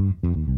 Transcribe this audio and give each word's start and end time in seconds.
Mm-hmm. 0.00 0.57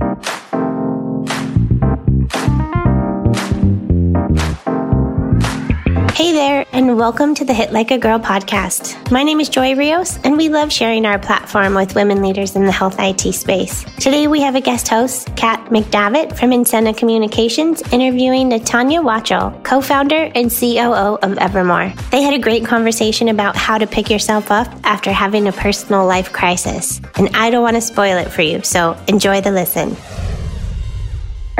Thank 0.00 0.26
you 0.26 0.49
Hey 6.20 6.32
there, 6.32 6.66
and 6.72 6.98
welcome 6.98 7.34
to 7.36 7.46
the 7.46 7.54
Hit 7.54 7.72
Like 7.72 7.90
a 7.90 7.96
Girl 7.96 8.18
podcast. 8.18 9.10
My 9.10 9.22
name 9.22 9.40
is 9.40 9.48
Joy 9.48 9.74
Rios, 9.74 10.18
and 10.18 10.36
we 10.36 10.50
love 10.50 10.70
sharing 10.70 11.06
our 11.06 11.18
platform 11.18 11.72
with 11.72 11.94
women 11.94 12.20
leaders 12.20 12.56
in 12.56 12.66
the 12.66 12.72
health 12.72 12.96
IT 12.98 13.32
space. 13.32 13.86
Today, 13.98 14.26
we 14.26 14.42
have 14.42 14.54
a 14.54 14.60
guest 14.60 14.88
host, 14.88 15.34
Kat 15.34 15.70
McDavitt 15.70 16.38
from 16.38 16.50
Incenna 16.50 16.94
Communications, 16.94 17.80
interviewing 17.90 18.50
Natanya 18.50 19.02
Wachtel, 19.02 19.58
co 19.62 19.80
founder 19.80 20.30
and 20.34 20.50
COO 20.50 21.16
of 21.22 21.38
Evrmore. 21.38 21.98
They 22.10 22.20
had 22.20 22.34
a 22.34 22.38
great 22.38 22.66
conversation 22.66 23.30
about 23.30 23.56
how 23.56 23.78
to 23.78 23.86
pick 23.86 24.10
yourself 24.10 24.50
up 24.50 24.68
after 24.84 25.10
having 25.10 25.48
a 25.48 25.52
personal 25.52 26.04
life 26.04 26.34
crisis. 26.34 27.00
And 27.16 27.34
I 27.34 27.48
don't 27.48 27.62
want 27.62 27.76
to 27.76 27.80
spoil 27.80 28.18
it 28.18 28.30
for 28.30 28.42
you, 28.42 28.62
so 28.62 28.94
enjoy 29.08 29.40
the 29.40 29.52
listen. 29.52 29.96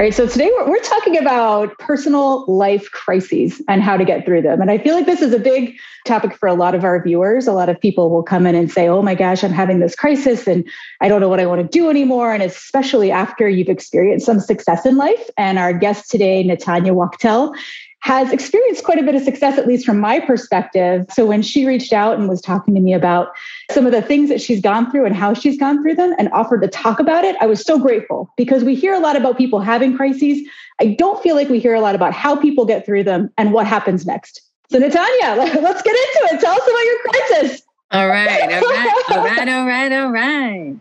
All 0.01 0.05
right, 0.07 0.15
so 0.15 0.27
today 0.27 0.51
we're, 0.57 0.71
we're, 0.71 0.79
talking 0.79 1.19
about 1.19 1.79
personal 1.79 2.47
life 2.47 2.91
crises 2.91 3.61
and 3.69 3.83
how 3.83 3.99
to 3.99 4.05
get 4.07 4.25
through 4.25 4.41
them. 4.41 4.63
And 4.63 4.71
I 4.71 4.79
feel 4.79 4.95
like 4.95 5.05
this 5.05 5.21
is 5.21 5.35
a 5.35 5.39
big 5.39 5.77
topic 6.07 6.35
for 6.35 6.49
a 6.49 6.55
lot 6.55 6.75
of 6.75 6.85
our 6.85 7.05
viewers. 7.05 7.47
A 7.47 7.53
lot 7.53 7.69
of 7.69 7.79
people 7.79 8.09
will 8.09 8.23
come 8.23 8.47
in 8.47 8.55
and 8.55 8.73
say, 8.73 8.89
Oh 8.89 9.03
my 9.03 9.15
gosh, 9.15 9.45
I'm 9.45 9.53
having 9.53 9.79
this 9.79 9.95
crisis 9.95 10.47
and 10.47 10.67
I 11.03 11.09
don't 11.09 11.21
know 11.21 11.29
what 11.29 11.39
I 11.39 11.45
want 11.45 11.61
to 11.61 11.69
do 11.69 11.91
anymore. 11.91 12.33
And 12.33 12.43
especially 12.43 13.11
after 13.11 13.47
you've 13.47 13.69
experienced 13.69 14.25
some 14.25 14.41
success 14.41 14.87
in 14.87 14.97
life. 14.97 15.29
And 15.37 15.59
our 15.59 15.75
guest 15.75 16.11
today, 16.11 16.43
Natanya 16.45 16.93
Wachtel, 16.93 17.53
has 18.01 18.33
experienced 18.33 18.85
quite 18.85 18.99
a 18.99 19.03
bit 19.03 19.15
of 19.15 19.23
success, 19.23 19.59
at 19.59 19.67
least 19.67 19.85
from 19.85 20.01
my 20.01 20.21
perspective. 20.21 21.05
So 21.11 21.27
when 21.27 21.43
she 21.43 21.67
reached 21.67 21.93
out 21.93 22.19
and 22.19 22.29
was 22.29 22.41
talking 22.41 22.75
to 22.75 22.81
me 22.81 22.95
about 22.95 23.29
some 23.71 23.87
of 23.87 23.93
the 23.93 24.01
things 24.01 24.29
that 24.31 24.41
she's 24.41 24.61
gone 24.61 24.91
through 24.91 25.05
and 25.05 25.15
how 25.15 25.35
she's 25.35 25.59
gone 25.59 25.83
through 25.83 25.97
them 25.97 26.15
and 26.19 26.31
offered 26.33 26.63
to 26.63 26.69
talk 26.69 26.99
about 26.99 27.25
it, 27.25 27.37
I 27.41 27.47
was 27.47 27.61
so 27.61 27.79
grateful 27.79 28.33
because 28.37 28.65
we 28.65 28.75
hear 28.75 28.95
a 28.95 29.01
lot 29.01 29.17
about 29.17 29.37
people 29.37 29.61
having 29.61 29.97
crises. 29.97 30.47
I 30.81 30.97
don't 30.99 31.23
feel 31.23 31.37
like 31.37 31.51
we 31.51 31.61
hear 31.61 31.75
a 31.75 31.81
lot 31.81 31.95
about 31.95 32.15
how 32.15 32.37
people 32.37 32.65
get 32.65 32.87
through 32.87 33.05
them 33.05 33.31
and 33.37 33.53
what 33.53 33.67
happens 33.67 34.07
next. 34.07 34.43
So, 34.71 34.79
Natanya, 34.79 35.37
let's 35.63 35.83
get 35.83 35.95
into 35.95 36.35
it. 36.35 36.41
Tell 36.41 36.55
us 36.55 36.63
about 36.63 36.85
your 36.85 36.99
crisis. 37.01 37.63
All 37.93 38.09
right, 38.09 38.43
all 38.43 38.61
right, 38.61 39.05
all 39.11 39.25
right, 39.25 39.49
all 39.49 39.67
right, 39.67 39.93
all 39.93 40.11
right. 40.13 40.77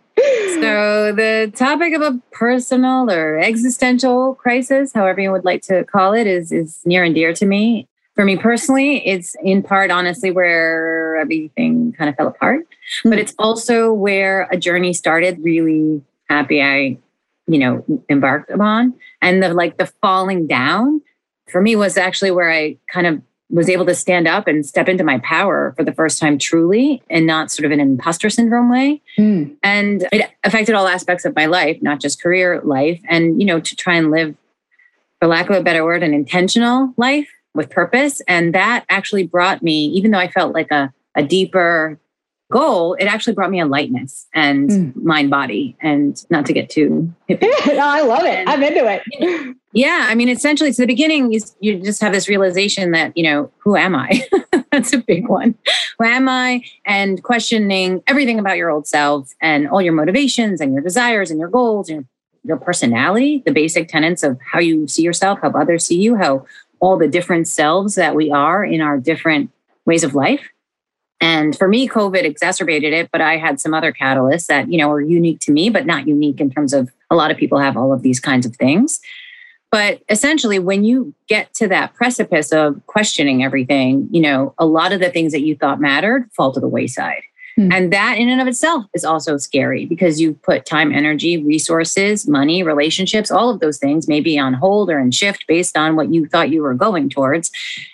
So, 0.61 1.11
the 1.11 1.51
topic 1.55 1.95
of 1.95 2.01
a 2.03 2.19
personal 2.31 3.09
or 3.09 3.39
existential 3.39 4.35
crisis, 4.35 4.93
however 4.93 5.21
you 5.21 5.31
would 5.31 5.43
like 5.43 5.63
to 5.63 5.85
call 5.85 6.13
it, 6.13 6.27
is 6.27 6.51
is 6.51 6.81
near 6.85 7.03
and 7.03 7.15
dear 7.15 7.33
to 7.33 7.45
me. 7.47 7.87
For 8.13 8.25
me 8.25 8.37
personally, 8.37 9.07
it's 9.07 9.35
in 9.43 9.63
part, 9.63 9.89
honestly, 9.89 10.29
where 10.29 11.17
everything 11.17 11.93
kind 11.93 12.11
of 12.11 12.15
fell 12.15 12.27
apart, 12.27 12.67
but 13.03 13.17
it's 13.17 13.33
also 13.39 13.91
where 13.91 14.47
a 14.51 14.57
journey 14.57 14.93
started. 14.93 15.39
Really 15.41 16.03
happy 16.29 16.61
I, 16.61 16.97
you 17.47 17.57
know, 17.57 17.83
embarked 18.07 18.51
upon, 18.51 18.93
and 19.19 19.41
the 19.41 19.51
like 19.55 19.77
the 19.77 19.87
falling 20.01 20.45
down 20.45 21.01
for 21.49 21.59
me 21.59 21.75
was 21.75 21.97
actually 21.97 22.29
where 22.29 22.51
I 22.51 22.77
kind 22.91 23.07
of 23.07 23.21
was 23.49 23.69
able 23.69 23.85
to 23.85 23.95
stand 23.95 24.27
up 24.27 24.47
and 24.47 24.65
step 24.65 24.87
into 24.87 25.03
my 25.03 25.17
power 25.19 25.73
for 25.75 25.83
the 25.83 25.93
first 25.93 26.19
time 26.19 26.37
truly 26.37 27.01
and 27.09 27.25
not 27.25 27.51
sort 27.51 27.65
of 27.65 27.71
an 27.71 27.79
imposter 27.79 28.29
syndrome 28.29 28.69
way. 28.69 29.01
Mm. 29.17 29.55
And 29.63 30.07
it 30.11 30.29
affected 30.43 30.75
all 30.75 30.87
aspects 30.87 31.25
of 31.25 31.35
my 31.35 31.47
life, 31.47 31.81
not 31.81 31.99
just 31.99 32.21
career 32.21 32.61
life. 32.61 33.01
And, 33.09 33.41
you 33.41 33.47
know, 33.47 33.59
to 33.59 33.75
try 33.75 33.95
and 33.95 34.11
live, 34.11 34.35
for 35.19 35.27
lack 35.27 35.49
of 35.49 35.55
a 35.55 35.63
better 35.63 35.83
word, 35.83 36.03
an 36.03 36.13
intentional 36.13 36.93
life 36.95 37.27
with 37.55 37.71
purpose. 37.71 38.21
And 38.27 38.53
that 38.53 38.85
actually 38.89 39.25
brought 39.25 39.63
me, 39.63 39.85
even 39.87 40.11
though 40.11 40.19
I 40.19 40.29
felt 40.29 40.53
like 40.53 40.71
a, 40.71 40.93
a 41.15 41.23
deeper 41.23 41.99
goal, 42.51 42.95
it 42.95 43.05
actually 43.05 43.33
brought 43.33 43.51
me 43.51 43.59
a 43.59 43.65
lightness 43.65 44.27
and 44.33 44.69
mm. 44.69 44.95
mind 45.03 45.29
body. 45.29 45.77
And 45.81 46.23
not 46.29 46.45
to 46.47 46.53
get 46.53 46.69
too 46.69 47.13
hippie. 47.29 47.41
no, 47.67 47.87
I 47.87 48.01
love 48.01 48.25
it. 48.25 48.47
I'm 48.47 48.61
into 48.63 48.85
it. 48.85 49.55
Yeah. 49.71 50.07
I 50.09 50.15
mean, 50.15 50.29
essentially, 50.29 50.71
to 50.71 50.81
the 50.81 50.87
beginning, 50.87 51.31
you, 51.31 51.41
you 51.59 51.79
just 51.79 52.01
have 52.01 52.11
this 52.11 52.27
realization 52.27 52.91
that, 52.91 53.15
you 53.15 53.23
know, 53.23 53.51
who 53.59 53.75
am 53.75 53.95
I? 53.95 54.27
That's 54.71 54.93
a 54.93 54.97
big 54.97 55.27
one. 55.27 55.55
Who 55.99 56.05
am 56.05 56.27
I? 56.27 56.63
And 56.85 57.21
questioning 57.23 58.01
everything 58.07 58.39
about 58.39 58.57
your 58.57 58.69
old 58.69 58.87
self 58.87 59.33
and 59.41 59.67
all 59.69 59.81
your 59.81 59.93
motivations 59.93 60.59
and 60.59 60.73
your 60.73 60.81
desires 60.81 61.29
and 61.29 61.39
your 61.39 61.49
goals 61.49 61.89
and 61.89 62.05
your 62.43 62.57
personality, 62.57 63.43
the 63.45 63.51
basic 63.51 63.89
tenets 63.89 64.23
of 64.23 64.39
how 64.51 64.59
you 64.59 64.87
see 64.87 65.03
yourself, 65.03 65.39
how 65.41 65.51
others 65.51 65.85
see 65.85 65.99
you, 65.99 66.15
how 66.15 66.45
all 66.79 66.97
the 66.97 67.07
different 67.07 67.47
selves 67.47 67.95
that 67.95 68.15
we 68.15 68.31
are 68.31 68.63
in 68.63 68.81
our 68.81 68.97
different 68.97 69.51
ways 69.85 70.03
of 70.03 70.15
life 70.15 70.41
and 71.21 71.57
for 71.57 71.67
me, 71.67 71.87
COVID 71.87 72.23
exacerbated 72.23 72.93
it, 72.93 73.09
but 73.11 73.21
I 73.21 73.37
had 73.37 73.59
some 73.59 73.73
other 73.73 73.91
catalysts 73.91 74.47
that, 74.47 74.71
you 74.71 74.77
know, 74.77 74.87
were 74.87 75.01
unique 75.01 75.39
to 75.41 75.51
me, 75.51 75.69
but 75.69 75.85
not 75.85 76.07
unique 76.07 76.39
in 76.39 76.49
terms 76.49 76.73
of 76.73 76.89
a 77.09 77.15
lot 77.15 77.31
of 77.31 77.37
people 77.37 77.59
have 77.59 77.75
all 77.75 77.91
of 77.91 78.01
these 78.01 78.19
kinds 78.19 78.45
of 78.45 78.55
things. 78.55 78.99
But 79.71 80.01
essentially, 80.09 80.57
when 80.57 80.83
you 80.83 81.13
get 81.27 81.53
to 81.55 81.67
that 81.67 81.93
precipice 81.93 82.51
of 82.51 82.81
questioning 82.87 83.43
everything, 83.43 84.07
you 84.11 84.21
know, 84.21 84.53
a 84.57 84.65
lot 84.65 84.93
of 84.93 84.99
the 84.99 85.11
things 85.11 85.31
that 85.33 85.41
you 85.41 85.55
thought 85.55 85.79
mattered 85.79 86.29
fall 86.31 86.51
to 86.53 86.59
the 86.59 86.67
wayside. 86.67 87.21
Mm. 87.59 87.73
And 87.73 87.93
that 87.93 88.17
in 88.17 88.29
and 88.29 88.39
of 88.39 88.47
itself 88.47 88.85
is 88.93 89.03
also 89.03 89.35
scary 89.35 89.85
because 89.85 90.21
you 90.21 90.33
put 90.33 90.65
time, 90.65 90.93
energy, 90.93 91.43
resources, 91.43 92.25
money, 92.25 92.63
relationships, 92.63 93.29
all 93.29 93.49
of 93.49 93.59
those 93.59 93.77
things 93.77 94.07
may 94.07 94.21
be 94.21 94.39
on 94.39 94.53
hold 94.53 94.89
or 94.89 94.97
in 94.97 95.11
shift 95.11 95.43
based 95.45 95.77
on 95.77 95.97
what 95.97 96.13
you 96.13 96.25
thought 96.25 96.51
you 96.51 96.61
were 96.61 96.73
going 96.73 97.09
towards. 97.09 97.51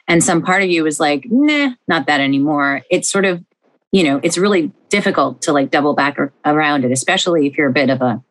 And 0.08 0.24
some 0.24 0.44
part 0.44 0.62
of 0.62 0.70
you 0.70 0.86
is 0.86 1.00
like, 1.00 1.26
nah, 1.30 1.72
not 1.88 2.06
that 2.06 2.22
anymore. 2.22 2.84
It's 2.92 3.10
sort 3.10 3.26
of, 3.26 3.44
you 3.92 4.04
know, 4.04 4.20
it's 4.22 4.38
really 4.38 4.72
difficult 4.90 5.42
to 5.44 5.52
like 5.52 5.72
double 5.72 5.96
back 5.96 6.20
around 6.46 6.86
it, 6.86 6.92
especially 6.92 7.48
if 7.48 7.58
you're 7.58 7.70
a 7.70 7.74
bit 7.74 7.90
of 7.90 8.04
a 8.04 8.24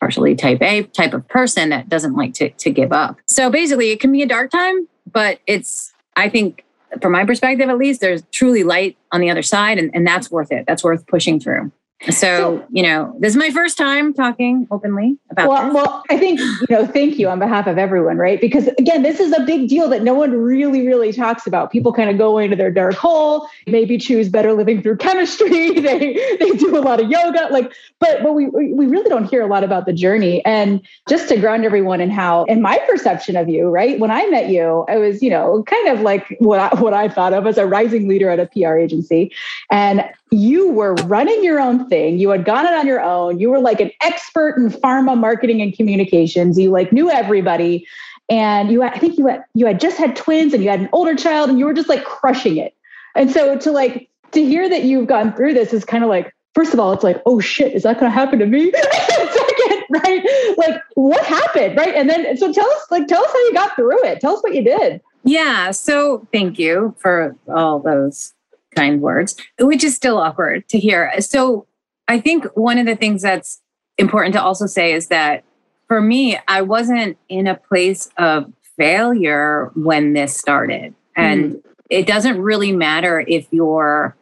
partially 0.00 0.34
type 0.34 0.60
A 0.62 0.82
type 0.82 1.14
of 1.14 1.28
person 1.28 1.68
that 1.68 1.88
doesn't 1.88 2.16
like 2.16 2.34
to, 2.34 2.50
to 2.50 2.70
give 2.72 2.92
up. 2.92 3.18
So 3.26 3.50
basically, 3.50 3.90
it 3.90 4.00
can 4.00 4.10
be 4.10 4.22
a 4.22 4.26
dark 4.26 4.50
time, 4.50 4.88
but 5.12 5.38
it's, 5.46 5.92
I 6.16 6.28
think, 6.28 6.64
from 7.00 7.12
my 7.12 7.24
perspective 7.24 7.68
at 7.68 7.78
least, 7.78 8.00
there's 8.00 8.22
truly 8.32 8.64
light 8.64 8.96
on 9.12 9.20
the 9.20 9.30
other 9.30 9.42
side, 9.42 9.78
and, 9.78 9.90
and 9.94 10.06
that's 10.06 10.30
worth 10.30 10.52
it. 10.52 10.64
That's 10.66 10.84
worth 10.84 11.06
pushing 11.06 11.40
through. 11.40 11.72
So, 12.06 12.10
so, 12.12 12.66
you 12.70 12.82
know, 12.82 13.14
this 13.20 13.30
is 13.30 13.36
my 13.36 13.50
first 13.50 13.78
time 13.78 14.12
talking 14.12 14.66
openly 14.70 15.16
about 15.30 15.48
well, 15.48 15.64
this. 15.66 15.74
Well, 15.74 16.02
I 16.10 16.18
think, 16.18 16.40
you 16.40 16.66
know, 16.68 16.86
thank 16.86 17.18
you 17.18 17.28
on 17.28 17.38
behalf 17.38 17.68
of 17.68 17.78
everyone, 17.78 18.16
right? 18.16 18.40
Because 18.40 18.66
again, 18.78 19.02
this 19.02 19.20
is 19.20 19.32
a 19.32 19.40
big 19.42 19.68
deal 19.68 19.88
that 19.88 20.02
no 20.02 20.12
one 20.12 20.32
really, 20.32 20.84
really 20.84 21.12
talks 21.12 21.46
about. 21.46 21.70
People 21.70 21.92
kind 21.92 22.10
of 22.10 22.18
go 22.18 22.38
into 22.38 22.56
their 22.56 22.72
dark 22.72 22.94
hole, 22.94 23.48
maybe 23.68 23.98
choose 23.98 24.28
better 24.28 24.52
living 24.52 24.82
through 24.82 24.96
chemistry. 24.96 25.70
they 25.80 26.36
they 26.40 26.50
do 26.52 26.76
a 26.76 26.80
lot 26.80 27.00
of 27.00 27.08
yoga. 27.08 27.48
Like, 27.52 27.72
but 28.00 28.22
but 28.22 28.32
we 28.32 28.48
we 28.48 28.86
really 28.86 29.08
don't 29.08 29.26
hear 29.26 29.42
a 29.42 29.46
lot 29.46 29.62
about 29.62 29.86
the 29.86 29.92
journey. 29.92 30.44
And 30.44 30.80
just 31.08 31.28
to 31.28 31.36
ground 31.38 31.64
everyone 31.64 32.00
in 32.00 32.10
how, 32.10 32.44
in 32.44 32.60
my 32.60 32.78
perception 32.88 33.36
of 33.36 33.48
you, 33.48 33.68
right? 33.68 34.00
When 34.00 34.10
I 34.10 34.26
met 34.26 34.48
you, 34.48 34.84
I 34.88 34.96
was, 34.96 35.22
you 35.22 35.30
know, 35.30 35.62
kind 35.64 35.88
of 35.88 36.00
like 36.00 36.36
what 36.40 36.58
I 36.58 36.80
what 36.80 36.94
I 36.94 37.08
thought 37.08 37.32
of 37.32 37.46
as 37.46 37.58
a 37.58 37.66
rising 37.66 38.08
leader 38.08 38.28
at 38.28 38.40
a 38.40 38.46
PR 38.46 38.76
agency. 38.76 39.32
And 39.70 40.04
you 40.32 40.70
were 40.70 40.94
running 40.94 41.44
your 41.44 41.60
own 41.60 41.88
You 41.92 42.30
had 42.30 42.44
gone 42.44 42.66
it 42.66 42.72
on 42.72 42.86
your 42.86 43.00
own. 43.00 43.38
You 43.38 43.50
were 43.50 43.60
like 43.60 43.80
an 43.80 43.90
expert 44.02 44.56
in 44.56 44.68
pharma 44.68 45.16
marketing 45.16 45.60
and 45.60 45.74
communications. 45.74 46.58
You 46.58 46.70
like 46.70 46.92
knew 46.92 47.10
everybody. 47.10 47.86
And 48.28 48.70
you, 48.70 48.82
I 48.82 48.98
think 48.98 49.18
you 49.18 49.26
had, 49.26 49.44
you 49.54 49.66
had 49.66 49.80
just 49.80 49.98
had 49.98 50.16
twins 50.16 50.54
and 50.54 50.62
you 50.62 50.70
had 50.70 50.80
an 50.80 50.88
older 50.92 51.14
child 51.14 51.50
and 51.50 51.58
you 51.58 51.66
were 51.66 51.74
just 51.74 51.88
like 51.88 52.04
crushing 52.04 52.56
it. 52.56 52.74
And 53.14 53.30
so 53.30 53.58
to 53.58 53.70
like, 53.70 54.08
to 54.32 54.42
hear 54.42 54.68
that 54.68 54.84
you've 54.84 55.06
gone 55.06 55.34
through 55.34 55.54
this 55.54 55.72
is 55.72 55.84
kind 55.84 56.02
of 56.02 56.08
like, 56.08 56.34
first 56.54 56.72
of 56.72 56.80
all, 56.80 56.92
it's 56.92 57.04
like, 57.04 57.20
oh 57.26 57.40
shit, 57.40 57.74
is 57.74 57.82
that 57.82 57.98
to 58.00 58.10
happen 58.10 58.38
to 58.38 58.46
me? 58.46 58.72
Second, 58.72 59.84
right? 59.90 60.54
Like, 60.56 60.80
what 60.94 61.24
happened, 61.24 61.76
right? 61.76 61.94
And 61.94 62.08
then, 62.08 62.36
so 62.36 62.52
tell 62.52 62.70
us, 62.70 62.86
like, 62.90 63.06
tell 63.06 63.22
us 63.22 63.30
how 63.30 63.38
you 63.38 63.52
got 63.52 63.76
through 63.76 64.02
it. 64.04 64.20
Tell 64.20 64.36
us 64.36 64.42
what 64.42 64.54
you 64.54 64.64
did. 64.64 65.00
Yeah. 65.24 65.70
So 65.70 66.26
thank 66.32 66.58
you 66.58 66.94
for 66.98 67.36
all 67.54 67.80
those 67.80 68.32
kind 68.74 69.00
words, 69.00 69.36
which 69.60 69.84
is 69.84 69.94
still 69.94 70.18
awkward 70.18 70.68
to 70.70 70.78
hear. 70.78 71.12
So 71.20 71.66
I 72.08 72.20
think 72.20 72.44
one 72.54 72.78
of 72.78 72.86
the 72.86 72.96
things 72.96 73.22
that's 73.22 73.60
important 73.98 74.34
to 74.34 74.42
also 74.42 74.66
say 74.66 74.92
is 74.92 75.08
that 75.08 75.44
for 75.88 76.00
me, 76.00 76.38
I 76.48 76.62
wasn't 76.62 77.18
in 77.28 77.46
a 77.46 77.54
place 77.54 78.08
of 78.16 78.52
failure 78.78 79.70
when 79.74 80.12
this 80.12 80.34
started. 80.34 80.94
And 81.16 81.54
mm. 81.54 81.62
it 81.90 82.06
doesn't 82.06 82.40
really 82.40 82.72
matter 82.72 83.24
if 83.26 83.46
you're 83.50 84.16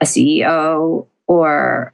a 0.00 0.04
CEO 0.04 1.06
or 1.26 1.92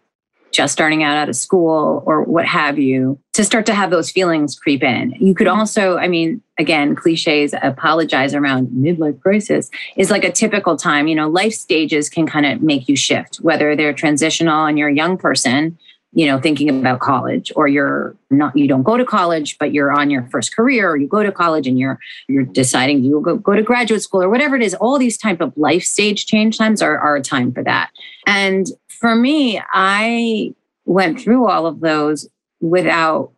just 0.52 0.72
starting 0.72 1.02
out 1.02 1.16
out 1.16 1.28
of 1.28 1.36
school 1.36 2.02
or 2.06 2.22
what 2.22 2.44
have 2.44 2.78
you 2.78 3.18
to 3.32 3.44
start 3.44 3.64
to 3.66 3.74
have 3.74 3.90
those 3.90 4.10
feelings 4.10 4.58
creep 4.58 4.82
in. 4.82 5.12
You 5.12 5.34
could 5.34 5.46
mm-hmm. 5.46 5.58
also, 5.58 5.96
I 5.96 6.08
mean, 6.08 6.42
again, 6.58 6.94
cliches 6.94 7.54
apologize 7.62 8.34
around 8.34 8.68
midlife 8.68 9.20
crisis 9.20 9.70
is 9.96 10.10
like 10.10 10.24
a 10.24 10.30
typical 10.30 10.76
time. 10.76 11.08
You 11.08 11.14
know, 11.14 11.28
life 11.28 11.54
stages 11.54 12.08
can 12.08 12.26
kind 12.26 12.46
of 12.46 12.62
make 12.62 12.88
you 12.88 12.96
shift, 12.96 13.36
whether 13.36 13.74
they're 13.74 13.94
transitional 13.94 14.66
and 14.66 14.78
you're 14.78 14.88
a 14.88 14.94
young 14.94 15.16
person, 15.16 15.78
you 16.14 16.26
know, 16.26 16.38
thinking 16.38 16.68
about 16.68 17.00
college, 17.00 17.50
or 17.56 17.66
you're 17.66 18.14
not, 18.30 18.54
you 18.54 18.68
don't 18.68 18.82
go 18.82 18.98
to 18.98 19.04
college, 19.04 19.56
but 19.58 19.72
you're 19.72 19.90
on 19.90 20.10
your 20.10 20.28
first 20.30 20.54
career, 20.54 20.90
or 20.90 20.96
you 20.98 21.08
go 21.08 21.22
to 21.22 21.32
college 21.32 21.66
and 21.66 21.78
you're 21.78 21.98
you're 22.28 22.44
deciding 22.44 23.02
you 23.02 23.22
go, 23.22 23.36
go 23.36 23.54
to 23.54 23.62
graduate 23.62 24.02
school 24.02 24.22
or 24.22 24.28
whatever 24.28 24.54
it 24.54 24.62
is. 24.62 24.74
All 24.74 24.98
these 24.98 25.16
type 25.16 25.40
of 25.40 25.56
life 25.56 25.84
stage 25.84 26.26
change 26.26 26.58
times 26.58 26.82
are, 26.82 26.98
are 26.98 27.16
a 27.16 27.22
time 27.22 27.50
for 27.50 27.64
that. 27.64 27.88
And 28.26 28.66
for 29.02 29.14
me, 29.16 29.60
I 29.72 30.54
went 30.86 31.20
through 31.20 31.48
all 31.48 31.66
of 31.66 31.80
those 31.80 32.28
without 32.60 33.32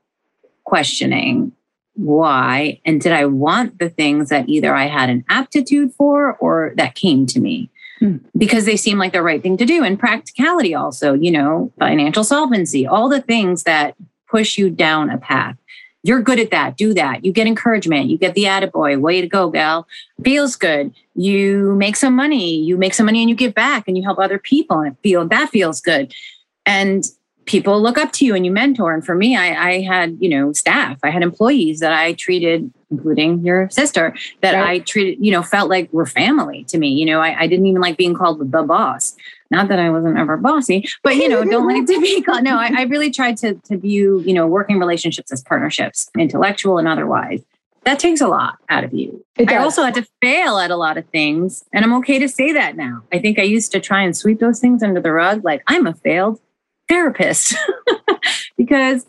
questioning 0.64 1.50
why 1.94 2.80
and 2.84 3.00
did 3.00 3.12
I 3.12 3.24
want 3.24 3.78
the 3.78 3.88
things 3.88 4.28
that 4.28 4.48
either 4.48 4.74
I 4.74 4.86
had 4.86 5.10
an 5.10 5.24
aptitude 5.28 5.92
for 5.94 6.36
or 6.36 6.72
that 6.76 6.96
came 6.96 7.24
to 7.26 7.40
me 7.40 7.70
hmm. 8.00 8.16
because 8.36 8.64
they 8.64 8.76
seem 8.76 8.98
like 8.98 9.12
the 9.12 9.22
right 9.22 9.42
thing 9.42 9.56
to 9.56 9.64
do 9.64 9.84
and 9.84 9.98
practicality 9.98 10.74
also, 10.74 11.14
you 11.14 11.30
know, 11.30 11.72
financial 11.78 12.24
solvency, 12.24 12.86
all 12.86 13.08
the 13.08 13.22
things 13.22 13.62
that 13.62 13.94
push 14.28 14.58
you 14.58 14.70
down 14.70 15.08
a 15.08 15.18
path. 15.18 15.56
You're 16.04 16.20
good 16.20 16.38
at 16.38 16.50
that. 16.50 16.76
Do 16.76 16.92
that. 16.94 17.24
You 17.24 17.32
get 17.32 17.46
encouragement. 17.46 18.10
You 18.10 18.18
get 18.18 18.34
the 18.34 18.44
attaboy. 18.44 19.00
Way 19.00 19.22
to 19.22 19.26
go, 19.26 19.48
gal. 19.48 19.88
Feels 20.22 20.54
good. 20.54 20.94
You 21.16 21.74
make 21.76 21.96
some 21.96 22.14
money. 22.14 22.54
You 22.56 22.76
make 22.76 22.92
some 22.92 23.06
money 23.06 23.22
and 23.22 23.30
you 23.30 23.34
give 23.34 23.54
back 23.54 23.88
and 23.88 23.96
you 23.96 24.02
help 24.02 24.18
other 24.18 24.38
people 24.38 24.80
and 24.80 24.98
feel 24.98 25.26
that 25.26 25.48
feels 25.48 25.80
good. 25.80 26.12
And 26.66 27.04
people 27.46 27.80
look 27.80 27.98
up 27.98 28.12
to 28.12 28.24
you 28.24 28.34
and 28.34 28.44
you 28.44 28.52
mentor. 28.52 28.92
And 28.92 29.04
for 29.04 29.14
me, 29.14 29.34
I, 29.34 29.68
I 29.68 29.80
had, 29.80 30.18
you 30.20 30.28
know, 30.28 30.52
staff, 30.52 30.98
I 31.02 31.10
had 31.10 31.22
employees 31.22 31.80
that 31.80 31.92
I 31.92 32.12
treated, 32.14 32.70
including 32.90 33.44
your 33.44 33.70
sister, 33.70 34.14
that 34.42 34.54
right. 34.54 34.68
I 34.68 34.78
treated, 34.80 35.24
you 35.24 35.32
know, 35.32 35.42
felt 35.42 35.70
like 35.70 35.92
were 35.92 36.06
family 36.06 36.64
to 36.64 36.78
me. 36.78 36.88
You 36.88 37.06
know, 37.06 37.20
I, 37.20 37.40
I 37.40 37.46
didn't 37.46 37.66
even 37.66 37.80
like 37.80 37.96
being 37.96 38.14
called 38.14 38.38
the 38.38 38.62
boss. 38.62 39.16
Not 39.54 39.68
that 39.68 39.78
I 39.78 39.90
wasn't 39.90 40.18
ever 40.18 40.36
bossy, 40.36 40.88
but 41.02 41.16
you 41.16 41.28
know, 41.28 41.44
don't 41.44 41.66
like 41.66 41.86
to 41.86 42.00
be 42.00 42.22
called. 42.26 42.42
No, 42.42 42.58
I, 42.58 42.70
I 42.76 42.82
really 42.82 43.10
tried 43.10 43.36
to 43.38 43.54
to 43.54 43.76
view, 43.76 44.20
you 44.20 44.34
know, 44.34 44.46
working 44.46 44.78
relationships 44.78 45.32
as 45.32 45.42
partnerships, 45.42 46.10
intellectual 46.18 46.78
and 46.78 46.88
otherwise. 46.88 47.42
That 47.84 47.98
takes 47.98 48.22
a 48.22 48.28
lot 48.28 48.56
out 48.70 48.82
of 48.82 48.94
you. 48.94 49.22
I 49.38 49.56
also 49.56 49.82
had 49.82 49.94
to 49.94 50.06
fail 50.22 50.58
at 50.58 50.70
a 50.70 50.76
lot 50.76 50.96
of 50.96 51.06
things, 51.10 51.64
and 51.72 51.84
I'm 51.84 51.92
okay 51.96 52.18
to 52.18 52.28
say 52.28 52.50
that 52.52 52.76
now. 52.76 53.02
I 53.12 53.18
think 53.18 53.38
I 53.38 53.42
used 53.42 53.72
to 53.72 53.80
try 53.80 54.02
and 54.02 54.16
sweep 54.16 54.40
those 54.40 54.58
things 54.58 54.82
under 54.82 55.00
the 55.00 55.12
rug, 55.12 55.44
like 55.44 55.62
I'm 55.66 55.86
a 55.86 55.94
failed 55.94 56.40
therapist 56.88 57.54
because 58.56 59.06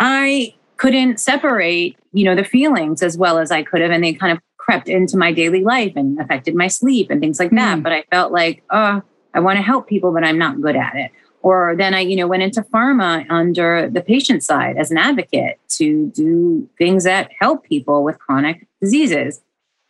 I 0.00 0.54
couldn't 0.78 1.20
separate, 1.20 1.96
you 2.12 2.24
know, 2.24 2.34
the 2.34 2.44
feelings 2.44 3.02
as 3.02 3.16
well 3.16 3.38
as 3.38 3.50
I 3.50 3.62
could 3.62 3.80
have. 3.80 3.90
And 3.90 4.02
they 4.02 4.14
kind 4.14 4.32
of 4.32 4.42
crept 4.58 4.88
into 4.88 5.16
my 5.16 5.32
daily 5.32 5.62
life 5.62 5.92
and 5.96 6.20
affected 6.20 6.54
my 6.54 6.68
sleep 6.68 7.10
and 7.10 7.20
things 7.20 7.38
like 7.38 7.50
that. 7.52 7.78
Mm. 7.78 7.82
But 7.82 7.92
I 7.92 8.02
felt 8.10 8.32
like, 8.32 8.62
oh, 8.70 9.02
I 9.36 9.40
want 9.40 9.58
to 9.58 9.62
help 9.62 9.86
people, 9.86 10.12
but 10.12 10.24
I'm 10.24 10.38
not 10.38 10.60
good 10.60 10.74
at 10.74 10.96
it. 10.96 11.12
Or 11.42 11.76
then 11.76 11.94
I, 11.94 12.00
you 12.00 12.16
know, 12.16 12.26
went 12.26 12.42
into 12.42 12.62
pharma 12.62 13.24
under 13.30 13.88
the 13.88 14.00
patient 14.00 14.42
side 14.42 14.76
as 14.78 14.90
an 14.90 14.98
advocate 14.98 15.60
to 15.76 16.06
do 16.08 16.68
things 16.78 17.04
that 17.04 17.30
help 17.38 17.62
people 17.62 18.02
with 18.02 18.18
chronic 18.18 18.66
diseases. 18.80 19.42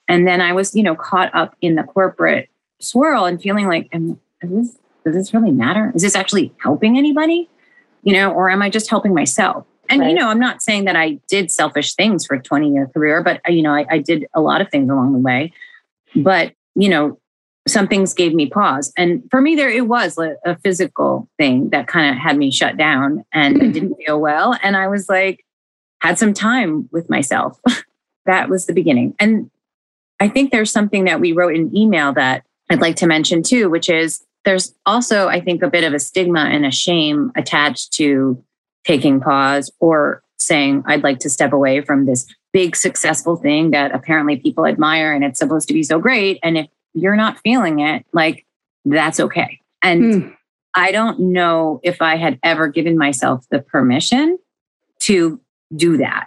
And 0.08 0.26
then 0.26 0.40
I 0.40 0.52
was, 0.52 0.74
you 0.74 0.82
know, 0.82 0.94
caught 0.94 1.34
up 1.34 1.56
in 1.62 1.76
the 1.76 1.84
corporate 1.84 2.50
swirl 2.80 3.24
and 3.24 3.40
feeling 3.40 3.68
like, 3.68 3.88
am, 3.92 4.20
is 4.42 4.50
this 4.50 4.78
does 5.04 5.14
this 5.14 5.32
really 5.32 5.52
matter? 5.52 5.92
Is 5.94 6.02
this 6.02 6.16
actually 6.16 6.52
helping 6.60 6.98
anybody? 6.98 7.48
You 8.02 8.12
know, 8.14 8.32
or 8.32 8.50
am 8.50 8.60
I 8.60 8.68
just 8.68 8.90
helping 8.90 9.14
myself? 9.14 9.64
And 9.88 10.00
right. 10.00 10.10
you 10.10 10.14
know, 10.14 10.28
I'm 10.28 10.40
not 10.40 10.62
saying 10.62 10.84
that 10.86 10.96
I 10.96 11.20
did 11.28 11.50
selfish 11.52 11.94
things 11.94 12.26
for 12.26 12.34
a 12.34 12.42
20 12.42 12.72
year 12.72 12.88
career, 12.88 13.22
but 13.22 13.40
uh, 13.48 13.52
you 13.52 13.62
know, 13.62 13.72
I, 13.72 13.86
I 13.88 13.98
did 13.98 14.26
a 14.34 14.40
lot 14.40 14.60
of 14.60 14.68
things 14.68 14.90
along 14.90 15.12
the 15.12 15.20
way. 15.20 15.52
But 16.16 16.54
you 16.74 16.88
know, 16.88 17.18
some 17.66 17.88
things 17.88 18.14
gave 18.14 18.32
me 18.32 18.46
pause. 18.46 18.92
And 18.96 19.22
for 19.30 19.40
me, 19.40 19.56
there 19.56 19.70
it 19.70 19.88
was 19.88 20.18
a, 20.18 20.36
a 20.44 20.56
physical 20.58 21.28
thing 21.36 21.70
that 21.70 21.88
kind 21.88 22.14
of 22.14 22.20
had 22.20 22.36
me 22.36 22.50
shut 22.50 22.76
down 22.76 23.24
and 23.32 23.56
I 23.56 23.60
mm-hmm. 23.60 23.72
didn't 23.72 23.94
feel 23.96 24.20
well. 24.20 24.56
And 24.62 24.76
I 24.76 24.86
was 24.86 25.08
like, 25.08 25.44
had 26.00 26.18
some 26.18 26.32
time 26.32 26.88
with 26.92 27.10
myself. 27.10 27.58
that 28.26 28.48
was 28.48 28.66
the 28.66 28.72
beginning. 28.72 29.14
And 29.18 29.50
I 30.20 30.28
think 30.28 30.50
there's 30.50 30.70
something 30.70 31.04
that 31.04 31.20
we 31.20 31.32
wrote 31.32 31.56
in 31.56 31.76
email 31.76 32.12
that 32.14 32.44
I'd 32.70 32.80
like 32.80 32.96
to 32.96 33.06
mention 33.06 33.42
too, 33.42 33.68
which 33.68 33.88
is 33.88 34.24
there's 34.44 34.74
also, 34.86 35.28
I 35.28 35.40
think, 35.40 35.62
a 35.62 35.70
bit 35.70 35.84
of 35.84 35.92
a 35.92 35.98
stigma 35.98 36.40
and 36.40 36.64
a 36.64 36.70
shame 36.70 37.32
attached 37.36 37.92
to 37.94 38.42
taking 38.86 39.20
pause 39.20 39.72
or 39.80 40.22
saying, 40.38 40.84
I'd 40.86 41.02
like 41.02 41.18
to 41.20 41.30
step 41.30 41.52
away 41.52 41.80
from 41.80 42.06
this 42.06 42.26
big 42.52 42.76
successful 42.76 43.36
thing 43.36 43.72
that 43.72 43.92
apparently 43.92 44.36
people 44.36 44.66
admire 44.66 45.12
and 45.12 45.24
it's 45.24 45.38
supposed 45.38 45.68
to 45.68 45.74
be 45.74 45.82
so 45.82 45.98
great. 45.98 46.38
And 46.42 46.56
if 46.56 46.66
you're 46.96 47.16
not 47.16 47.38
feeling 47.40 47.80
it, 47.80 48.04
like 48.12 48.44
that's 48.84 49.20
okay. 49.20 49.60
And 49.82 50.02
mm. 50.02 50.36
I 50.74 50.90
don't 50.90 51.20
know 51.20 51.80
if 51.82 52.00
I 52.00 52.16
had 52.16 52.38
ever 52.42 52.68
given 52.68 52.98
myself 52.98 53.44
the 53.50 53.60
permission 53.60 54.38
to 55.00 55.40
do 55.74 55.98
that, 55.98 56.26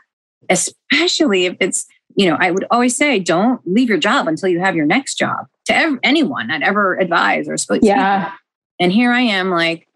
especially 0.50 1.45
if 1.45 1.57
it's, 1.60 1.88
you 2.16 2.30
know, 2.30 2.38
I 2.39 2.51
would 2.51 2.65
always 2.72 2.96
say, 2.96 3.20
don't 3.20 3.62
leave 3.65 3.89
your 3.89 3.98
job 3.98 4.27
until 4.27 4.50
you 4.50 4.60
have 4.60 4.75
your 4.75 4.86
next 4.86 5.15
job 5.15 5.48
to 5.65 5.75
ev- 5.75 6.00
anyone 6.03 6.51
I'd 6.51 6.63
ever 6.63 6.98
advise 6.98 7.48
or 7.50 7.58
spoke 7.58 7.79
yeah. 7.82 8.34
And 8.79 8.91
here 8.91 9.12
I 9.12 9.22
am, 9.22 9.50
like, 9.50 9.88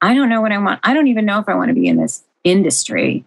I 0.00 0.14
don't 0.14 0.28
know 0.28 0.40
what 0.40 0.52
I 0.52 0.58
want. 0.58 0.80
I 0.82 0.94
don't 0.94 1.08
even 1.08 1.26
know 1.26 1.40
if 1.40 1.48
I 1.48 1.54
want 1.54 1.68
to 1.68 1.74
be 1.74 1.86
in 1.86 1.96
this 1.96 2.22
industry. 2.42 3.24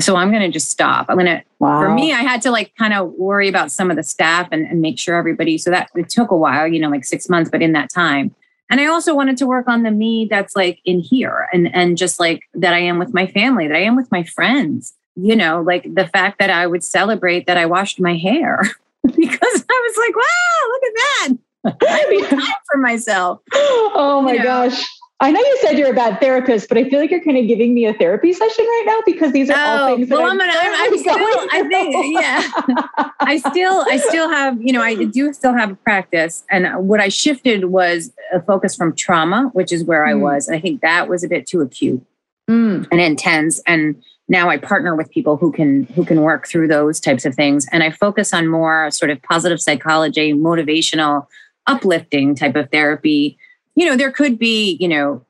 So 0.00 0.16
I'm 0.16 0.30
going 0.30 0.42
to 0.42 0.50
just 0.50 0.70
stop. 0.70 1.06
I'm 1.08 1.16
going 1.16 1.26
to, 1.26 1.42
wow. 1.60 1.80
for 1.80 1.88
me, 1.88 2.12
I 2.12 2.22
had 2.22 2.42
to 2.42 2.50
like 2.50 2.74
kind 2.76 2.92
of 2.92 3.12
worry 3.12 3.48
about 3.48 3.70
some 3.70 3.90
of 3.90 3.96
the 3.96 4.02
staff 4.02 4.48
and, 4.50 4.66
and 4.66 4.80
make 4.80 4.98
sure 4.98 5.16
everybody, 5.16 5.56
so 5.56 5.70
that 5.70 5.90
it 5.94 6.08
took 6.08 6.30
a 6.30 6.36
while, 6.36 6.66
you 6.66 6.80
know, 6.80 6.88
like 6.88 7.04
six 7.04 7.28
months, 7.28 7.48
but 7.50 7.62
in 7.62 7.72
that 7.72 7.90
time. 7.90 8.34
And 8.70 8.80
I 8.80 8.86
also 8.86 9.14
wanted 9.14 9.36
to 9.36 9.46
work 9.46 9.68
on 9.68 9.82
the 9.82 9.90
me 9.90 10.26
that's 10.28 10.56
like 10.56 10.80
in 10.84 10.98
here 10.98 11.48
and, 11.52 11.72
and 11.74 11.96
just 11.96 12.18
like 12.18 12.42
that 12.54 12.74
I 12.74 12.80
am 12.80 12.98
with 12.98 13.14
my 13.14 13.26
family, 13.26 13.68
that 13.68 13.76
I 13.76 13.82
am 13.82 13.94
with 13.94 14.10
my 14.10 14.24
friends, 14.24 14.94
you 15.14 15.36
know, 15.36 15.62
like 15.62 15.94
the 15.94 16.08
fact 16.08 16.38
that 16.40 16.50
I 16.50 16.66
would 16.66 16.82
celebrate 16.82 17.46
that 17.46 17.56
I 17.56 17.66
washed 17.66 18.00
my 18.00 18.16
hair 18.16 18.62
because 19.04 19.64
I 19.70 19.88
was 19.88 19.96
like, 19.96 20.16
wow, 20.16 20.68
look 20.72 20.82
at 20.82 20.94
that. 20.96 21.38
I 21.88 22.06
made 22.10 22.28
time 22.28 22.54
for 22.70 22.78
myself. 22.78 23.40
Oh 23.52 24.22
my 24.24 24.32
you 24.32 24.38
know? 24.38 24.44
gosh. 24.44 24.84
I 25.24 25.30
know 25.30 25.40
you 25.40 25.58
said 25.62 25.78
you're 25.78 25.90
a 25.90 25.94
bad 25.94 26.20
therapist, 26.20 26.68
but 26.68 26.76
I 26.76 26.86
feel 26.86 27.00
like 27.00 27.10
you're 27.10 27.24
kind 27.24 27.38
of 27.38 27.48
giving 27.48 27.72
me 27.72 27.86
a 27.86 27.94
therapy 27.94 28.34
session 28.34 28.64
right 28.66 28.82
now 28.84 29.00
because 29.06 29.32
these 29.32 29.48
are 29.48 29.56
oh, 29.56 29.58
all 29.58 29.96
things. 29.96 30.10
Well, 30.10 30.30
I'm, 30.30 30.36
gonna, 30.36 30.52
I'm, 30.54 30.92
I'm 30.92 30.98
still, 30.98 31.14
I 31.14 31.64
think, 31.66 32.14
yeah, 32.20 33.06
I 33.20 33.38
still, 33.38 33.86
I 33.88 33.96
still 33.96 34.28
have, 34.28 34.60
you 34.60 34.70
know, 34.74 34.82
I 34.82 35.04
do 35.04 35.32
still 35.32 35.54
have 35.54 35.70
a 35.70 35.76
practice, 35.76 36.44
and 36.50 36.86
what 36.86 37.00
I 37.00 37.08
shifted 37.08 37.64
was 37.64 38.12
a 38.34 38.42
focus 38.42 38.76
from 38.76 38.94
trauma, 38.94 39.48
which 39.54 39.72
is 39.72 39.82
where 39.82 40.04
mm. 40.04 40.10
I 40.10 40.14
was. 40.14 40.46
And 40.46 40.58
I 40.58 40.60
think 40.60 40.82
that 40.82 41.08
was 41.08 41.24
a 41.24 41.28
bit 41.28 41.46
too 41.46 41.62
acute 41.62 42.04
mm. 42.46 42.86
and 42.92 43.00
intense, 43.00 43.62
and 43.66 44.02
now 44.28 44.50
I 44.50 44.58
partner 44.58 44.94
with 44.94 45.10
people 45.10 45.38
who 45.38 45.52
can 45.52 45.84
who 45.94 46.04
can 46.04 46.20
work 46.20 46.46
through 46.46 46.68
those 46.68 47.00
types 47.00 47.24
of 47.24 47.34
things, 47.34 47.66
and 47.72 47.82
I 47.82 47.90
focus 47.92 48.34
on 48.34 48.46
more 48.46 48.90
sort 48.90 49.10
of 49.10 49.22
positive 49.22 49.58
psychology, 49.58 50.34
motivational 50.34 51.26
uplifting 51.66 52.34
type 52.34 52.56
of 52.56 52.70
therapy, 52.70 53.38
you 53.74 53.86
know, 53.86 53.96
there 53.96 54.12
could 54.12 54.38
be, 54.38 54.76
you 54.80 54.88
know, 54.88 55.24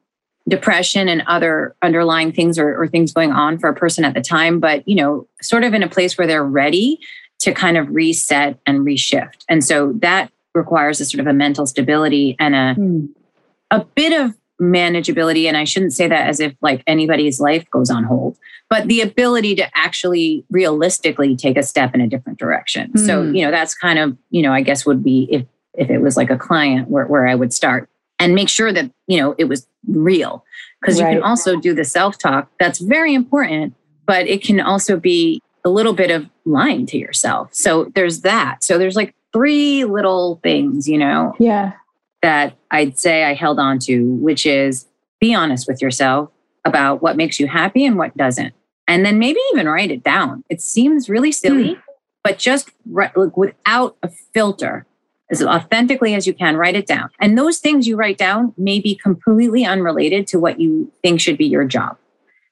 depression 0.49 1.09
and 1.09 1.23
other 1.27 1.75
underlying 1.83 2.33
things 2.33 2.59
or, 2.59 2.81
or 2.81 2.87
things 2.87 3.13
going 3.13 3.33
on 3.33 3.59
for 3.59 3.69
a 3.69 3.75
person 3.75 4.05
at 4.05 4.15
the 4.15 4.21
time, 4.21 4.61
but, 4.61 4.87
you 4.87 4.95
know, 4.95 5.27
sort 5.41 5.65
of 5.65 5.73
in 5.73 5.83
a 5.83 5.89
place 5.89 6.19
where 6.19 6.27
they're 6.27 6.45
ready 6.45 6.99
to 7.41 7.53
kind 7.53 7.77
of 7.77 7.89
reset 7.91 8.59
and 8.67 8.81
reshift. 8.81 9.45
And 9.49 9.65
so 9.65 9.93
that 10.01 10.31
requires 10.55 11.01
a 11.01 11.05
sort 11.05 11.21
of 11.21 11.27
a 11.27 11.33
mental 11.33 11.67
stability 11.67 12.37
and 12.39 12.55
a, 12.55 12.75
mm. 12.79 13.09
a 13.71 13.85
bit 13.85 14.19
of 14.19 14.35
manageability 14.61 15.49
and 15.49 15.57
i 15.57 15.65
shouldn't 15.65 15.93
say 15.93 16.07
that 16.07 16.29
as 16.29 16.39
if 16.39 16.55
like 16.63 16.81
anybody's 16.87 17.41
life 17.41 17.69
goes 17.71 17.91
on 17.91 18.05
hold 18.05 18.39
but 18.71 18.87
the 18.87 19.01
ability 19.01 19.57
to 19.57 19.69
actually 19.77 20.45
realistically 20.49 21.35
take 21.35 21.57
a 21.57 21.63
step 21.63 21.93
in 21.93 22.01
a 22.01 22.07
different 22.07 22.39
direction 22.39 22.93
mm. 22.93 23.05
so 23.05 23.25
hmm. 23.25 23.35
you 23.35 23.45
know 23.45 23.51
that's 23.51 23.75
kind 23.75 23.99
of 23.99 24.17
you 24.31 24.43
know 24.43 24.53
i 24.53 24.63
guess 24.63 24.87
would 24.87 25.03
be 25.03 25.27
if 25.29 25.45
if 25.75 25.91
it 25.91 25.99
was 25.99 26.17
like 26.17 26.31
a 26.31 26.39
client 26.39 26.89
where, 26.89 27.05
where 27.07 27.27
i 27.27 27.35
would 27.35 27.53
start 27.53 27.91
and 28.19 28.35
make 28.35 28.49
sure 28.49 28.73
that 28.73 28.91
you 29.07 29.19
know 29.19 29.35
it 29.39 29.45
was 29.45 29.67
real 29.87 30.45
because 30.81 31.01
right. 31.01 31.11
you 31.11 31.17
can 31.17 31.23
also 31.23 31.59
do 31.61 31.75
the 31.75 31.85
self-talk 31.85 32.51
that's 32.59 32.79
very 32.79 33.15
important 33.15 33.75
but 34.07 34.27
it 34.27 34.43
can 34.43 34.61
also 34.61 34.97
be 34.99 35.41
a 35.65 35.71
little 35.71 35.93
bit 35.93 36.11
of 36.11 36.27
lying 36.45 36.87
to 36.87 36.99
yourself 36.99 37.49
so 37.53 37.91
there's 37.95 38.21
that 38.23 38.63
so 38.65 38.79
there's 38.79 38.97
like 38.97 39.15
three 39.33 39.85
little 39.85 40.41
things 40.43 40.89
you 40.89 40.99
know 40.99 41.35
yeah 41.39 41.73
that 42.25 42.57
I'd 42.71 42.99
say 42.99 43.25
I 43.25 43.35
held 43.35 43.59
on 43.59 43.79
to, 43.81 44.15
which 44.15 44.47
is 44.47 44.87
be 45.21 45.35
honest 45.35 45.69
with 45.69 45.83
yourself 45.83 46.31
about 46.65 47.03
what 47.03 47.19
makes 47.19 47.39
you 47.39 47.47
happy 47.47 47.85
and 47.85 47.99
what 47.99 48.17
doesn't. 48.17 48.55
And 48.89 49.05
then 49.05 49.19
maybe 49.19 49.39
even 49.53 49.69
write 49.69 49.91
it 49.91 50.03
down. 50.03 50.43
It 50.49 50.63
seems 50.63 51.11
really 51.11 51.33
silly, 51.33 51.75
mm. 51.75 51.83
but 52.23 52.39
just 52.39 52.71
like 52.87 53.37
without 53.37 53.99
a 54.03 54.09
filter, 54.09 54.87
as 55.31 55.43
authentically 55.43 56.15
as 56.15 56.27
you 56.27 56.35
can, 56.35 56.57
write 56.57 56.77
it 56.77 56.87
down. 56.87 57.11
And 57.21 57.39
those 57.39 57.59
things 57.59 57.87
you 57.87 57.97
write 57.97 58.19
down 58.19 58.53
may 58.57 58.81
be 58.81 58.95
completely 58.95 59.65
unrelated 59.65 60.27
to 60.29 60.39
what 60.39 60.61
you 60.61 60.93
think 61.03 61.21
should 61.21 61.39
be 61.39 61.47
your 61.47 61.65
job. 61.65 61.97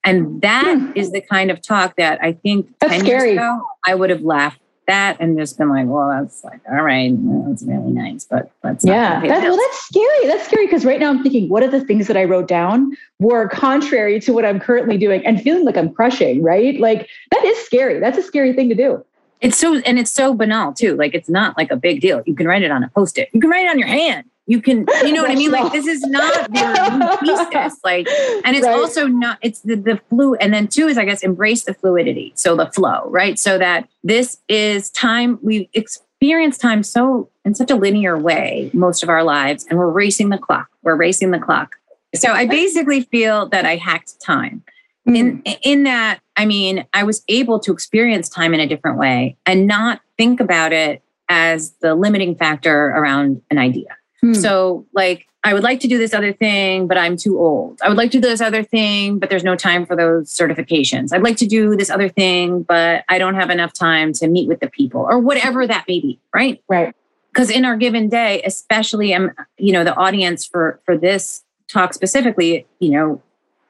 And 0.04 0.40
that 0.42 0.92
is 0.96 1.12
the 1.12 1.20
kind 1.20 1.50
of 1.50 1.62
talk 1.62 1.96
that 1.96 2.18
I 2.22 2.32
think 2.32 2.68
That's 2.80 2.94
10 2.94 3.00
scary. 3.04 3.28
years 3.30 3.38
ago 3.38 3.64
I 3.86 3.94
would 3.94 4.10
have 4.10 4.22
laughed 4.22 4.58
that 4.88 5.16
and 5.20 5.38
just 5.38 5.58
been 5.58 5.68
like, 5.68 5.86
well, 5.86 6.08
that's 6.08 6.42
like, 6.42 6.60
all 6.68 6.82
right, 6.82 7.12
that's 7.46 7.62
really 7.62 7.92
nice, 7.92 8.24
but 8.24 8.50
that's 8.62 8.84
yeah, 8.84 9.20
that's, 9.20 9.42
well, 9.42 9.56
that's 9.56 9.86
scary. 9.86 10.26
That's 10.26 10.44
scary 10.44 10.66
because 10.66 10.84
right 10.84 10.98
now 10.98 11.10
I'm 11.10 11.22
thinking, 11.22 11.48
what 11.48 11.62
are 11.62 11.70
the 11.70 11.84
things 11.84 12.08
that 12.08 12.16
I 12.16 12.24
wrote 12.24 12.48
down 12.48 12.96
were 13.20 13.48
contrary 13.48 14.18
to 14.20 14.32
what 14.32 14.44
I'm 14.44 14.58
currently 14.58 14.98
doing 14.98 15.24
and 15.24 15.40
feeling 15.40 15.64
like 15.64 15.76
I'm 15.76 15.92
crushing, 15.94 16.42
right? 16.42 16.78
Like 16.80 17.08
that 17.30 17.44
is 17.44 17.58
scary. 17.64 18.00
That's 18.00 18.18
a 18.18 18.22
scary 18.22 18.52
thing 18.54 18.68
to 18.70 18.74
do. 18.74 19.04
It's 19.42 19.58
so, 19.58 19.76
and 19.80 19.98
it's 19.98 20.10
so 20.10 20.34
banal 20.34 20.72
too. 20.72 20.96
Like 20.96 21.14
it's 21.14 21.28
not 21.28 21.58
like 21.58 21.70
a 21.70 21.76
big 21.76 22.00
deal. 22.00 22.22
You 22.24 22.34
can 22.34 22.46
write 22.46 22.62
it 22.62 22.70
on 22.70 22.82
a 22.82 22.88
post 22.88 23.18
it. 23.18 23.28
You 23.32 23.40
can 23.40 23.50
write 23.50 23.66
it 23.66 23.70
on 23.70 23.78
your 23.78 23.88
hand 23.88 24.24
you 24.46 24.60
can 24.60 24.86
you 25.04 25.12
know 25.12 25.22
what 25.22 25.30
i 25.30 25.34
mean 25.34 25.50
like 25.50 25.72
this 25.72 25.86
is 25.86 26.02
not 26.02 26.48
your 27.24 27.44
thesis 27.46 27.78
like 27.84 28.08
and 28.44 28.56
it's 28.56 28.66
right. 28.66 28.78
also 28.78 29.06
not 29.06 29.38
it's 29.40 29.60
the, 29.60 29.76
the 29.76 30.00
flu 30.08 30.34
and 30.36 30.52
then 30.52 30.66
two 30.66 30.88
is 30.88 30.98
i 30.98 31.04
guess 31.04 31.22
embrace 31.22 31.64
the 31.64 31.74
fluidity 31.74 32.32
so 32.34 32.56
the 32.56 32.66
flow 32.72 33.08
right 33.08 33.38
so 33.38 33.56
that 33.56 33.88
this 34.02 34.38
is 34.48 34.90
time 34.90 35.38
we 35.42 35.68
experience 35.74 36.58
time 36.58 36.82
so 36.82 37.28
in 37.44 37.54
such 37.54 37.70
a 37.70 37.76
linear 37.76 38.18
way 38.18 38.70
most 38.72 39.02
of 39.02 39.08
our 39.08 39.22
lives 39.22 39.64
and 39.70 39.78
we're 39.78 39.90
racing 39.90 40.30
the 40.30 40.38
clock 40.38 40.68
we're 40.82 40.96
racing 40.96 41.30
the 41.30 41.38
clock 41.38 41.76
so 42.14 42.32
i 42.32 42.44
basically 42.44 43.02
feel 43.02 43.48
that 43.48 43.64
i 43.64 43.76
hacked 43.76 44.20
time 44.20 44.62
mm. 45.08 45.16
in 45.16 45.42
in 45.62 45.82
that 45.84 46.20
i 46.36 46.44
mean 46.44 46.86
i 46.92 47.02
was 47.02 47.22
able 47.28 47.58
to 47.58 47.72
experience 47.72 48.28
time 48.28 48.54
in 48.54 48.60
a 48.60 48.66
different 48.66 48.98
way 48.98 49.36
and 49.46 49.66
not 49.66 50.00
think 50.16 50.40
about 50.40 50.72
it 50.72 51.02
as 51.28 51.72
the 51.80 51.94
limiting 51.94 52.34
factor 52.34 52.88
around 52.88 53.40
an 53.50 53.58
idea 53.58 53.96
Hmm. 54.22 54.34
So, 54.34 54.86
like, 54.94 55.26
I 55.44 55.52
would 55.52 55.64
like 55.64 55.80
to 55.80 55.88
do 55.88 55.98
this 55.98 56.14
other 56.14 56.32
thing, 56.32 56.86
but 56.86 56.96
I'm 56.96 57.16
too 57.16 57.38
old. 57.38 57.80
I 57.82 57.88
would 57.88 57.98
like 57.98 58.12
to 58.12 58.20
do 58.20 58.28
this 58.28 58.40
other 58.40 58.62
thing, 58.62 59.18
but 59.18 59.28
there's 59.28 59.42
no 59.42 59.56
time 59.56 59.84
for 59.84 59.96
those 59.96 60.32
certifications. 60.32 61.12
I'd 61.12 61.24
like 61.24 61.36
to 61.38 61.46
do 61.46 61.74
this 61.74 61.90
other 61.90 62.08
thing, 62.08 62.62
but 62.62 63.04
I 63.08 63.18
don't 63.18 63.34
have 63.34 63.50
enough 63.50 63.72
time 63.72 64.12
to 64.14 64.28
meet 64.28 64.48
with 64.48 64.60
the 64.60 64.70
people 64.70 65.00
or 65.00 65.18
whatever 65.18 65.66
that 65.66 65.84
may 65.88 65.98
be, 65.98 66.20
right? 66.32 66.62
Right. 66.68 66.94
Because 67.32 67.50
in 67.50 67.64
our 67.64 67.76
given 67.76 68.08
day, 68.08 68.40
especially 68.44 69.12
um, 69.12 69.32
you 69.58 69.72
know, 69.72 69.82
the 69.82 69.96
audience 69.96 70.46
for 70.46 70.80
for 70.84 70.96
this 70.96 71.42
talk 71.66 71.92
specifically, 71.92 72.66
you 72.78 72.90
know, 72.90 73.22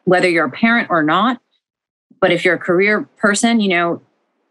whether 0.04 0.28
you're 0.28 0.46
a 0.46 0.50
parent 0.50 0.88
or 0.90 1.02
not, 1.02 1.40
but 2.20 2.30
if 2.30 2.44
you're 2.44 2.54
a 2.54 2.58
career 2.58 3.02
person, 3.18 3.60
you 3.60 3.68
know, 3.68 4.02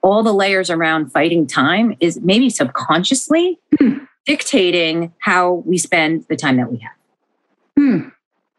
all 0.02 0.24
the 0.24 0.34
layers 0.34 0.70
around 0.70 1.12
fighting 1.12 1.46
time 1.46 1.96
is 2.00 2.20
maybe 2.22 2.50
subconsciously 2.50 3.60
hmm 3.80 4.00
dictating 4.26 5.12
how 5.20 5.64
we 5.66 5.78
spend 5.78 6.26
the 6.30 6.36
time 6.36 6.58
that 6.58 6.72
we 6.72 6.78
have. 6.80 6.92
Hmm. 7.78 8.10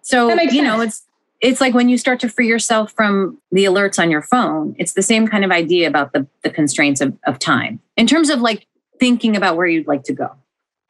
So, 0.03 0.29
you 0.31 0.51
sense. 0.51 0.63
know, 0.63 0.81
it's 0.81 1.07
it's 1.41 1.61
like 1.61 1.75
when 1.75 1.89
you 1.89 1.99
start 1.99 2.21
to 2.21 2.29
free 2.29 2.47
yourself 2.47 2.93
from 2.93 3.39
the 3.51 3.65
alerts 3.65 3.99
on 3.99 4.11
your 4.11 4.23
phone, 4.23 4.77
it's 4.79 4.93
the 4.93 5.03
same 5.03 5.27
kind 5.27 5.45
of 5.45 5.51
idea 5.51 5.89
about 5.89 6.13
the, 6.13 6.27
the 6.43 6.51
constraints 6.51 7.01
of, 7.01 7.17
of 7.27 7.39
time 7.39 7.81
in 7.97 8.07
terms 8.07 8.31
of 8.31 8.41
like 8.41 8.67
thinking 9.01 9.37
about 9.37 9.57
where 9.57 9.67
you'd 9.67 9.89
like 9.89 10.05
to 10.05 10.13
go. 10.13 10.31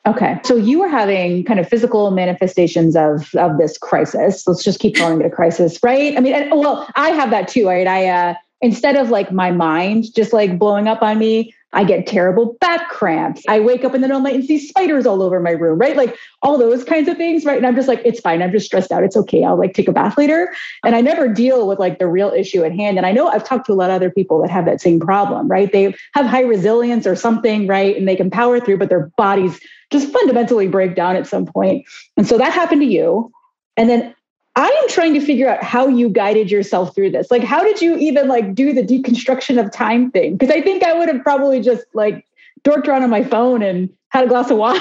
Okay. 0.07 0.41
So 0.45 0.57
you 0.57 0.81
were 0.81 0.89
having 0.89 1.45
kind 1.45 1.61
of 1.61 1.69
physical 1.69 2.11
manifestations 2.11 2.97
of 2.97 3.33
of 3.37 3.59
this 3.59 3.79
crisis. 3.79 4.47
Let's 4.49 4.65
just 4.65 4.81
keep 4.81 4.97
calling 4.97 5.21
it 5.21 5.27
a 5.27 5.31
crisis, 5.31 5.79
right? 5.83 6.17
I 6.17 6.21
mean, 6.21 6.35
and, 6.35 6.51
well, 6.51 6.89
I 6.97 7.11
have 7.11 7.31
that 7.31 7.47
too, 7.47 7.69
right? 7.69 7.87
I 7.87 8.09
uh 8.09 8.35
instead 8.61 8.97
of 8.97 9.11
like 9.11 9.33
my 9.33 9.51
mind 9.51 10.07
just 10.15 10.33
like 10.33 10.59
blowing 10.59 10.89
up 10.89 11.03
on 11.03 11.19
me, 11.19 11.55
I 11.73 11.85
get 11.85 12.07
terrible 12.07 12.57
back 12.61 12.91
cramps. 12.91 13.43
I 13.49 13.61
wake 13.61 13.85
up 13.85 13.95
in 13.95 14.03
the 14.03 14.09
middle 14.09 14.19
of 14.19 14.25
the 14.25 14.29
night 14.31 14.41
and 14.41 14.45
see 14.45 14.59
spiders 14.59 15.07
all 15.07 15.23
over 15.23 15.41
my 15.41 15.53
room, 15.53 15.79
right? 15.79 15.97
Like 15.97 16.17
all 16.43 16.59
those 16.59 16.85
kinds 16.85 17.09
of 17.09 17.17
things, 17.17 17.45
right? 17.45 17.57
And 17.57 17.67
I'm 17.67 17.75
just 17.75 17.89
like, 17.89 18.03
it's 18.05 18.21
fine. 18.21 18.43
I'm 18.43 18.53
just 18.53 18.67
stressed 18.67 18.93
out. 18.93 19.05
It's 19.05 19.17
okay. 19.17 19.43
I'll 19.43 19.59
like 19.59 19.73
take 19.73 19.89
a 19.89 19.93
bath 19.93 20.19
later. 20.19 20.53
And 20.85 20.95
I 20.95 21.01
never 21.01 21.29
deal 21.29 21.67
with 21.67 21.79
like 21.79 21.99
the 21.99 22.07
real 22.07 22.31
issue 22.31 22.63
at 22.63 22.73
hand. 22.73 22.99
And 22.99 23.07
I 23.07 23.13
know 23.13 23.29
I've 23.29 23.45
talked 23.45 23.67
to 23.67 23.73
a 23.73 23.75
lot 23.75 23.89
of 23.89 23.97
other 23.97 24.11
people 24.11 24.43
that 24.43 24.51
have 24.51 24.67
that 24.67 24.81
same 24.81 25.01
problem, 25.01 25.49
right? 25.49 25.73
They 25.73 25.95
have 26.13 26.27
high 26.27 26.43
resilience 26.43 27.07
or 27.07 27.17
something, 27.17 27.67
right? 27.67 27.97
And 27.97 28.07
they 28.07 28.17
can 28.17 28.31
power 28.31 28.61
through, 28.61 28.77
but 28.77 28.91
their 28.91 29.11
bodies 29.17 29.59
just 29.93 30.13
fundamentally 30.13 30.69
break 30.69 30.95
down 30.95 31.17
at 31.17 31.27
some 31.27 31.47
point. 31.47 31.87
And 32.17 32.27
so 32.27 32.39
that 32.39 32.53
happened 32.53 32.81
to 32.81 32.87
you. 32.87 33.31
And 33.77 33.89
then 33.89 34.15
I 34.55 34.69
am 34.69 34.89
trying 34.89 35.15
to 35.15 35.21
figure 35.21 35.49
out 35.49 35.63
how 35.63 35.89
you 35.89 36.09
guided 36.09 36.51
yourself 36.51 36.95
through 36.95 37.11
this. 37.11 37.31
Like, 37.31 37.43
how 37.43 37.63
did 37.63 37.81
you 37.81 37.97
even 37.97 38.29
like 38.29 38.55
do 38.55 38.73
the 38.73 38.83
deconstruction 38.83 39.63
of 39.63 39.73
time 39.73 40.11
thing? 40.11 40.37
Because 40.37 40.55
I 40.55 40.61
think 40.61 40.83
I 40.83 40.93
would 40.93 41.09
have 41.09 41.23
probably 41.23 41.61
just 41.61 41.85
like 41.95 42.27
dorked 42.65 42.87
around 42.87 43.03
on 43.03 43.11
my 43.11 43.25
phone 43.25 43.63
and 43.63 43.89
had 44.11 44.25
a 44.25 44.29
glass 44.29 44.51
of 44.51 44.59
wine. 44.59 44.79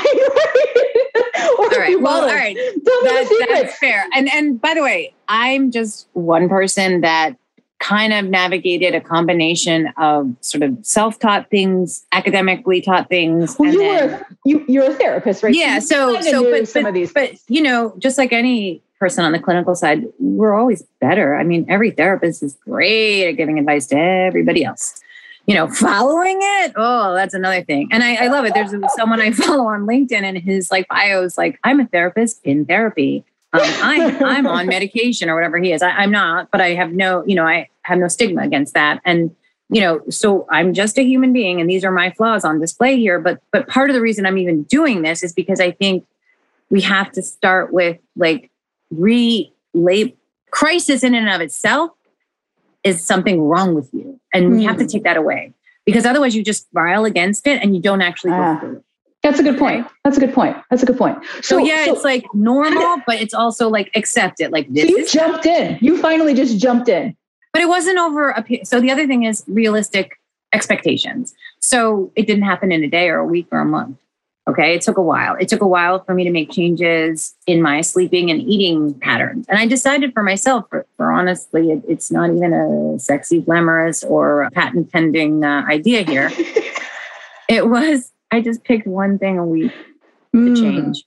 all 1.58 1.70
right. 1.70 2.00
Well, 2.00 2.24
all 2.24 2.28
right. 2.28 2.58
That, 3.02 3.48
that's 3.50 3.78
fair. 3.80 4.06
And 4.14 4.32
and 4.32 4.62
by 4.62 4.74
the 4.74 4.84
way, 4.84 5.14
I'm 5.28 5.72
just 5.72 6.08
one 6.14 6.50
person 6.50 7.02
that 7.02 7.36
kind 7.82 8.14
of 8.14 8.26
navigated 8.26 8.94
a 8.94 9.02
combination 9.02 9.92
of 9.98 10.34
sort 10.42 10.64
of 10.64 10.78
self-taught 10.84 11.50
things, 11.50 12.06
academically 12.12 12.80
taught 12.80 13.10
things. 13.10 13.58
Well, 13.58 13.74
you 13.74 13.80
then, 13.80 14.12
were 14.12 14.26
you, 14.46 14.66
you're 14.68 14.86
a 14.86 14.94
therapist, 14.94 15.44
right? 15.44 15.54
Yeah. 15.54 15.80
So 15.80 16.22
so, 16.22 16.50
but, 16.50 16.68
some 16.68 16.84
but, 16.84 16.90
of 16.90 16.94
these 16.94 17.12
but 17.12 17.34
you 17.48 17.62
know, 17.62 17.94
just 17.98 18.18
like 18.18 18.32
any 18.32 18.82
person 19.00 19.26
on 19.26 19.32
the 19.32 19.40
clinical 19.40 19.76
side, 19.76 20.06
we're 20.20 20.54
always 20.54 20.84
better. 21.02 21.36
I 21.36 21.44
mean, 21.44 21.66
every 21.68 21.90
therapist 21.90 22.44
is 22.44 22.56
great 22.64 23.28
at 23.28 23.32
giving 23.32 23.58
advice 23.58 23.88
to 23.88 23.98
everybody 23.98 24.64
else. 24.64 25.02
You 25.48 25.56
know, 25.56 25.68
following 25.68 26.38
it, 26.40 26.74
oh, 26.76 27.16
that's 27.16 27.34
another 27.34 27.64
thing. 27.64 27.90
And 27.92 28.04
I, 28.04 28.26
I 28.26 28.28
love 28.28 28.46
it. 28.46 28.54
There's 28.54 28.74
someone 28.96 29.20
I 29.20 29.32
follow 29.32 29.66
on 29.66 29.88
LinkedIn, 29.88 30.22
and 30.22 30.38
his 30.38 30.70
like 30.70 30.88
bio 30.88 31.24
is 31.24 31.36
like, 31.36 31.60
"I'm 31.64 31.80
a 31.80 31.88
therapist 31.88 32.42
in 32.44 32.66
therapy. 32.66 33.26
Um, 33.54 33.62
I'm 33.64 34.24
I'm 34.24 34.48
on 34.48 34.68
medication 34.68 35.30
or 35.30 35.36
whatever 35.36 35.58
he 35.58 35.72
is. 35.72 35.82
I, 35.82 35.90
I'm 35.90 36.12
not, 36.12 36.50
but 36.52 36.62
I 36.62 36.70
have 36.70 36.94
no, 36.94 37.24
you 37.26 37.36
know, 37.36 37.46
I 37.46 37.70
have 37.84 38.00
no 38.00 38.08
stigma 38.08 38.44
against 38.44 38.74
that. 38.74 39.02
And 39.06 39.36
you 39.70 39.80
know, 39.82 40.02
so 40.10 40.48
I'm 40.50 40.74
just 40.74 40.98
a 40.98 41.04
human 41.04 41.32
being, 41.32 41.62
and 41.62 41.70
these 41.70 41.86
are 41.86 41.92
my 41.92 42.12
flaws 42.12 42.44
on 42.44 42.60
display 42.60 42.98
here. 42.98 43.20
But 43.20 43.42
but 43.52 43.68
part 43.68 43.90
of 43.90 43.94
the 43.94 44.02
reason 44.02 44.26
I'm 44.26 44.38
even 44.38 44.64
doing 44.64 45.02
this 45.02 45.24
is 45.24 45.34
because 45.34 45.60
I 45.60 45.72
think 45.72 46.06
we 46.70 46.82
have 46.82 47.12
to 47.14 47.22
start 47.22 47.74
with 47.74 47.98
like 48.16 48.52
relabel 48.94 50.16
crisis 50.52 51.04
in 51.04 51.16
and 51.16 51.30
of 51.30 51.42
itself 51.42 51.92
is 52.84 53.06
something 53.06 53.42
wrong 53.42 53.74
with 53.76 53.90
you. 53.94 54.20
And 54.34 54.52
mm. 54.52 54.58
we 54.58 54.64
have 54.64 54.78
to 54.78 54.84
hmm. 54.84 54.90
take 54.90 55.04
that 55.04 55.18
away 55.18 55.54
because 55.86 56.06
otherwise 56.06 56.36
you 56.36 56.44
just 56.44 56.68
rile 56.74 57.06
against 57.06 57.48
it 57.48 57.62
and 57.62 57.76
you 57.76 57.82
don't 57.82 58.02
actually 58.02 58.32
go 58.32 58.58
through 58.60 58.76
it. 58.78 58.84
That's 59.32 59.40
a 59.40 59.44
good 59.50 59.58
point. 59.58 59.88
That's 60.04 60.18
a 60.18 60.20
good 60.20 60.34
point. 60.34 60.58
That's 60.70 60.84
a 60.84 60.86
good 60.86 60.98
point. 60.98 61.24
So, 61.36 61.42
so 61.42 61.58
yeah, 61.60 61.86
so, 61.86 61.94
it's 61.94 62.04
like 62.04 62.26
normal, 62.34 62.98
but 63.08 63.22
it's 63.22 63.34
also 63.34 63.70
like 63.70 63.90
accepted. 63.96 64.52
Like 64.52 64.68
this. 64.68 64.90
So 64.90 64.98
you 64.98 65.08
jumped 65.08 65.46
in. 65.46 65.78
You 65.80 65.98
finally 66.02 66.34
just 66.34 66.60
jumped 66.60 66.90
in. 66.90 67.16
But 67.54 67.62
it 67.62 67.70
wasn't 67.70 67.98
over. 67.98 68.32
A, 68.32 68.66
so 68.66 68.82
the 68.82 68.92
other 68.92 69.08
thing 69.08 69.24
is 69.24 69.46
realistic 69.48 70.20
expectations. 70.52 71.34
So 71.62 72.12
it 72.18 72.28
didn't 72.28 72.44
happen 72.44 72.74
in 72.74 72.84
a 72.84 72.90
day 72.90 73.08
or 73.08 73.20
a 73.20 73.26
week 73.26 73.48
or 73.52 73.62
a 73.62 73.66
month. 73.66 73.98
Okay. 74.50 74.76
It 74.76 74.82
took 74.82 74.98
a 74.98 75.02
while. 75.02 75.36
It 75.36 75.48
took 75.48 75.62
a 75.62 75.68
while 75.68 76.04
for 76.04 76.14
me 76.14 76.26
to 76.26 76.30
make 76.30 76.52
changes 76.52 77.34
in 77.48 77.62
my 77.62 77.80
sleeping 77.80 78.30
and 78.30 78.42
eating 78.42 78.94
patterns. 78.96 79.46
And 79.48 79.58
I 79.58 79.66
decided 79.66 80.12
for 80.14 80.24
myself, 80.24 80.66
for, 80.70 80.86
for 80.98 81.10
honestly, 81.10 81.72
it, 81.72 81.84
it's 81.88 82.12
not 82.12 82.32
even 82.32 82.52
a 82.52 83.00
sexy, 83.00 83.40
glamorous, 83.40 84.04
or 84.04 84.50
patent 84.52 84.92
pending 84.92 85.46
uh, 85.46 85.64
idea 85.70 86.04
here. 86.04 86.32
it 87.48 87.70
was, 87.70 88.12
I 88.32 88.42
just 88.42 88.64
picked 88.64 88.88
one 88.88 89.20
thing 89.20 89.38
a 89.38 89.46
week 89.46 89.72
mm. 90.34 90.56
to 90.56 90.62
change 90.62 91.04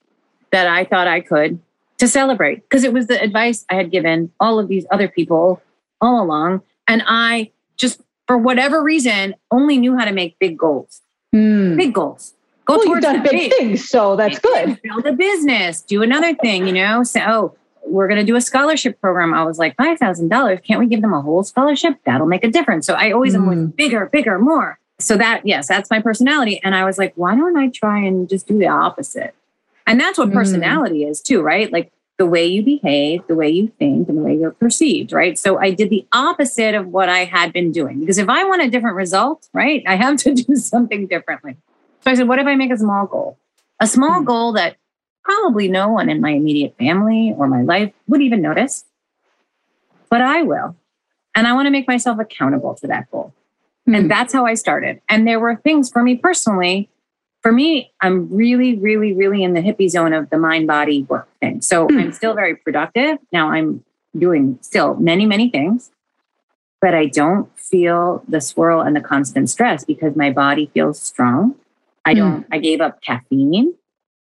that 0.51 0.67
I 0.67 0.85
thought 0.85 1.07
I 1.09 1.21
could 1.21 1.59
to 1.99 2.09
celebrate 2.09 2.57
because 2.69 2.85
it 2.85 2.93
was 2.93 3.07
the 3.07 3.21
advice 3.21 3.65
I 3.71 3.75
had 3.75 3.91
given 3.91 4.31
all 4.41 4.59
of 4.59 4.69
these 4.69 4.87
other 4.91 5.09
people 5.09 5.63
all 6.01 6.23
along. 6.23 6.63
And 6.87 7.03
I 7.07 7.51
just, 7.77 8.01
for 8.27 8.37
whatever 8.37 8.83
reason, 8.83 9.35
only 9.51 9.79
knew 9.79 9.97
how 9.97 10.05
to 10.05 10.13
make 10.13 10.39
big 10.39 10.59
goals. 10.59 11.01
Mm. 11.35 11.77
Big 11.77 11.95
goals 11.95 12.35
Go 12.65 12.77
well, 12.79 12.87
you've 12.87 13.03
done 13.03 13.23
big 13.23 13.53
things, 13.53 13.89
so 13.89 14.17
that's 14.17 14.39
good. 14.39 14.81
Build 14.83 15.05
a 15.05 15.13
business, 15.13 15.83
do 15.83 16.03
another 16.03 16.35
thing, 16.35 16.67
you 16.67 16.73
know. 16.73 17.03
So, 17.03 17.21
oh, 17.21 17.57
we're 17.85 18.09
going 18.09 18.19
to 18.19 18.25
do 18.25 18.37
a 18.37 18.41
scholarship 18.41 19.01
program. 19.01 19.35
I 19.35 19.45
was 19.45 19.59
like, 19.59 19.77
$5,000. 19.77 20.65
Can't 20.65 20.81
we 20.81 20.87
give 20.87 21.03
them 21.03 21.13
a 21.13 21.21
whole 21.21 21.43
scholarship? 21.43 21.99
That'll 22.07 22.27
make 22.27 22.43
a 22.43 22.51
difference. 22.51 22.87
So 22.87 22.95
I 22.95 23.13
always 23.13 23.35
mm. 23.35 23.37
am 23.37 23.67
like, 23.67 23.77
bigger, 23.77 24.07
bigger, 24.07 24.39
more. 24.39 24.79
So 24.99 25.17
that, 25.17 25.43
yes, 25.45 25.69
that's 25.69 25.91
my 25.91 26.01
personality. 26.01 26.61
And 26.63 26.75
I 26.75 26.85
was 26.85 26.99
like, 26.99 27.13
why 27.17 27.35
don't 27.35 27.57
I 27.57 27.69
try 27.69 27.99
and 27.99 28.29
just 28.29 28.47
do 28.47 28.59
the 28.59 28.69
opposite? 28.69 29.35
And 29.87 30.01
that's 30.01 30.19
what 30.19 30.31
mm. 30.31 30.35
personality 30.35 31.05
is 31.05 31.21
too, 31.21 31.43
right? 31.43 31.73
Like 31.73 31.93
the 32.17 32.27
way 32.27 32.47
you 32.47 32.63
behave, 32.63 33.27
the 33.27 33.35
way 33.35 33.49
you 33.49 33.69
think, 33.79 34.09
and 34.09 34.19
the 34.19 34.23
way 34.23 34.37
you're 34.37 34.53
perceived, 34.53 35.13
right? 35.13 35.39
So 35.39 35.59
I 35.59 35.73
did 35.73 35.91
the 35.91 36.07
opposite 36.13 36.75
of 36.75 36.87
what 36.87 37.09
I 37.09 37.25
had 37.25 37.53
been 37.53 37.73
doing 37.73 38.01
because 38.01 38.19
if 38.19 38.29
I 38.29 38.45
want 38.45 38.63
a 38.63 38.71
different 38.71 38.97
result, 38.97 39.49
right, 39.53 39.83
I 39.87 39.97
have 39.97 40.17
to 40.19 40.35
do 40.35 40.57
something 40.57 41.07
differently. 41.07 41.57
So 42.03 42.11
I 42.11 42.15
said, 42.15 42.29
what 42.29 42.39
if 42.39 42.47
I 42.47 42.55
make 42.55 42.71
a 42.71 42.79
small 42.79 43.07
goal? 43.07 43.39
A 43.81 43.87
small 43.87 44.23
mm. 44.23 44.27
goal 44.27 44.53
that 44.53 44.77
probably 45.25 45.69
no 45.69 45.89
one 45.89 46.09
in 46.09 46.21
my 46.21 46.31
immediate 46.31 46.77
family 46.79 47.35
or 47.37 47.49
my 47.49 47.63
life 47.63 47.93
would 48.07 48.21
even 48.21 48.43
notice, 48.43 48.85
but 50.09 50.21
I 50.21 50.43
will. 50.43 50.77
And 51.35 51.49
I 51.49 51.55
want 51.55 51.67
to 51.67 51.71
make 51.71 51.89
myself 51.89 52.21
accountable 52.21 52.75
to 52.77 52.87
that 52.87 53.11
goal. 53.11 53.35
Mm. 53.89 53.97
And 53.99 54.11
that's 54.11 54.33
how 54.33 54.47
I 54.47 54.55
started. 54.55 55.01
And 55.09 55.27
there 55.27 55.41
were 55.41 55.57
things 55.57 55.91
for 55.91 56.03
me 56.03 56.17
personally. 56.17 56.89
For 57.43 57.53
me, 57.53 57.93
I'm 58.01 58.35
really, 58.35 58.77
really, 58.77 59.13
really 59.13 59.43
in 59.43 59.53
the 59.53 59.61
hippie 59.61 59.91
zone 59.91 60.13
of 60.13 60.31
the 60.31 60.39
mind 60.39 60.67
body 60.67 61.03
work 61.03 61.29
thing. 61.41 61.61
So 61.61 61.87
mm. 61.87 62.01
I'm 62.01 62.13
still 62.13 62.35
very 62.35 62.57
productive. 62.57 63.19
Now 63.33 63.51
I'm 63.51 63.85
doing 64.17 64.59
still 64.63 64.95
many, 64.95 65.27
many 65.27 65.51
things, 65.51 65.91
but 66.81 66.95
I 66.95 67.07
don't 67.07 67.51
feel 67.59 68.23
the 68.29 68.41
swirl 68.41 68.81
and 68.81 68.97
the 68.97 69.01
constant 69.01 69.51
stress 69.51 69.85
because 69.85 70.17
my 70.17 70.31
body 70.31 70.71
feels 70.73 71.01
strong. 71.01 71.57
I 72.05 72.13
hmm. 72.13 72.19
don't, 72.19 72.47
I 72.53 72.59
gave 72.59 72.81
up 72.81 73.03
caffeine. 73.03 73.75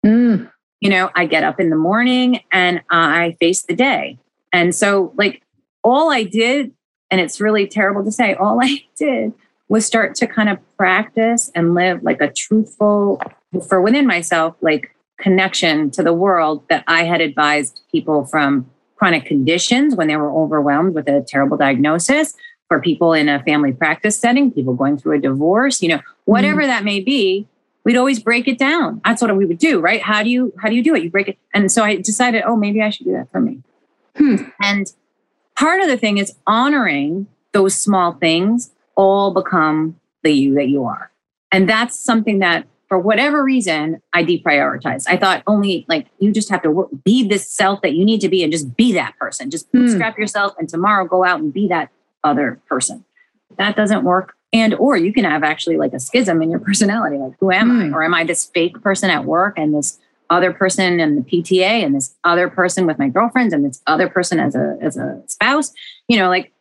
Mm 0.06 0.50
you 0.80 0.88
know, 0.88 1.10
I 1.14 1.26
get 1.26 1.44
up 1.44 1.60
in 1.60 1.70
the 1.70 1.76
morning 1.76 2.40
and 2.50 2.82
I 2.90 3.36
face 3.38 3.62
the 3.62 3.74
day. 3.74 4.18
And 4.52 4.74
so, 4.74 5.12
like, 5.16 5.42
all 5.84 6.10
I 6.10 6.24
did, 6.24 6.72
and 7.10 7.20
it's 7.20 7.40
really 7.40 7.66
terrible 7.66 8.04
to 8.04 8.10
say, 8.10 8.34
all 8.34 8.58
I 8.62 8.82
did 8.96 9.32
was 9.70 9.86
start 9.86 10.14
to 10.16 10.26
kind 10.26 10.50
of 10.50 10.58
practice 10.76 11.50
and 11.54 11.72
live 11.74 12.02
like 12.02 12.20
a 12.20 12.30
truthful, 12.30 13.22
for 13.66 13.80
within 13.80 14.06
myself, 14.06 14.54
like 14.60 14.94
connection 15.18 15.90
to 15.92 16.02
the 16.02 16.12
world 16.12 16.62
that 16.68 16.84
I 16.86 17.04
had 17.04 17.22
advised 17.22 17.80
people 17.90 18.26
from 18.26 18.70
chronic 18.96 19.24
conditions 19.24 19.94
when 19.94 20.08
they 20.08 20.16
were 20.16 20.30
overwhelmed 20.30 20.94
with 20.94 21.08
a 21.08 21.24
terrible 21.26 21.56
diagnosis, 21.56 22.34
for 22.68 22.80
people 22.80 23.14
in 23.14 23.28
a 23.28 23.42
family 23.44 23.72
practice 23.72 24.18
setting, 24.18 24.52
people 24.52 24.74
going 24.74 24.98
through 24.98 25.16
a 25.16 25.20
divorce, 25.20 25.82
you 25.82 25.88
know, 25.88 26.00
whatever 26.24 26.62
mm. 26.62 26.66
that 26.66 26.84
may 26.84 27.00
be 27.00 27.48
we'd 27.84 27.96
always 27.96 28.20
break 28.20 28.46
it 28.46 28.58
down. 28.58 29.00
That's 29.04 29.22
what 29.22 29.34
we 29.36 29.46
would 29.46 29.58
do, 29.58 29.80
right? 29.80 30.02
How 30.02 30.22
do 30.22 30.30
you 30.30 30.52
how 30.58 30.68
do 30.68 30.74
you 30.74 30.82
do 30.82 30.94
it? 30.94 31.02
You 31.02 31.10
break 31.10 31.28
it. 31.28 31.38
And 31.54 31.72
so 31.72 31.82
I 31.82 31.96
decided, 31.96 32.42
oh, 32.46 32.56
maybe 32.56 32.82
I 32.82 32.90
should 32.90 33.06
do 33.06 33.12
that 33.12 33.30
for 33.30 33.40
me. 33.40 33.62
Hmm. 34.16 34.36
And 34.60 34.92
part 35.56 35.80
of 35.80 35.88
the 35.88 35.96
thing 35.96 36.18
is 36.18 36.34
honoring 36.46 37.26
those 37.52 37.74
small 37.74 38.12
things 38.12 38.70
all 39.00 39.32
become 39.32 39.98
the 40.22 40.30
you 40.30 40.54
that 40.54 40.68
you 40.68 40.84
are. 40.84 41.10
And 41.50 41.68
that's 41.68 41.98
something 41.98 42.40
that 42.40 42.66
for 42.86 42.98
whatever 42.98 43.42
reason 43.42 44.02
I 44.12 44.22
deprioritized. 44.24 45.04
I 45.08 45.16
thought 45.16 45.42
only 45.46 45.86
like 45.88 46.08
you 46.18 46.32
just 46.32 46.50
have 46.50 46.60
to 46.62 46.70
work, 46.70 46.88
be 47.02 47.26
this 47.26 47.48
self 47.48 47.80
that 47.80 47.94
you 47.94 48.04
need 48.04 48.20
to 48.20 48.28
be 48.28 48.42
and 48.42 48.52
just 48.52 48.76
be 48.76 48.92
that 48.92 49.16
person. 49.18 49.50
Just 49.50 49.68
hmm. 49.70 49.78
bootstrap 49.78 50.18
yourself 50.18 50.52
and 50.58 50.68
tomorrow 50.68 51.06
go 51.06 51.24
out 51.24 51.40
and 51.40 51.52
be 51.52 51.66
that 51.68 51.88
other 52.24 52.60
person. 52.68 53.04
That 53.56 53.74
doesn't 53.74 54.04
work 54.04 54.36
and 54.52 54.74
or 54.74 54.96
you 54.96 55.12
can 55.12 55.24
have 55.24 55.42
actually 55.42 55.78
like 55.78 55.92
a 55.94 56.00
schism 56.00 56.42
in 56.42 56.50
your 56.50 56.60
personality 56.60 57.16
like 57.16 57.32
who 57.38 57.50
am 57.50 57.70
mm. 57.70 57.82
i 57.82 57.86
hmm. 57.86 57.94
or 57.94 58.02
am 58.02 58.14
i 58.14 58.24
this 58.24 58.46
fake 58.46 58.80
person 58.82 59.08
at 59.08 59.24
work 59.24 59.56
and 59.56 59.74
this 59.74 59.98
other 60.28 60.52
person 60.52 60.98
in 60.98 61.14
the 61.16 61.22
pta 61.22 61.84
and 61.84 61.94
this 61.94 62.16
other 62.24 62.48
person 62.48 62.86
with 62.86 62.98
my 62.98 63.08
girlfriends 63.08 63.54
and 63.54 63.64
this 63.64 63.80
other 63.86 64.08
person 64.08 64.40
as 64.40 64.54
a 64.54 64.76
as 64.80 64.96
a 64.96 65.22
spouse 65.26 65.72
you 66.08 66.18
know 66.18 66.28
like 66.28 66.52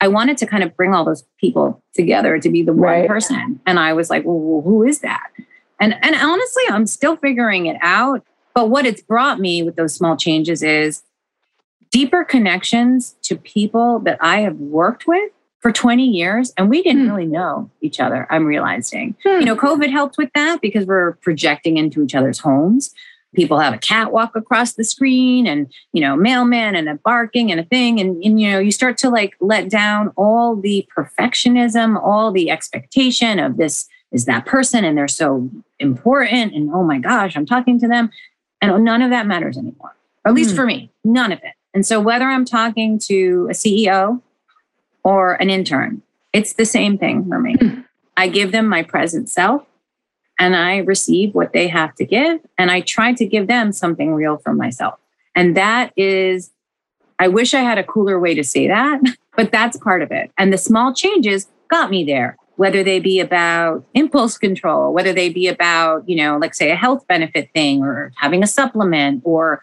i 0.00 0.08
wanted 0.08 0.36
to 0.36 0.46
kind 0.46 0.62
of 0.62 0.76
bring 0.76 0.94
all 0.94 1.04
those 1.04 1.24
people 1.40 1.82
together 1.94 2.38
to 2.38 2.48
be 2.48 2.62
the 2.62 2.72
right. 2.72 3.00
one 3.00 3.08
person 3.08 3.60
and 3.66 3.78
i 3.78 3.92
was 3.92 4.10
like 4.10 4.24
well 4.24 4.62
who 4.62 4.82
is 4.82 5.00
that 5.00 5.30
and 5.80 5.94
and 6.02 6.14
honestly 6.14 6.62
i'm 6.70 6.86
still 6.86 7.16
figuring 7.16 7.66
it 7.66 7.76
out 7.80 8.24
but 8.54 8.70
what 8.70 8.86
it's 8.86 9.02
brought 9.02 9.38
me 9.38 9.62
with 9.62 9.76
those 9.76 9.94
small 9.94 10.16
changes 10.16 10.62
is 10.62 11.02
deeper 11.90 12.24
connections 12.24 13.16
to 13.22 13.36
people 13.36 13.98
that 14.00 14.18
i 14.20 14.40
have 14.40 14.56
worked 14.56 15.06
with 15.06 15.30
for 15.60 15.72
20 15.72 16.04
years 16.06 16.52
and 16.56 16.68
we 16.68 16.82
didn't 16.82 17.06
mm. 17.06 17.10
really 17.10 17.26
know 17.26 17.70
each 17.80 18.00
other 18.00 18.26
i'm 18.30 18.44
realizing 18.44 19.16
mm. 19.24 19.40
you 19.40 19.46
know 19.46 19.56
covid 19.56 19.90
helped 19.90 20.18
with 20.18 20.30
that 20.34 20.60
because 20.60 20.86
we're 20.86 21.12
projecting 21.16 21.76
into 21.76 22.02
each 22.02 22.14
other's 22.14 22.38
homes 22.38 22.94
people 23.36 23.60
have 23.60 23.72
a 23.72 23.78
cat 23.78 24.10
walk 24.10 24.34
across 24.34 24.72
the 24.72 24.82
screen 24.82 25.46
and 25.46 25.72
you 25.92 26.00
know 26.00 26.16
mailman 26.16 26.74
and 26.74 26.88
a 26.88 26.96
barking 26.96 27.52
and 27.52 27.60
a 27.60 27.64
thing 27.64 28.00
and, 28.00 28.22
and 28.24 28.40
you 28.40 28.50
know 28.50 28.58
you 28.58 28.72
start 28.72 28.98
to 28.98 29.08
like 29.08 29.36
let 29.40 29.68
down 29.68 30.12
all 30.16 30.56
the 30.56 30.88
perfectionism 30.96 32.02
all 32.02 32.32
the 32.32 32.50
expectation 32.50 33.38
of 33.38 33.56
this 33.56 33.86
is 34.12 34.24
that 34.24 34.46
person 34.46 34.84
and 34.84 34.98
they're 34.98 35.06
so 35.06 35.48
important 35.78 36.54
and 36.54 36.70
oh 36.72 36.82
my 36.82 36.98
gosh 36.98 37.36
i'm 37.36 37.46
talking 37.46 37.78
to 37.78 37.86
them 37.86 38.10
and 38.60 38.84
none 38.84 39.02
of 39.02 39.10
that 39.10 39.26
matters 39.26 39.56
anymore 39.56 39.94
or 40.24 40.30
at 40.30 40.34
least 40.34 40.52
mm. 40.52 40.56
for 40.56 40.66
me 40.66 40.90
none 41.04 41.30
of 41.30 41.38
it 41.44 41.52
and 41.74 41.86
so 41.86 42.00
whether 42.00 42.24
i'm 42.24 42.44
talking 42.44 42.98
to 42.98 43.46
a 43.50 43.54
ceo 43.54 44.20
or 45.06 45.34
an 45.34 45.50
intern. 45.50 46.02
It's 46.32 46.54
the 46.54 46.64
same 46.64 46.98
thing 46.98 47.28
for 47.28 47.38
me. 47.38 47.54
Mm. 47.54 47.84
I 48.16 48.26
give 48.26 48.50
them 48.50 48.66
my 48.66 48.82
present 48.82 49.28
self 49.30 49.64
and 50.38 50.54
I 50.54 50.78
receive 50.78 51.34
what 51.34 51.52
they 51.52 51.68
have 51.68 51.94
to 51.96 52.04
give. 52.04 52.40
And 52.58 52.70
I 52.70 52.80
try 52.80 53.12
to 53.14 53.26
give 53.26 53.46
them 53.46 53.72
something 53.72 54.14
real 54.14 54.36
for 54.38 54.52
myself. 54.52 54.98
And 55.34 55.56
that 55.56 55.92
is, 55.96 56.50
I 57.18 57.28
wish 57.28 57.54
I 57.54 57.60
had 57.60 57.78
a 57.78 57.84
cooler 57.84 58.18
way 58.20 58.34
to 58.34 58.44
say 58.44 58.68
that, 58.68 59.00
but 59.36 59.50
that's 59.50 59.76
part 59.76 60.02
of 60.02 60.10
it. 60.10 60.30
And 60.38 60.52
the 60.52 60.58
small 60.58 60.92
changes 60.94 61.48
got 61.68 61.90
me 61.90 62.04
there, 62.04 62.36
whether 62.56 62.82
they 62.82 63.00
be 63.00 63.20
about 63.20 63.84
impulse 63.94 64.38
control, 64.38 64.92
whether 64.92 65.12
they 65.12 65.28
be 65.28 65.48
about, 65.48 66.08
you 66.08 66.16
know, 66.16 66.38
like 66.38 66.54
say 66.54 66.70
a 66.70 66.76
health 66.76 67.06
benefit 67.06 67.50
thing 67.54 67.82
or 67.82 68.12
having 68.16 68.42
a 68.42 68.46
supplement 68.46 69.22
or 69.24 69.62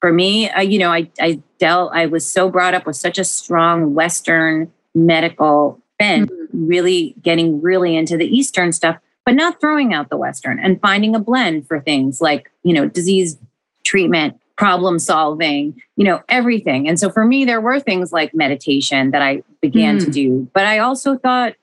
for 0.00 0.12
me, 0.12 0.50
uh, 0.50 0.60
you 0.60 0.78
know, 0.78 0.90
I, 0.90 1.08
I 1.20 1.40
dealt, 1.58 1.92
I 1.94 2.06
was 2.06 2.26
so 2.26 2.50
brought 2.50 2.74
up 2.74 2.86
with 2.86 2.96
such 2.96 3.18
a 3.18 3.24
strong 3.24 3.94
Western 3.94 4.72
medical 4.94 5.80
bent, 5.98 6.30
mm-hmm. 6.30 6.66
really 6.66 7.14
getting 7.22 7.62
really 7.62 7.96
into 7.96 8.16
the 8.16 8.26
Eastern 8.26 8.72
stuff, 8.72 8.98
but 9.24 9.34
not 9.34 9.60
throwing 9.60 9.94
out 9.94 10.10
the 10.10 10.16
Western 10.16 10.58
and 10.58 10.80
finding 10.80 11.14
a 11.14 11.20
blend 11.20 11.66
for 11.66 11.80
things 11.80 12.20
like, 12.20 12.50
you 12.62 12.72
know, 12.72 12.88
disease 12.88 13.38
treatment, 13.84 14.38
problem 14.56 14.98
solving, 14.98 15.80
you 15.96 16.04
know, 16.04 16.20
everything. 16.28 16.88
And 16.88 16.98
so 16.98 17.10
for 17.10 17.24
me, 17.24 17.44
there 17.44 17.60
were 17.60 17.80
things 17.80 18.12
like 18.12 18.34
meditation 18.34 19.10
that 19.12 19.22
I 19.22 19.42
began 19.60 19.98
mm. 19.98 20.04
to 20.04 20.10
do, 20.10 20.48
but 20.52 20.66
I 20.66 20.78
also 20.78 21.16
thought 21.16 21.54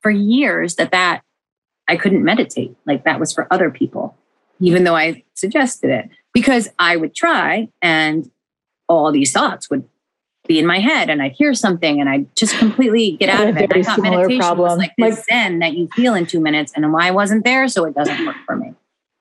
for 0.00 0.10
years 0.10 0.76
that 0.76 0.92
that 0.92 1.22
I 1.88 1.96
couldn't 1.96 2.24
meditate, 2.24 2.74
like 2.86 3.04
that 3.04 3.20
was 3.20 3.32
for 3.32 3.46
other 3.50 3.70
people, 3.70 4.16
even 4.60 4.84
though 4.84 4.96
I 4.96 5.24
suggested 5.34 5.90
it 5.90 6.08
because 6.32 6.68
I 6.78 6.96
would 6.96 7.14
try 7.14 7.68
and 7.80 8.30
all 8.88 9.12
these 9.12 9.32
thoughts 9.32 9.70
would 9.70 9.88
be 10.46 10.58
in 10.58 10.66
my 10.66 10.80
head 10.80 11.08
and 11.08 11.22
I'd 11.22 11.32
hear 11.32 11.54
something 11.54 12.00
and 12.00 12.08
I'd 12.08 12.34
just 12.34 12.56
completely 12.58 13.12
get 13.12 13.28
out 13.28 13.48
of 13.48 13.56
it. 13.56 13.72
I 13.72 13.82
thought 13.82 14.00
meditation 14.00 14.38
problem. 14.40 14.68
was 14.68 14.78
like 14.78 14.92
this 14.98 15.16
like, 15.16 15.24
zen 15.24 15.60
that 15.60 15.74
you 15.74 15.88
feel 15.94 16.14
in 16.14 16.26
two 16.26 16.40
minutes 16.40 16.72
and 16.74 16.92
why 16.92 17.06
I 17.06 17.10
wasn't 17.10 17.44
there, 17.44 17.68
so 17.68 17.84
it 17.84 17.94
doesn't 17.94 18.26
work 18.26 18.36
for 18.46 18.56
me. 18.56 18.74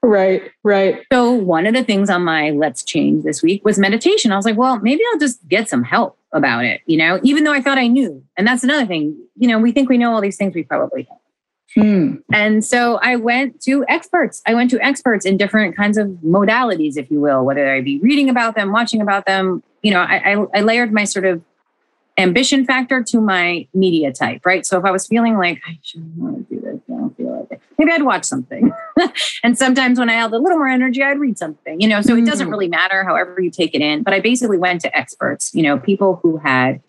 Right, 0.03 0.51
right. 0.63 1.05
So 1.13 1.31
one 1.31 1.67
of 1.67 1.75
the 1.75 1.83
things 1.83 2.09
on 2.09 2.23
my 2.23 2.49
let's 2.49 2.83
change 2.83 3.23
this 3.23 3.43
week 3.43 3.63
was 3.63 3.77
meditation. 3.77 4.31
I 4.31 4.35
was 4.35 4.45
like, 4.45 4.57
well, 4.57 4.79
maybe 4.79 5.01
I'll 5.11 5.19
just 5.19 5.47
get 5.47 5.69
some 5.69 5.83
help 5.83 6.17
about 6.33 6.65
it, 6.65 6.81
you 6.87 6.97
know, 6.97 7.19
even 7.23 7.43
though 7.43 7.53
I 7.53 7.61
thought 7.61 7.77
I 7.77 7.87
knew. 7.87 8.23
And 8.35 8.47
that's 8.47 8.63
another 8.63 8.87
thing, 8.87 9.15
you 9.37 9.47
know, 9.47 9.59
we 9.59 9.71
think 9.71 9.89
we 9.89 9.99
know 9.99 10.13
all 10.13 10.21
these 10.21 10.37
things 10.37 10.55
we 10.55 10.63
probably 10.63 11.03
don't. 11.03 11.17
Hmm. 11.75 12.15
And 12.33 12.65
so 12.65 12.99
I 13.01 13.15
went 13.15 13.61
to 13.61 13.85
experts. 13.87 14.41
I 14.45 14.53
went 14.53 14.71
to 14.71 14.83
experts 14.83 15.25
in 15.25 15.37
different 15.37 15.77
kinds 15.77 15.97
of 15.97 16.07
modalities, 16.25 16.97
if 16.97 17.09
you 17.09 17.21
will, 17.21 17.45
whether 17.45 17.73
I 17.73 17.81
be 17.81 17.99
reading 17.99 18.29
about 18.29 18.55
them, 18.55 18.71
watching 18.71 19.01
about 19.01 19.25
them. 19.25 19.63
You 19.81 19.91
know, 19.91 20.01
I, 20.01 20.33
I, 20.33 20.45
I 20.55 20.61
layered 20.61 20.91
my 20.91 21.05
sort 21.05 21.25
of 21.25 21.41
ambition 22.17 22.65
factor 22.65 23.03
to 23.03 23.21
my 23.21 23.67
media 23.73 24.11
type, 24.11 24.45
right? 24.45 24.65
So 24.65 24.77
if 24.77 24.85
I 24.85 24.91
was 24.91 25.07
feeling 25.07 25.37
like 25.37 25.61
I 25.65 25.79
shouldn't 25.81 26.15
want 26.17 26.47
to 26.49 26.55
do 26.55 26.61
this, 26.61 26.79
I 26.89 26.91
don't 26.91 27.15
feel 27.17 27.39
like 27.39 27.51
it, 27.51 27.61
maybe 27.77 27.91
I'd 27.91 28.03
watch 28.03 28.25
something. 28.25 28.71
and 29.43 29.57
sometimes 29.57 29.97
when 29.97 30.09
I 30.09 30.13
had 30.13 30.31
a 30.31 30.37
little 30.37 30.57
more 30.57 30.67
energy, 30.67 31.01
I'd 31.01 31.19
read 31.19 31.37
something, 31.37 31.79
you 31.79 31.87
know, 31.87 32.01
so 32.01 32.15
it 32.15 32.25
doesn't 32.25 32.47
hmm. 32.47 32.51
really 32.51 32.67
matter 32.67 33.03
however 33.03 33.41
you 33.41 33.49
take 33.49 33.73
it 33.73 33.81
in. 33.81 34.03
But 34.03 34.13
I 34.13 34.19
basically 34.19 34.57
went 34.57 34.81
to 34.81 34.97
experts, 34.97 35.53
you 35.53 35.63
know, 35.63 35.79
people 35.79 36.19
who 36.21 36.37
had 36.37 36.81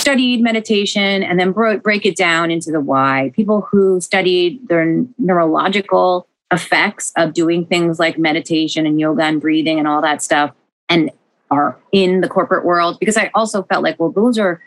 studied 0.00 0.40
meditation 0.40 1.22
and 1.22 1.38
then 1.38 1.52
bro- 1.52 1.78
break 1.78 2.06
it 2.06 2.16
down 2.16 2.50
into 2.50 2.70
the 2.70 2.80
why. 2.80 3.32
People 3.34 3.60
who 3.70 4.00
studied 4.00 4.66
their 4.68 5.04
neurological 5.18 6.26
effects 6.50 7.12
of 7.16 7.34
doing 7.34 7.66
things 7.66 7.98
like 7.98 8.18
meditation 8.18 8.86
and 8.86 8.98
yoga 8.98 9.22
and 9.22 9.40
breathing 9.40 9.78
and 9.78 9.86
all 9.86 10.00
that 10.00 10.22
stuff 10.22 10.52
and 10.88 11.10
are 11.50 11.76
in 11.92 12.20
the 12.20 12.28
corporate 12.28 12.64
world 12.64 12.98
because 13.00 13.16
I 13.16 13.30
also 13.34 13.62
felt 13.64 13.82
like, 13.82 13.98
well, 13.98 14.10
those 14.12 14.38
are 14.38 14.62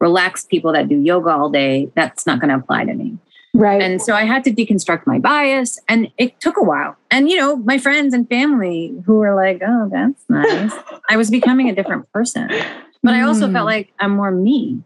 relaxed 0.00 0.48
people 0.48 0.72
that 0.72 0.88
do 0.88 0.96
yoga 1.00 1.30
all 1.30 1.50
day. 1.50 1.90
That's 1.94 2.26
not 2.26 2.40
going 2.40 2.48
to 2.50 2.56
apply 2.56 2.84
to 2.86 2.94
me. 2.94 3.18
Right. 3.56 3.80
And 3.80 4.02
so 4.02 4.14
I 4.14 4.24
had 4.24 4.42
to 4.44 4.50
deconstruct 4.50 5.06
my 5.06 5.20
bias 5.20 5.78
and 5.88 6.10
it 6.18 6.40
took 6.40 6.56
a 6.56 6.62
while. 6.62 6.96
And, 7.12 7.30
you 7.30 7.36
know, 7.36 7.54
my 7.56 7.78
friends 7.78 8.12
and 8.12 8.28
family 8.28 8.92
who 9.06 9.14
were 9.14 9.36
like, 9.36 9.62
oh, 9.64 9.88
that's 9.92 10.24
nice. 10.28 10.72
I 11.08 11.16
was 11.16 11.30
becoming 11.30 11.68
a 11.68 11.74
different 11.74 12.10
person. 12.12 12.48
But 13.02 13.14
I 13.14 13.22
also 13.22 13.50
felt 13.52 13.62
Mm. 13.64 13.72
like 13.76 13.92
I'm 14.00 14.10
more 14.16 14.32
me. 14.32 14.82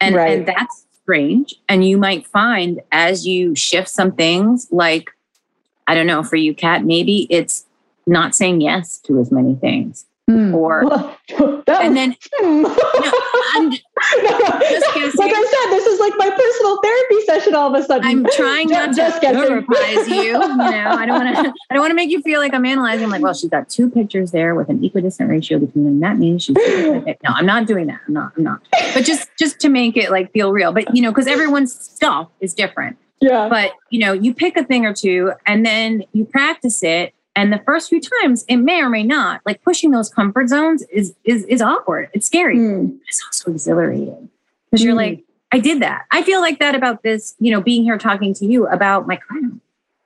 And, 0.00 0.16
Right. 0.16 0.38
and 0.38 0.46
that's 0.48 0.84
strange. 1.00 1.54
And 1.68 1.86
you 1.86 1.96
might 1.96 2.26
find 2.26 2.80
as 2.90 3.24
you 3.24 3.54
shift 3.54 3.88
some 3.88 4.10
things, 4.12 4.66
like, 4.72 5.10
I 5.86 5.94
don't 5.94 6.06
know, 6.08 6.24
for 6.24 6.36
you, 6.36 6.54
Kat, 6.54 6.84
maybe 6.84 7.28
it's 7.30 7.66
not 8.06 8.34
saying 8.34 8.60
yes 8.62 8.98
to 8.98 9.20
as 9.20 9.30
many 9.30 9.54
things. 9.54 10.06
Hmm. 10.30 10.54
Or, 10.54 10.84
and 11.68 11.96
then, 11.96 12.16
Hmm. 12.38 12.64
I'm, 13.54 13.70
Just 13.72 15.18
like 15.18 15.32
I 15.34 15.44
said, 15.44 15.70
this 15.76 15.86
is 15.86 16.00
like 16.00 16.12
my 16.16 16.30
personal 16.30 16.80
therapy 16.82 17.20
session 17.26 17.54
all 17.54 17.74
of 17.74 17.80
a 17.80 17.84
sudden. 17.84 18.06
I'm 18.06 18.24
trying 18.36 18.68
Ju- 18.68 18.74
not 18.74 18.88
to 18.90 18.94
just 18.96 19.20
neuroprise 19.22 20.08
you. 20.08 20.22
You 20.22 20.38
know, 20.38 20.86
I 20.90 21.06
don't 21.06 21.24
want 21.24 21.34
to. 21.36 21.52
I 21.70 21.74
don't 21.74 21.80
want 21.80 21.90
to 21.90 21.94
make 21.94 22.10
you 22.10 22.22
feel 22.22 22.40
like 22.40 22.54
I'm 22.54 22.64
analyzing. 22.64 23.04
I'm 23.04 23.10
like, 23.10 23.22
well, 23.22 23.34
she's 23.34 23.50
got 23.50 23.68
two 23.68 23.90
pictures 23.90 24.30
there 24.30 24.54
with 24.54 24.68
an 24.68 24.82
equidistant 24.84 25.28
ratio 25.28 25.58
between 25.58 25.84
them. 25.84 26.00
That 26.00 26.18
means 26.18 26.44
she's. 26.44 26.56
No, 26.56 27.04
I'm 27.26 27.46
not 27.46 27.66
doing 27.66 27.86
that. 27.88 28.00
I'm 28.06 28.14
not. 28.14 28.32
I'm 28.36 28.44
not. 28.44 28.60
But 28.94 29.04
just 29.04 29.28
just 29.38 29.58
to 29.60 29.68
make 29.68 29.96
it 29.96 30.10
like 30.10 30.32
feel 30.32 30.52
real. 30.52 30.72
But 30.72 30.94
you 30.94 31.02
know, 31.02 31.10
because 31.10 31.26
everyone's 31.26 31.74
stuff 31.78 32.28
is 32.40 32.54
different. 32.54 32.96
yeah. 33.20 33.48
But 33.48 33.72
you 33.90 33.98
know, 34.00 34.12
you 34.12 34.34
pick 34.34 34.56
a 34.56 34.64
thing 34.64 34.86
or 34.86 34.94
two 34.94 35.32
and 35.46 35.64
then 35.66 36.04
you 36.12 36.24
practice 36.24 36.82
it. 36.82 37.12
And 37.34 37.52
the 37.52 37.60
first 37.64 37.88
few 37.88 38.00
times, 38.20 38.44
it 38.48 38.56
may 38.56 38.82
or 38.82 38.90
may 38.90 39.02
not. 39.02 39.40
Like 39.46 39.62
pushing 39.62 39.90
those 39.90 40.10
comfort 40.10 40.48
zones 40.48 40.82
is 40.92 41.14
is 41.24 41.44
is 41.46 41.62
awkward. 41.62 42.10
It's 42.12 42.26
scary 42.26 42.56
Hmm. 42.58 42.90
it's 43.08 43.22
also 43.26 43.50
exhilarating 43.52 44.28
because 44.70 44.84
you're 44.84 44.94
Mm. 44.94 44.96
like, 44.96 45.24
I 45.50 45.58
did 45.58 45.80
that. 45.82 46.02
I 46.10 46.22
feel 46.22 46.40
like 46.40 46.58
that 46.60 46.74
about 46.74 47.02
this, 47.02 47.34
you 47.40 47.50
know, 47.52 47.60
being 47.60 47.82
here 47.84 47.98
talking 47.98 48.34
to 48.34 48.46
you 48.46 48.66
about 48.68 49.06
my 49.06 49.16
crown. 49.16 49.60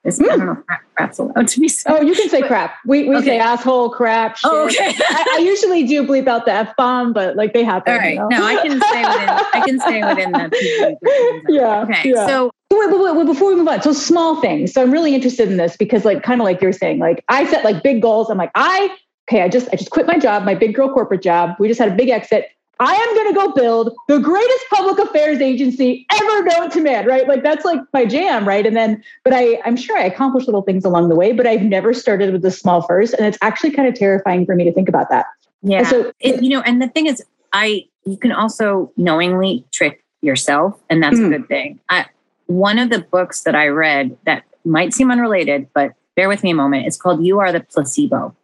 This, 0.07 0.21
I 0.21 0.25
Mm. 0.25 0.29
don't 0.29 0.47
know 0.47 0.53
if 0.53 0.66
crap, 0.66 0.81
crap's 0.97 1.19
allowed 1.19 1.49
to 1.49 1.61
be 1.61 1.69
said. 1.69 1.92
Oh, 1.92 2.01
you 2.01 2.14
can 2.14 2.29
say 2.29 2.40
crap. 2.42 2.77
We, 2.87 3.09
we 3.09 3.16
Okay. 3.16 3.27
say 3.27 3.38
asshole, 3.38 3.90
crap, 3.90 4.37
shit. 4.37 4.51
Oh, 4.51 4.66
okay. 4.66 4.95
I, 5.11 5.37
I 5.38 5.42
usually 5.42 5.83
do 5.85 6.07
bleep 6.07 6.29
out 6.29 6.45
the 6.47 6.53
f 6.53 6.75
bomb, 6.77 7.12
but 7.12 7.35
like 7.37 7.53
they 7.53 7.64
happen. 7.64 7.92
All 7.92 7.99
right. 7.99 8.14
you 8.14 8.21
know? 8.21 8.29
No, 8.29 8.45
I 8.45 8.55
can 8.62 8.81
stay 8.81 9.03
within. 9.05 9.29
I 9.29 9.62
can 9.66 9.81
stay 9.81 10.05
within 10.05 10.31
the. 10.33 11.42
yeah. 11.49 11.83
Okay. 11.83 12.11
yeah. 12.14 12.27
So 12.27 12.51
Wait, 12.73 12.90
wait, 12.90 13.01
wait, 13.01 13.16
wait, 13.16 13.27
before 13.27 13.49
we 13.51 13.55
move 13.57 13.69
on, 13.69 13.81
so 13.81 13.92
small 13.92 14.40
things. 14.40 14.73
So 14.73 14.83
I'm 14.83 14.90
really 14.90 15.14
interested 15.14 15.49
in 15.49 15.57
this 15.57 15.77
because, 15.77 16.05
like, 16.05 16.23
kind 16.25 16.40
of 16.40 16.45
like 16.45 16.61
you're 16.61 16.73
saying, 16.73 16.99
like 16.99 17.25
I 17.29 17.47
set 17.47 17.64
like 17.64 17.83
big 17.83 18.03
goals. 18.03 18.29
I'm 18.29 18.38
like, 18.38 18.51
I 18.57 18.90
okay, 19.31 19.42
I 19.42 19.49
just 19.49 19.69
I 19.73 19.77
just 19.77 19.90
quit 19.90 20.07
my 20.07 20.19
job, 20.19 20.45
my 20.45 20.55
big 20.55 20.75
girl 20.75 20.92
corporate 20.92 21.23
job. 21.23 21.55
We 21.61 21.69
just 21.69 21.79
had 21.81 21.90
a 21.92 21.95
big 21.95 22.09
exit. 22.11 22.49
I 22.79 22.95
am 22.95 23.15
going 23.15 23.29
to 23.29 23.35
go 23.35 23.53
build 23.53 23.95
the 24.09 24.19
greatest 24.19 24.65
public 24.71 24.99
affairs 24.99 25.41
agency 25.41 26.07
ever 26.12 26.43
known 26.45 26.71
to 26.71 26.81
man, 26.83 27.07
right? 27.07 27.27
Like 27.27 27.43
that's 27.43 27.65
like 27.65 27.81
my 27.95 28.05
jam, 28.05 28.47
right? 28.47 28.67
And 28.67 28.77
then, 28.77 29.03
but 29.25 29.33
I 29.33 29.61
I'm 29.65 29.77
sure 29.77 29.97
I 29.97 30.03
accomplished 30.05 30.47
little 30.47 30.62
things 30.62 30.85
along 30.85 31.09
the 31.09 31.15
way, 31.17 31.33
but 31.33 31.47
I've 31.47 31.62
never 31.62 31.95
started 31.95 32.33
with 32.33 32.43
the 32.43 32.51
small 32.51 32.83
first, 32.83 33.15
and 33.15 33.27
it's 33.27 33.39
actually 33.41 33.71
kind 33.71 33.89
of 33.89 33.95
terrifying 33.95 34.45
for 34.45 34.55
me 34.55 34.65
to 34.65 34.73
think 34.73 34.89
about 34.89 35.09
that. 35.09 35.27
yeah, 35.62 35.79
And 35.79 35.87
so 35.87 36.12
it, 36.21 36.43
you 36.43 36.51
know, 36.51 36.61
and 36.62 36.83
the 36.83 36.89
thing 36.89 37.07
is, 37.07 37.23
I 37.53 37.87
you 38.05 38.17
can 38.19 38.33
also 38.33 38.93
knowingly 38.97 39.65
trick 39.73 40.05
yourself, 40.21 40.79
and 40.91 41.03
that's 41.03 41.17
Mm. 41.19 41.27
a 41.27 41.39
good 41.39 41.49
thing. 41.49 41.81
I, 41.89 42.05
one 42.47 42.79
of 42.79 42.91
the 42.91 43.01
books 43.01 43.43
that 43.43 43.55
I 43.55 43.69
read 43.69 44.17
that 44.27 44.45
might 44.65 44.93
seem 44.93 45.11
unrelated, 45.11 45.69
but 45.75 45.93
bear 46.15 46.29
with 46.29 46.43
me 46.43 46.51
a 46.51 46.55
moment. 46.55 46.87
It's 46.87 46.97
called 46.97 47.25
"You 47.25 47.41
Are 47.41 47.53
the 47.53 47.61
Placebo," 47.61 48.35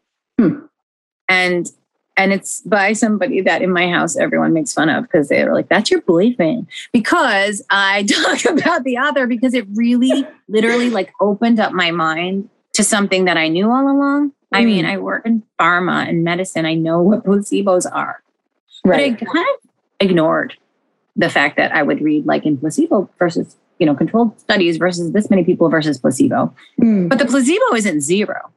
Hmm. 0.41 0.57
and 1.29 1.71
and 2.17 2.33
it's 2.33 2.61
by 2.63 2.93
somebody 2.93 3.41
that 3.41 3.63
in 3.63 3.73
my 3.73 3.89
house 3.89 4.17
everyone 4.17 4.53
makes 4.53 4.73
fun 4.73 4.89
of 4.89 5.05
because 5.05 5.29
they're 5.29 5.53
like, 5.55 5.69
"That's 5.69 5.91
your 5.91 6.03
boyfriend." 6.03 6.67
Because 6.93 7.63
I 7.71 8.03
talk 8.09 8.45
about 8.45 8.85
the 8.85 8.99
author 8.99 9.27
because 9.27 9.55
it 9.55 9.67
really, 9.75 10.27
literally, 10.49 10.91
like 10.91 11.13
opened 11.21 11.59
up 11.61 11.73
my 11.73 11.91
mind 11.91 12.49
to 12.75 12.85
something 12.85 13.25
that 13.27 13.37
I 13.37 13.49
knew 13.49 13.71
all 13.71 13.89
along. 13.91 14.33
I 14.53 14.63
Mm. 14.63 14.67
mean, 14.67 14.85
I 14.87 14.99
work 14.99 15.25
in 15.27 15.43
pharma 15.59 16.07
and 16.09 16.25
medicine. 16.25 16.67
I 16.67 16.75
know 16.75 17.01
what 17.01 17.25
placebos 17.25 17.91
are, 17.91 18.23
right, 18.85 19.19
but 19.19 19.29
I 19.29 19.33
kind 19.33 19.47
of 19.63 19.71
ignored 20.01 20.57
the 21.17 21.29
fact 21.31 21.57
that 21.57 21.73
I 21.73 21.83
would 21.83 22.01
read 22.03 22.27
like 22.27 22.45
in 22.47 22.57
placebo 22.59 23.09
versus 23.19 23.57
you 23.79 23.87
know 23.87 23.95
controlled 23.95 24.39
studies 24.41 24.77
versus 24.77 25.13
this 25.13 25.29
many 25.31 25.45
people 25.45 25.69
versus 25.71 25.99
placebo. 25.99 26.55
Hmm. 26.79 27.09
But 27.09 27.19
the 27.19 27.25
placebo 27.27 27.75
isn't 27.75 28.01
zero. 28.03 28.51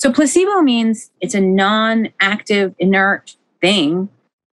So 0.00 0.10
placebo 0.10 0.62
means 0.62 1.10
it's 1.20 1.34
a 1.34 1.40
non-active, 1.40 2.74
inert 2.78 3.36
thing, 3.60 4.08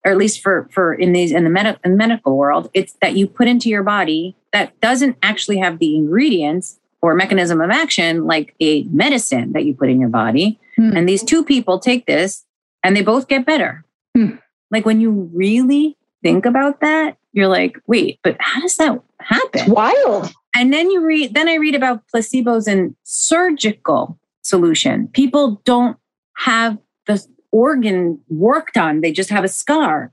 or 0.04 0.10
at 0.10 0.18
least 0.18 0.42
for 0.42 0.68
for 0.72 0.92
in 0.92 1.12
these 1.12 1.32
in 1.32 1.44
the, 1.44 1.50
med- 1.50 1.78
in 1.84 1.92
the 1.92 1.96
medical 1.96 2.36
world, 2.36 2.68
it's 2.74 2.94
that 3.00 3.16
you 3.16 3.26
put 3.26 3.46
into 3.46 3.68
your 3.68 3.84
body 3.84 4.36
that 4.52 4.78
doesn't 4.80 5.16
actually 5.22 5.58
have 5.58 5.78
the 5.78 5.94
ingredients 5.96 6.80
or 7.00 7.14
mechanism 7.14 7.60
of 7.60 7.70
action 7.70 8.26
like 8.26 8.54
a 8.60 8.82
medicine 8.84 9.52
that 9.52 9.64
you 9.64 9.74
put 9.74 9.88
in 9.88 10.00
your 10.00 10.08
body. 10.08 10.58
Hmm. 10.76 10.96
And 10.96 11.08
these 11.08 11.22
two 11.22 11.44
people 11.44 11.78
take 11.78 12.06
this 12.06 12.44
and 12.82 12.96
they 12.96 13.02
both 13.02 13.28
get 13.28 13.46
better. 13.46 13.84
Hmm. 14.16 14.36
Like 14.70 14.84
when 14.84 15.00
you 15.00 15.30
really 15.32 15.96
think 16.22 16.44
about 16.44 16.80
that, 16.80 17.18
you're 17.32 17.48
like, 17.48 17.78
wait, 17.86 18.18
but 18.24 18.36
how 18.40 18.60
does 18.60 18.76
that 18.78 19.00
happen? 19.20 19.60
It's 19.60 19.68
wild. 19.68 20.32
And 20.56 20.72
then 20.72 20.90
you 20.90 21.04
read, 21.04 21.34
then 21.34 21.48
I 21.48 21.54
read 21.54 21.74
about 21.74 22.02
placebos 22.12 22.66
and 22.66 22.96
surgical 23.04 24.18
solution. 24.46 25.08
People 25.08 25.60
don't 25.64 25.96
have 26.36 26.78
the 27.06 27.24
organ 27.52 28.20
worked 28.28 28.76
on, 28.76 29.00
they 29.00 29.12
just 29.12 29.30
have 29.30 29.44
a 29.44 29.48
scar 29.48 30.12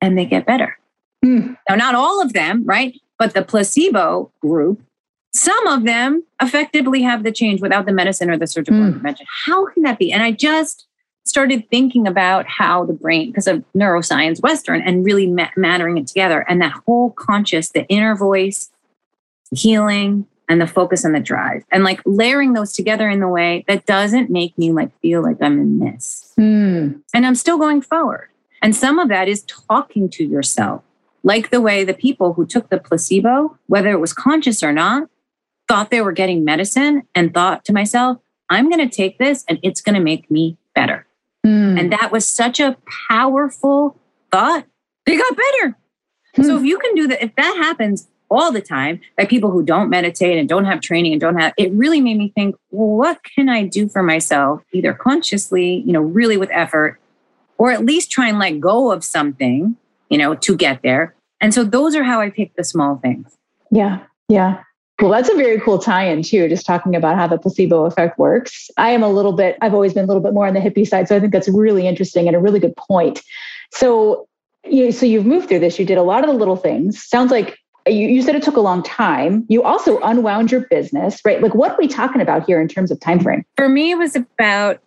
and 0.00 0.18
they 0.18 0.24
get 0.26 0.46
better. 0.46 0.78
Hmm. 1.24 1.54
Now, 1.68 1.76
not 1.76 1.94
all 1.94 2.20
of 2.20 2.32
them, 2.32 2.64
right? 2.64 2.98
But 3.18 3.34
the 3.34 3.42
placebo 3.42 4.32
group, 4.40 4.82
some 5.34 5.66
of 5.68 5.84
them 5.84 6.24
effectively 6.40 7.02
have 7.02 7.22
the 7.22 7.32
change 7.32 7.60
without 7.62 7.86
the 7.86 7.92
medicine 7.92 8.28
or 8.28 8.36
the 8.36 8.46
surgical 8.46 8.80
Hmm. 8.80 8.88
intervention. 8.88 9.26
How 9.46 9.66
can 9.66 9.82
that 9.84 9.98
be? 9.98 10.12
And 10.12 10.22
I 10.22 10.32
just 10.32 10.86
started 11.24 11.70
thinking 11.70 12.06
about 12.08 12.46
how 12.48 12.84
the 12.84 12.92
brain, 12.92 13.28
because 13.30 13.46
of 13.46 13.64
neuroscience, 13.76 14.42
Western, 14.42 14.82
and 14.82 15.04
really 15.04 15.28
ma- 15.28 15.48
mattering 15.56 15.96
it 15.96 16.08
together, 16.08 16.44
and 16.48 16.60
that 16.60 16.72
whole 16.84 17.10
conscious, 17.12 17.70
the 17.70 17.86
inner 17.86 18.16
voice, 18.16 18.70
healing, 19.54 20.26
and 20.52 20.60
the 20.60 20.66
focus 20.66 21.02
and 21.02 21.14
the 21.14 21.20
drive, 21.20 21.64
and 21.72 21.82
like 21.82 22.02
layering 22.04 22.52
those 22.52 22.74
together 22.74 23.08
in 23.08 23.20
the 23.20 23.28
way 23.28 23.64
that 23.68 23.86
doesn't 23.86 24.28
make 24.28 24.56
me 24.58 24.70
like 24.70 24.90
feel 25.00 25.22
like 25.22 25.38
I'm 25.40 25.58
in 25.58 25.78
this 25.78 26.30
Hmm. 26.36 26.98
and 27.14 27.26
I'm 27.26 27.34
still 27.34 27.56
going 27.56 27.80
forward. 27.80 28.28
And 28.60 28.76
some 28.76 28.98
of 28.98 29.08
that 29.08 29.28
is 29.28 29.44
talking 29.44 30.10
to 30.10 30.24
yourself, 30.24 30.82
like 31.22 31.48
the 31.48 31.62
way 31.62 31.84
the 31.84 31.94
people 31.94 32.34
who 32.34 32.44
took 32.44 32.68
the 32.68 32.76
placebo, 32.76 33.58
whether 33.66 33.88
it 33.88 33.98
was 33.98 34.12
conscious 34.12 34.62
or 34.62 34.74
not, 34.74 35.08
thought 35.68 35.88
they 35.88 36.02
were 36.02 36.12
getting 36.12 36.44
medicine 36.44 37.04
and 37.14 37.32
thought 37.32 37.64
to 37.64 37.72
myself, 37.72 38.18
I'm 38.50 38.68
going 38.68 38.86
to 38.86 38.94
take 38.94 39.16
this 39.16 39.46
and 39.48 39.58
it's 39.62 39.80
going 39.80 39.94
to 39.94 40.02
make 40.02 40.30
me 40.30 40.58
better. 40.74 41.06
Hmm. 41.46 41.78
And 41.78 41.92
that 41.92 42.12
was 42.12 42.26
such 42.26 42.60
a 42.60 42.76
powerful 43.08 43.98
thought. 44.30 44.66
They 45.06 45.16
got 45.16 45.34
better. 45.34 45.78
So 46.42 46.56
if 46.58 46.64
you 46.64 46.78
can 46.78 46.94
do 46.94 47.08
that, 47.08 47.22
if 47.22 47.34
that 47.36 47.56
happens 47.56 48.08
all 48.32 48.52
the 48.52 48.60
time, 48.60 49.00
by 49.16 49.24
people 49.24 49.50
who 49.50 49.62
don't 49.62 49.90
meditate 49.90 50.38
and 50.38 50.48
don't 50.48 50.64
have 50.64 50.80
training 50.80 51.12
and 51.12 51.20
don't 51.20 51.38
have, 51.38 51.52
it 51.56 51.72
really 51.72 52.00
made 52.00 52.18
me 52.18 52.32
think, 52.34 52.56
well, 52.70 52.96
what 52.96 53.20
can 53.22 53.48
I 53.48 53.64
do 53.64 53.88
for 53.88 54.02
myself, 54.02 54.62
either 54.72 54.92
consciously, 54.92 55.82
you 55.86 55.92
know, 55.92 56.00
really 56.00 56.36
with 56.36 56.50
effort, 56.52 56.98
or 57.58 57.70
at 57.70 57.84
least 57.84 58.10
try 58.10 58.28
and 58.28 58.38
let 58.38 58.60
go 58.60 58.90
of 58.90 59.04
something, 59.04 59.76
you 60.08 60.18
know, 60.18 60.34
to 60.34 60.56
get 60.56 60.82
there. 60.82 61.14
And 61.40 61.52
so 61.52 61.64
those 61.64 61.94
are 61.94 62.04
how 62.04 62.20
I 62.20 62.30
pick 62.30 62.54
the 62.56 62.64
small 62.64 62.96
things. 62.96 63.36
Yeah, 63.70 64.00
yeah. 64.28 64.62
Well, 65.00 65.10
that's 65.10 65.28
a 65.28 65.34
very 65.34 65.58
cool 65.60 65.78
tie-in 65.78 66.22
too. 66.22 66.48
Just 66.48 66.64
talking 66.64 66.94
about 66.94 67.16
how 67.16 67.26
the 67.26 67.38
placebo 67.38 67.86
effect 67.86 68.18
works. 68.18 68.70
I 68.76 68.90
am 68.90 69.02
a 69.02 69.08
little 69.08 69.32
bit. 69.32 69.58
I've 69.60 69.74
always 69.74 69.94
been 69.94 70.04
a 70.04 70.06
little 70.06 70.22
bit 70.22 70.32
more 70.32 70.46
on 70.46 70.54
the 70.54 70.60
hippie 70.60 70.86
side, 70.86 71.08
so 71.08 71.16
I 71.16 71.20
think 71.20 71.32
that's 71.32 71.48
really 71.48 71.88
interesting 71.88 72.28
and 72.28 72.36
a 72.36 72.38
really 72.38 72.60
good 72.60 72.76
point. 72.76 73.20
So, 73.72 74.28
you, 74.64 74.92
so 74.92 75.06
you've 75.06 75.26
moved 75.26 75.48
through 75.48 75.58
this. 75.58 75.78
You 75.78 75.84
did 75.84 75.98
a 75.98 76.02
lot 76.02 76.22
of 76.22 76.30
the 76.30 76.36
little 76.36 76.56
things. 76.56 77.02
Sounds 77.02 77.32
like 77.32 77.58
you, 77.86 78.08
you 78.08 78.22
said 78.22 78.34
it 78.34 78.42
took 78.42 78.56
a 78.56 78.60
long 78.60 78.82
time. 78.82 79.44
You 79.48 79.62
also 79.62 79.98
unwound 80.00 80.50
your 80.52 80.62
business, 80.62 81.20
right? 81.24 81.40
Like, 81.42 81.54
what 81.54 81.72
are 81.72 81.76
we 81.78 81.88
talking 81.88 82.20
about 82.20 82.46
here 82.46 82.60
in 82.60 82.68
terms 82.68 82.90
of 82.90 83.00
time 83.00 83.20
frame? 83.20 83.44
For 83.56 83.68
me, 83.68 83.90
it 83.92 83.96
was 83.96 84.16
about 84.16 84.80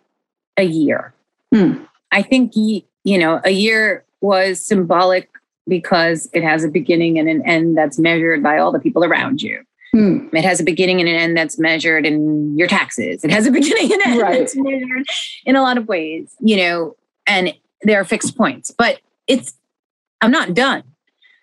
a 0.56 0.64
year. 0.64 1.12
Hmm. 1.54 1.84
I 2.12 2.22
think, 2.22 2.52
you 2.56 2.82
know, 3.18 3.40
a 3.44 3.50
year 3.50 4.04
was 4.20 4.60
symbolic 4.60 5.30
because 5.68 6.28
it 6.32 6.42
has 6.42 6.64
a 6.64 6.68
beginning 6.68 7.18
and 7.18 7.28
an 7.28 7.42
end 7.46 7.76
that's 7.76 7.98
measured 7.98 8.42
by 8.42 8.58
all 8.58 8.72
the 8.72 8.78
people 8.78 9.04
around 9.04 9.42
you. 9.42 9.62
Hmm. 9.92 10.28
It 10.32 10.44
has 10.44 10.60
a 10.60 10.64
beginning 10.64 11.00
and 11.00 11.08
an 11.08 11.16
end 11.16 11.36
that's 11.36 11.58
measured 11.58 12.06
in 12.06 12.56
your 12.56 12.68
taxes. 12.68 13.24
It 13.24 13.30
has 13.30 13.46
a 13.46 13.50
beginning 13.52 13.92
and 13.92 14.02
end 14.02 14.20
Right. 14.20 14.38
that's 14.38 14.56
measured 14.56 15.06
in 15.44 15.56
a 15.56 15.62
lot 15.62 15.78
of 15.78 15.88
ways, 15.88 16.34
you 16.40 16.56
know, 16.56 16.96
and 17.26 17.52
there 17.82 18.00
are 18.00 18.04
fixed 18.04 18.36
points, 18.36 18.70
but 18.70 19.00
it's, 19.26 19.54
I'm 20.20 20.30
not 20.30 20.54
done. 20.54 20.82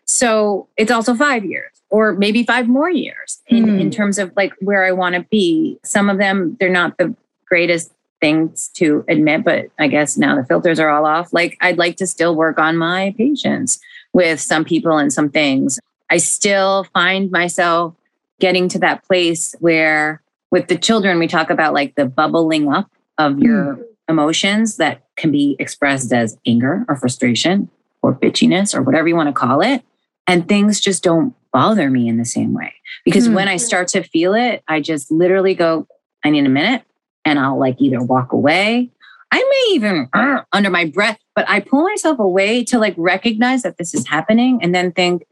So 0.06 0.68
it's 0.78 0.92
also 0.92 1.16
five 1.16 1.46
years 1.46 1.72
or 1.89 2.13
maybe 2.13 2.44
five 2.44 2.68
more 2.68 2.89
years 2.89 3.42
in, 3.48 3.63
Hmm. 3.63 3.80
in 3.80 3.92
terms 3.92 4.18
of 4.18 4.32
like 4.36 4.54
where 4.60 4.84
I 4.84 4.92
want 4.92 5.16
to 5.16 5.22
be. 5.30 5.80
Some 5.84 6.10
of 6.10 6.18
them, 6.18 6.58
they're 6.60 6.70
not 6.70 6.98
the 6.98 7.16
greatest 7.46 7.92
things 8.20 8.70
to 8.76 9.04
admit, 9.08 9.44
but 9.44 9.66
I 9.78 9.88
guess 9.88 10.18
now 10.18 10.36
the 10.36 10.46
filters 10.46 10.80
are 10.80 10.89
all 10.89 11.06
off. 11.06 11.34
Like 11.34 11.58
I'd 11.62 11.78
like 11.78 11.98
to 11.98 12.08
still 12.08 12.36
work 12.36 12.58
on 12.58 12.78
my 12.78 13.13
patience 13.18 13.80
with 14.13 14.39
some 14.39 14.63
people 14.63 14.98
and 14.98 15.12
some 15.12 15.30
things. 15.30 15.80
I 16.10 16.18
still 16.18 16.86
find 16.94 17.30
myself 17.32 17.96
getting 18.39 18.70
to 18.70 18.80
that 18.80 19.04
place 19.04 19.56
where 19.60 20.22
with 20.52 20.68
the 20.68 20.78
children, 20.78 21.18
we 21.18 21.28
talk 21.28 21.50
about 21.50 21.74
like 21.74 21.96
the 21.96 22.06
bubbling 22.06 22.72
up 22.72 22.89
of 23.18 23.39
your 23.39 23.76
mm. 23.76 23.84
emotions 24.08 24.78
that 24.78 25.04
can 25.16 25.32
be 25.32 25.56
expressed 25.60 26.13
as 26.13 26.38
anger 26.46 26.86
or 26.88 26.96
frustration 26.96 27.70
or 28.02 28.13
bitchiness 28.13 28.76
or 28.76 28.82
whatever 28.84 29.08
you 29.08 29.16
want 29.16 29.30
to 29.30 29.34
call 29.34 29.62
it. 29.62 29.84
And 30.28 30.48
things 30.48 30.80
just 30.80 31.04
don't 31.04 31.36
bother 31.52 31.90
me 31.90 32.08
in 32.08 32.18
the 32.18 32.26
same 32.26 32.54
way. 32.54 32.74
Because 33.06 33.28
mm. 33.28 33.36
when 33.36 33.48
I 33.48 33.58
start 33.58 33.88
to 33.90 34.04
feel 34.04 34.34
it, 34.34 34.64
I 34.68 34.82
just 34.82 35.12
literally 35.12 35.54
go, 35.54 35.88
I 36.24 36.30
need 36.30 36.46
a 36.46 36.50
minute. 36.50 36.84
And 37.26 37.40
I'll 37.40 37.60
like 37.60 37.78
either 37.80 38.02
walk 38.02 38.34
away. 38.34 38.90
I 39.32 39.38
may 39.38 39.76
even 39.76 40.10
uh, 40.14 40.42
under 40.52 40.70
my 40.70 40.86
breath, 40.86 41.18
but 41.36 41.50
I 41.50 41.60
pull 41.60 41.84
myself 41.84 42.20
away 42.20 42.64
to 42.66 42.78
like 42.78 42.94
recognize 42.98 43.64
that 43.64 43.78
this 43.78 43.96
is 43.96 44.08
happening 44.08 44.60
and 44.62 44.76
then 44.76 44.92
think, 44.92 45.26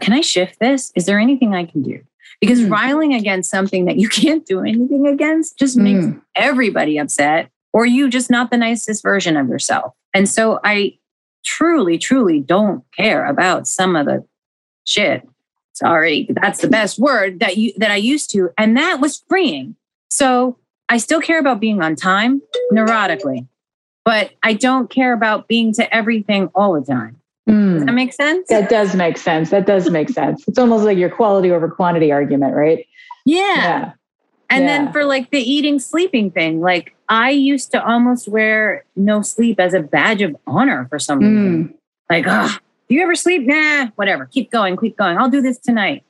can 0.00 0.12
I 0.12 0.20
shift 0.20 0.58
this? 0.60 0.92
Is 0.94 1.06
there 1.06 1.18
anything 1.18 1.54
I 1.54 1.64
can 1.64 1.82
do? 1.82 2.02
Because 2.40 2.60
mm. 2.60 2.70
riling 2.70 3.14
against 3.14 3.50
something 3.50 3.86
that 3.86 3.96
you 3.96 4.08
can't 4.10 4.44
do 4.44 4.60
anything 4.60 5.06
against 5.06 5.58
just 5.58 5.76
makes 5.76 6.04
mm. 6.04 6.20
everybody 6.34 6.98
upset, 6.98 7.50
or 7.72 7.86
you 7.86 8.10
just 8.10 8.30
not 8.30 8.50
the 8.50 8.56
nicest 8.58 9.02
version 9.02 9.36
of 9.36 9.48
yourself. 9.48 9.94
And 10.12 10.28
so 10.28 10.60
I 10.62 10.97
truly, 11.48 11.96
truly 11.96 12.40
don't 12.40 12.84
care 12.94 13.24
about 13.24 13.66
some 13.66 13.96
of 13.96 14.04
the 14.04 14.22
shit. 14.84 15.26
Sorry, 15.72 16.28
that's 16.28 16.60
the 16.60 16.68
best 16.68 16.98
word 16.98 17.40
that 17.40 17.56
you 17.56 17.72
that 17.78 17.90
I 17.90 17.96
used 17.96 18.30
to. 18.32 18.50
And 18.58 18.76
that 18.76 19.00
was 19.00 19.24
freeing. 19.28 19.76
So 20.10 20.58
I 20.88 20.98
still 20.98 21.20
care 21.20 21.38
about 21.38 21.58
being 21.58 21.80
on 21.80 21.96
time 21.96 22.42
neurotically, 22.72 23.46
but 24.04 24.32
I 24.42 24.52
don't 24.52 24.90
care 24.90 25.14
about 25.14 25.48
being 25.48 25.72
to 25.74 25.94
everything 25.94 26.50
all 26.54 26.78
the 26.78 26.84
time. 26.84 27.16
Mm. 27.48 27.74
Does 27.74 27.84
that 27.86 27.92
make 27.92 28.12
sense? 28.12 28.48
That 28.48 28.68
does 28.68 28.94
make 28.94 29.16
sense. 29.16 29.50
That 29.50 29.66
does 29.66 29.88
make 29.88 30.10
sense. 30.10 30.46
It's 30.46 30.58
almost 30.58 30.84
like 30.84 30.98
your 30.98 31.10
quality 31.10 31.50
over 31.50 31.70
quantity 31.70 32.12
argument, 32.12 32.54
right? 32.54 32.86
Yeah. 33.24 33.38
yeah. 33.38 33.92
And 34.50 34.64
yeah. 34.64 34.66
then 34.66 34.92
for 34.92 35.04
like 35.04 35.30
the 35.30 35.40
eating 35.40 35.78
sleeping 35.78 36.30
thing, 36.30 36.60
like 36.60 36.94
I 37.08 37.30
used 37.30 37.70
to 37.72 37.84
almost 37.84 38.28
wear 38.28 38.84
no 38.96 39.22
sleep 39.22 39.58
as 39.58 39.74
a 39.74 39.80
badge 39.80 40.22
of 40.22 40.36
honor 40.46 40.86
for 40.90 40.98
some 40.98 41.20
reason. 41.20 41.68
Mm. 41.68 41.74
Like, 42.10 42.24
oh, 42.26 42.56
do 42.88 42.94
you 42.94 43.02
ever 43.02 43.14
sleep? 43.14 43.46
Nah, 43.46 43.88
whatever. 43.96 44.26
Keep 44.26 44.50
going, 44.50 44.76
keep 44.76 44.96
going. 44.96 45.18
I'll 45.18 45.30
do 45.30 45.40
this 45.40 45.58
tonight. 45.58 46.04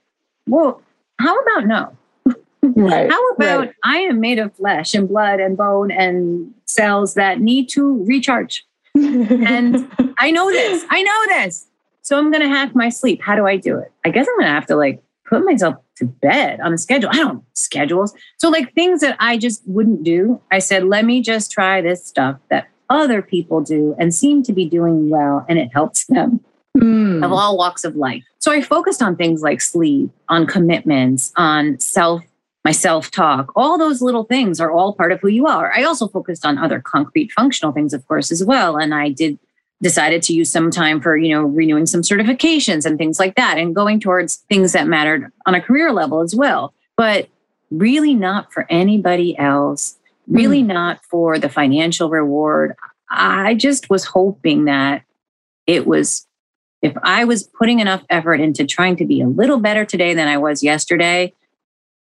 Well, 0.47 0.83
how 1.21 1.39
about 1.39 1.67
no? 1.67 1.97
Right. 2.61 3.09
how 3.09 3.29
about 3.31 3.61
right. 3.61 3.75
I 3.85 3.99
am 3.99 4.19
made 4.19 4.41
of 4.41 4.55
flesh 4.55 4.93
and 4.93 5.09
blood 5.09 5.39
and 5.39 5.57
bone 5.57 5.93
and 5.93 6.53
cells 6.67 7.15
that 7.15 7.41
need 7.41 7.69
to 7.71 8.05
recharge? 8.05 8.67
and 8.97 9.89
I 10.19 10.33
know 10.33 10.51
this. 10.51 10.85
I 10.91 11.03
know 11.03 11.27
this. 11.29 11.67
So 12.03 12.19
I'm 12.19 12.31
going 12.31 12.43
to 12.43 12.49
hack 12.49 12.75
my 12.75 12.89
sleep. 12.89 13.23
How 13.23 13.37
do 13.37 13.47
I 13.47 13.57
do 13.57 13.79
it? 13.79 13.93
I 14.05 14.11
guess 14.11 14.27
I'm 14.29 14.37
going 14.37 14.49
to 14.49 14.55
have 14.55 14.67
to 14.67 14.77
like 14.77 15.01
put 15.25 15.45
myself 15.45 15.77
to 15.99 16.07
bed 16.07 16.61
on 16.61 16.73
a 16.73 16.79
schedule. 16.79 17.11
I 17.13 17.19
don't 17.19 17.45
schedules. 17.55 18.15
So 18.39 18.49
like 18.49 18.75
things 18.75 19.01
that 19.01 19.17
I 19.21 19.39
just 19.39 19.63
wouldn't 19.67 20.05
do. 20.05 20.41
I 20.51 20.59
said, 20.59 20.85
let 20.85 21.05
me 21.05 21.21
just 21.23 21.51
try 21.51 21.81
this 21.81 22.05
stuff 22.05 22.39
that 22.51 22.69
other 22.91 23.21
people 23.21 23.61
do 23.61 23.95
and 23.99 24.15
seem 24.15 24.43
to 24.45 24.53
be 24.53 24.69
doing 24.69 25.11
well 25.11 25.45
and 25.49 25.59
it 25.59 25.71
helps 25.73 26.07
them 26.07 26.41
mm. 26.77 27.25
of 27.25 27.33
all 27.33 27.57
walks 27.59 27.85
of 27.85 27.97
life. 27.97 28.25
So 28.39 28.53
I 28.53 28.63
focused 28.63 29.03
on 29.03 29.17
things 29.17 29.43
like 29.43 29.61
sleep, 29.61 30.11
on 30.29 30.47
commitments, 30.47 31.33
on 31.37 31.79
self 31.81 32.23
my 32.65 32.73
self 32.73 33.11
talk, 33.11 33.51
all 33.57 33.79
those 33.79 34.03
little 34.03 34.25
things 34.25 34.61
are 34.61 34.71
all 34.71 34.93
part 34.93 35.11
of 35.11 35.21
who 35.21 35.29
you 35.29 35.47
are. 35.47 35.73
I 35.73 35.85
also 35.85 36.07
focused 36.07 36.45
on 36.45 36.59
other 36.59 36.81
concrete 36.81 37.33
functional 37.33 37.73
things, 37.73 37.95
of 37.95 38.07
course, 38.07 38.31
as 38.31 38.45
well. 38.45 38.77
And 38.77 38.95
I 38.95 39.09
did 39.09 39.39
decided 39.83 40.23
to 40.23 40.33
use 40.33 40.51
some 40.51 40.71
time 40.71 41.01
for, 41.01 41.17
you 41.17 41.35
know, 41.35 41.43
renewing 41.43 41.87
some 41.87 42.03
certifications 42.03 42.85
and 42.85 42.99
things 42.99 43.19
like 43.19 43.37
that 43.37 43.59
and 43.59 43.75
going 43.75 44.01
towards 44.01 44.37
things 44.49 44.73
that 44.73 44.89
mattered 44.89 45.31
on 45.47 45.55
a 45.55 45.61
career 45.61 45.93
level 45.93 46.21
as 46.21 46.35
well. 46.35 46.75
But 46.97 47.29
really 47.71 48.15
not 48.15 48.53
for 48.53 48.67
anybody 48.69 49.39
else, 49.39 49.97
really 50.27 50.63
mm. 50.63 50.67
not 50.67 51.05
for 51.05 51.39
the 51.39 51.49
financial 51.49 52.11
reward. 52.11 52.75
I 53.11 53.55
just 53.55 53.89
was 53.89 54.05
hoping 54.05 54.65
that 54.65 55.03
it 55.67 55.87
was 55.87 56.27
if 56.81 56.97
I 57.03 57.25
was 57.25 57.43
putting 57.43 57.81
enough 57.81 58.05
effort 58.09 58.41
into 58.41 58.65
trying 58.65 58.97
to 58.97 59.05
be 59.05 59.21
a 59.21 59.27
little 59.27 59.59
better 59.59 59.85
today 59.85 60.15
than 60.15 60.29
I 60.29 60.39
was 60.39 60.63
yesterday, 60.63 61.35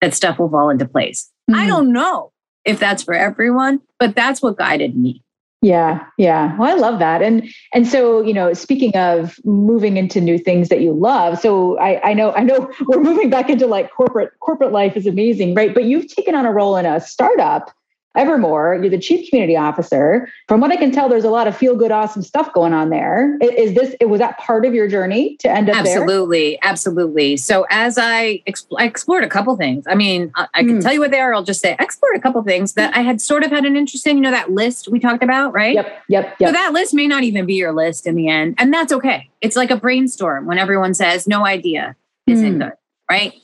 that 0.01 0.15
stuff 0.15 0.39
will 0.39 0.49
fall 0.49 0.71
into 0.71 0.87
place. 0.87 1.31
Mm-hmm. 1.51 1.61
I 1.61 1.67
don't 1.67 1.93
know 1.93 2.33
if 2.65 2.79
that's 2.79 3.03
for 3.03 3.15
everyone, 3.15 3.81
but 3.99 4.15
that's 4.15 4.41
what 4.41 4.57
guided 4.57 4.97
me. 4.97 5.23
Yeah, 5.61 6.05
yeah. 6.19 6.57
Well, 6.57 6.71
I 6.71 6.79
love 6.79 7.01
that. 7.01 7.21
And 7.21 7.49
and 7.75 7.87
so, 7.87 8.21
you 8.23 8.33
know, 8.33 8.53
speaking 8.53 8.95
of 8.97 9.41
moving 9.45 9.97
into 9.97 10.21
new 10.21 10.39
things 10.39 10.69
that 10.69 10.81
you 10.81 10.93
love, 10.93 11.41
so 11.41 11.77
I, 11.79 12.11
I 12.11 12.15
know 12.15 12.33
I 12.33 12.45
know 12.45 12.71
we're 12.87 13.03
moving 13.03 13.29
back 13.29 13.51
into 13.51 13.67
like 13.67 13.91
corporate 13.93 14.31
corporate 14.39 14.71
life 14.71 14.97
is 14.97 15.07
amazing, 15.07 15.55
right? 15.55 15.75
But 15.75 15.85
you've 15.85 16.07
taken 16.15 16.37
on 16.37 16.47
a 16.47 16.53
role 16.53 16.77
in 16.77 16.87
a 16.87 17.01
startup 17.01 17.73
Evrmore, 18.17 18.81
you're 18.81 18.91
the 18.91 18.99
chief 18.99 19.29
community 19.29 19.57
officer. 19.57 20.29
From 20.49 20.61
what 20.61 20.73
I 20.73 20.77
can 20.77 20.91
tell, 20.91 21.09
there's 21.09 21.25
a 21.25 21.31
lot 21.31 21.47
of 21.47 21.57
feel 21.57 21.77
good, 21.77 21.93
awesome 21.93 22.23
stuff 22.23 22.53
going 22.53 22.73
on 22.73 22.91
there. 22.91 23.37
Is 23.41 23.75
this, 23.75 23.95
was 24.01 24.19
that 24.19 24.39
part 24.39 24.65
of 24.65 24.75
your 24.75 24.89
journey 24.89 25.37
to 25.41 25.51
end 25.51 25.71
up 25.71 25.77
absolutely, 25.77 26.51
there? 26.51 26.59
Absolutely. 26.63 27.37
So 27.37 27.67
as 27.71 27.99
I, 27.99 28.43
exp- 28.49 28.75
I, 28.77 28.87
explored 28.87 29.25
a 29.25 29.29
couple 29.29 29.57
things, 29.57 29.85
I 29.87 29.95
mean, 29.95 30.33
I, 30.35 30.49
I 30.55 30.65
can 30.65 30.79
mm. 30.79 30.83
tell 30.83 30.93
you 30.93 31.01
what 31.01 31.11
they 31.11 31.21
are. 31.21 31.33
I'll 31.35 31.45
just 31.45 31.61
say, 31.61 31.77
I 31.79 31.83
explored 31.85 32.17
a 32.17 32.21
couple 32.21 32.43
things 32.43 32.73
that 32.73 32.97
I 32.97 33.03
had 33.03 33.21
sort 33.21 33.45
of 33.45 33.51
had 33.51 33.65
an 33.65 33.77
interest 33.77 34.07
in, 34.07 34.17
you 34.17 34.23
know, 34.23 34.31
that 34.31 34.51
list 34.51 34.89
we 34.89 34.99
talked 34.99 35.23
about, 35.23 35.53
right? 35.53 35.75
Yep, 35.75 36.03
yep, 36.09 36.37
yep. 36.41 36.49
So 36.49 36.53
that 36.53 36.73
list 36.73 36.95
may 36.95 37.07
not 37.07 37.23
even 37.23 37.47
be 37.47 37.55
your 37.55 37.73
list 37.73 38.07
in 38.07 38.15
the 38.15 38.29
end. 38.29 38.57
And 38.59 38.73
that's 38.73 38.93
okay. 38.93 39.31
It's 39.41 39.55
like 39.55 39.71
a 39.71 39.77
brainstorm 39.77 40.47
when 40.47 40.59
everyone 40.59 40.95
says 40.95 41.29
no 41.29 41.47
idea 41.47 41.95
isn't 42.27 42.57
mm. 42.57 42.65
good, 42.65 42.73
right? 43.11 43.35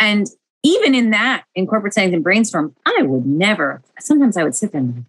And 0.00 0.26
even 0.62 0.94
in 0.94 1.10
that, 1.10 1.44
in 1.54 1.66
corporate 1.66 1.94
science 1.94 2.14
and 2.14 2.22
brainstorm, 2.22 2.74
I 2.86 3.02
would 3.02 3.26
never, 3.26 3.82
sometimes 3.98 4.36
I 4.36 4.44
would 4.44 4.54
sit 4.54 4.72
there 4.72 4.80
and 4.80 5.04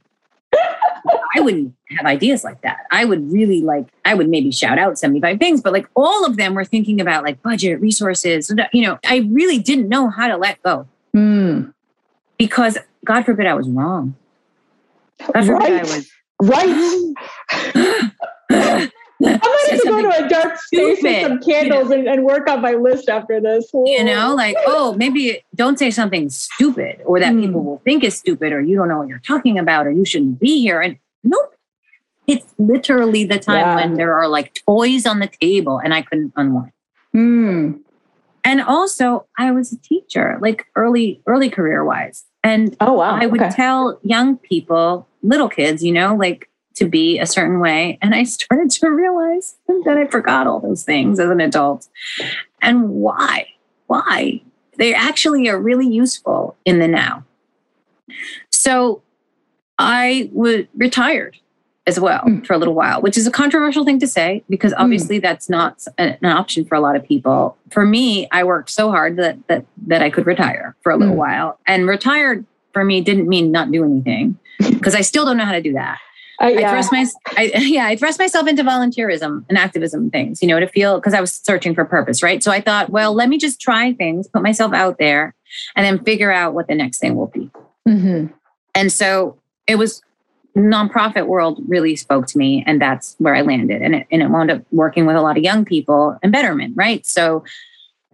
I 1.36 1.42
wouldn't 1.42 1.76
have 1.98 2.06
ideas 2.06 2.44
like 2.44 2.62
that. 2.62 2.86
I 2.92 3.06
would 3.06 3.32
really 3.32 3.62
like, 3.62 3.88
I 4.06 4.14
would 4.14 4.30
maybe 4.30 4.52
shout 4.52 4.80
out 4.80 4.98
75 4.98 5.40
things, 5.40 5.62
but 5.62 5.74
like 5.74 5.88
all 5.96 6.26
of 6.26 6.38
them 6.38 6.54
were 6.56 6.66
thinking 6.66 7.02
about 7.02 7.24
like 7.24 7.42
budget, 7.42 7.82
resources. 7.82 8.52
You 8.72 8.82
know, 8.84 9.00
I 9.06 9.28
really 9.32 9.60
didn't 9.60 9.90
know 9.90 10.10
how 10.10 10.28
to 10.28 10.38
let 10.38 10.62
go 10.64 10.88
mm. 11.16 11.74
because 12.38 12.78
God 13.06 13.24
forbid 13.24 13.46
I 13.46 13.54
was 13.54 13.68
wrong. 13.68 14.16
God 15.34 15.46
forbid 15.46 15.52
right. 15.52 15.74
I 15.74 15.84
was. 15.84 16.10
Right. 18.50 18.90
I 19.26 19.32
might 19.32 19.68
have 19.72 19.82
to 19.82 19.88
go 19.88 20.02
to 20.02 20.26
a 20.26 20.30
dark 20.30 20.58
space 20.58 21.00
stupid, 21.00 21.04
with 21.04 21.22
some 21.22 21.40
candles 21.40 21.90
you 21.90 21.90
know? 21.90 22.00
and, 22.00 22.08
and, 22.08 22.24
work 22.26 22.50
on 22.50 22.62
my 22.62 22.74
list 22.74 23.10
after 23.10 23.40
this. 23.40 23.70
You 23.74 24.04
know, 24.04 24.34
like, 24.36 24.56
oh, 24.66 24.94
maybe 24.94 25.44
don't 25.56 25.80
say 25.80 25.92
something 25.92 26.30
stupid 26.30 27.02
or 27.06 27.20
that 27.20 27.34
mm. 27.34 27.42
people 27.42 27.64
will 27.64 27.82
think 27.86 28.04
is 28.04 28.18
stupid 28.18 28.52
or 28.54 28.62
you 28.62 28.76
don't 28.76 28.88
know 28.88 29.00
what 29.00 29.08
you're 29.08 29.20
talking 29.20 29.58
about 29.58 29.88
or 29.88 29.92
you 29.92 30.06
shouldn't 30.06 30.40
be 30.40 30.62
here. 30.62 30.82
And 30.82 30.98
nope. 31.24 31.56
It's 32.26 32.46
literally 32.58 33.26
the 33.26 33.40
time 33.40 33.60
yeah. 33.60 33.76
when 33.76 33.96
there 33.96 34.14
are 34.14 34.28
like 34.30 34.62
toys 34.66 35.06
on 35.06 35.20
the 35.20 35.28
table 35.28 35.80
and 35.80 35.94
I 35.94 36.02
couldn't 36.04 36.34
unwind. 36.36 36.72
Mm. 37.14 37.80
And 38.46 38.62
also, 38.62 39.26
I 39.38 39.52
was 39.52 39.72
a 39.72 39.78
teacher, 39.78 40.38
like 40.42 40.66
early, 40.76 41.22
early 41.28 41.50
career 41.50 41.84
wise. 41.84 42.26
And 42.44 42.76
oh, 42.82 42.94
wow. 42.94 43.16
I 43.16 43.26
would 43.26 43.42
okay. 43.42 43.52
tell 43.52 44.00
young 44.04 44.38
people, 44.38 45.08
little 45.22 45.48
kids, 45.48 45.84
you 45.84 45.94
know, 45.94 46.16
like 46.16 46.50
to 46.76 46.88
be 46.88 47.20
a 47.20 47.26
certain 47.26 47.60
way. 47.60 47.98
And 48.02 48.16
I 48.16 48.24
started 48.24 48.70
to 48.72 48.90
realize 48.90 49.56
that 49.86 49.98
I 49.98 50.08
forgot 50.08 50.48
all 50.48 50.60
those 50.60 50.84
things 50.84 51.20
as 51.20 51.30
an 51.30 51.42
adult. 51.42 51.88
And 52.62 52.90
why? 52.90 53.48
Why? 53.88 54.42
They 54.78 54.94
actually 54.94 55.48
are 55.50 55.60
really 55.60 55.88
useful 55.88 56.56
in 56.66 56.80
the 56.80 56.88
now. 56.88 57.26
So 58.50 59.02
I 59.78 60.30
was 60.34 60.66
retired 60.76 61.38
as 61.86 62.00
well 62.00 62.22
mm. 62.22 62.46
for 62.46 62.54
a 62.54 62.58
little 62.58 62.74
while, 62.74 63.02
which 63.02 63.18
is 63.18 63.28
a 63.28 63.32
controversial 63.32 63.84
thing 63.84 64.00
to 64.00 64.08
say 64.08 64.44
because 64.50 64.72
hmm. 64.72 64.82
obviously 64.82 65.20
mm. 65.20 65.22
that's 65.22 65.50
not 65.50 65.86
an 65.98 66.18
option 66.24 66.64
for 66.64 66.76
a 66.76 66.80
lot 66.80 66.96
of 66.96 67.06
people. 67.06 67.58
For 67.72 67.86
me, 67.86 68.28
I 68.32 68.46
worked 68.46 68.70
so 68.70 68.90
hard 68.90 69.18
that 69.18 69.38
that 69.48 69.66
that 69.88 70.02
I 70.02 70.10
could 70.10 70.26
retire 70.26 70.76
for 70.82 70.92
a 70.92 70.98
little 70.98 71.16
mm. 71.16 71.20
while. 71.20 71.60
And 71.68 71.88
retired 71.88 72.46
for 72.72 72.86
me 72.86 73.02
didn't 73.02 73.28
mean 73.28 73.52
not 73.52 73.72
do 73.72 73.84
anything 73.84 74.38
because 74.60 74.96
I 74.96 75.02
still 75.02 75.26
don't 75.26 75.38
know 75.38 75.46
how 75.46 75.52
to 75.52 75.62
do 75.62 75.74
that. 75.74 76.00
Uh, 76.42 76.48
yeah. 76.48 76.68
I 76.68 76.72
thrust 76.72 76.92
my, 76.92 77.06
I, 77.38 77.44
yeah, 77.56 77.86
I 77.86 77.96
thrust 77.96 78.20
myself 78.20 78.48
into 78.48 78.64
volunteerism 78.64 79.46
and 79.50 79.58
activism 79.58 80.10
things, 80.10 80.42
you 80.42 80.48
know, 80.48 80.60
to 80.60 80.68
feel 80.68 81.00
because 81.00 81.14
I 81.14 81.22
was 81.22 81.32
searching 81.32 81.76
for 81.76 81.86
purpose, 81.86 82.24
right? 82.24 82.44
So 82.44 82.52
I 82.52 82.62
thought, 82.62 82.90
well, 82.90 83.14
let 83.14 83.30
me 83.30 83.38
just 83.38 83.62
try 83.62 83.94
things, 83.94 84.28
put 84.28 84.42
myself 84.42 84.74
out 84.74 84.98
there, 84.98 85.36
and 85.76 85.86
then 85.86 86.04
figure 86.04 86.32
out 86.32 86.54
what 86.54 86.68
the 86.68 86.76
next 86.76 87.00
thing 87.00 87.16
will 87.16 87.28
be. 87.28 87.50
Mm-hmm. 87.88 88.28
And 88.76 88.92
so 88.92 89.38
it 89.68 89.76
was 89.76 90.02
nonprofit 90.56 91.28
world 91.28 91.62
really 91.68 91.96
spoke 91.96 92.28
to 92.28 92.38
me, 92.38 92.64
and 92.66 92.82
that's 92.82 93.16
where 93.18 93.36
I 93.36 93.42
landed. 93.42 93.82
And 93.82 93.96
it, 93.96 94.08
and 94.12 94.22
it 94.22 94.30
wound 94.30 94.52
up 94.52 94.64
working 94.72 95.06
with 95.06 95.16
a 95.16 95.22
lot 95.22 95.38
of 95.38 95.44
young 95.44 95.66
people 95.66 96.18
and 96.22 96.32
betterment, 96.32 96.74
right? 96.76 97.06
So 97.06 97.44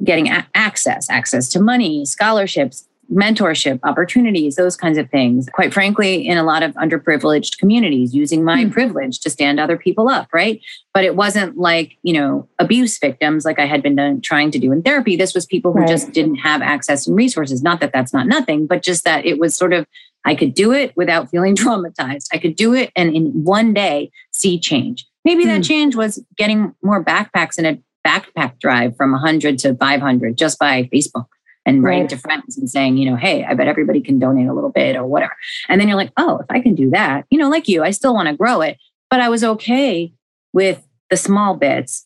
getting 0.03 0.29
a- 0.29 0.47
access, 0.55 1.09
access 1.09 1.49
to 1.49 1.61
money, 1.61 2.05
scholarships, 2.05 2.87
mentorship 3.11 3.79
opportunities, 3.83 4.55
those 4.55 4.75
kinds 4.75 4.97
of 4.97 5.09
things. 5.09 5.47
Quite 5.51 5.73
frankly, 5.73 6.27
in 6.27 6.37
a 6.37 6.43
lot 6.43 6.63
of 6.63 6.73
underprivileged 6.75 7.57
communities, 7.57 8.13
using 8.13 8.43
my 8.43 8.65
mm. 8.65 8.71
privilege 8.71 9.19
to 9.21 9.29
stand 9.29 9.59
other 9.59 9.77
people 9.77 10.09
up, 10.09 10.27
right? 10.33 10.61
But 10.93 11.03
it 11.03 11.15
wasn't 11.15 11.57
like, 11.57 11.97
you 12.03 12.13
know, 12.13 12.47
abuse 12.59 12.97
victims 12.99 13.45
like 13.45 13.59
I 13.59 13.65
had 13.65 13.81
been 13.81 13.95
done, 13.95 14.21
trying 14.21 14.51
to 14.51 14.59
do 14.59 14.71
in 14.71 14.81
therapy. 14.81 15.15
This 15.15 15.33
was 15.33 15.45
people 15.45 15.73
who 15.73 15.79
right. 15.79 15.87
just 15.87 16.11
didn't 16.11 16.35
have 16.35 16.61
access 16.61 17.07
and 17.07 17.15
resources. 17.15 17.63
Not 17.63 17.79
that 17.81 17.91
that's 17.91 18.13
not 18.13 18.27
nothing, 18.27 18.67
but 18.67 18.83
just 18.83 19.03
that 19.05 19.25
it 19.25 19.39
was 19.39 19.55
sort 19.55 19.73
of, 19.73 19.87
I 20.25 20.35
could 20.35 20.53
do 20.53 20.71
it 20.71 20.95
without 20.95 21.29
feeling 21.29 21.55
traumatized. 21.55 22.27
I 22.31 22.37
could 22.37 22.55
do 22.55 22.73
it 22.73 22.91
and 22.95 23.15
in 23.15 23.43
one 23.43 23.73
day 23.73 24.11
see 24.31 24.59
change. 24.59 25.05
Maybe 25.25 25.43
mm. 25.43 25.47
that 25.47 25.57
hmm. 25.57 25.63
change 25.63 25.95
was 25.95 26.23
getting 26.37 26.73
more 26.81 27.03
backpacks 27.03 27.57
in 27.57 27.65
a 27.65 27.79
backpack 28.07 28.59
drive 28.59 28.95
from 28.95 29.11
100 29.11 29.57
to 29.59 29.75
500 29.75 30.37
just 30.37 30.57
by 30.57 30.83
Facebook 30.93 31.25
and 31.69 31.83
writing 31.83 32.07
to 32.07 32.17
friends 32.17 32.57
and 32.57 32.69
saying, 32.69 32.97
you 32.97 33.09
know, 33.09 33.15
hey, 33.15 33.45
I 33.45 33.53
bet 33.53 33.67
everybody 33.67 34.01
can 34.01 34.19
donate 34.19 34.47
a 34.47 34.53
little 34.53 34.71
bit 34.71 34.95
or 34.95 35.05
whatever. 35.05 35.35
And 35.67 35.79
then 35.79 35.87
you're 35.87 35.97
like, 35.97 36.11
oh, 36.17 36.39
if 36.39 36.47
I 36.49 36.59
can 36.59 36.75
do 36.75 36.89
that, 36.91 37.25
you 37.29 37.37
know, 37.37 37.49
like 37.49 37.67
you, 37.67 37.83
I 37.83 37.91
still 37.91 38.13
want 38.13 38.27
to 38.27 38.35
grow 38.35 38.61
it. 38.61 38.77
But 39.09 39.21
I 39.21 39.29
was 39.29 39.43
okay 39.43 40.13
with 40.53 40.85
the 41.09 41.17
small 41.17 41.55
bits 41.55 42.05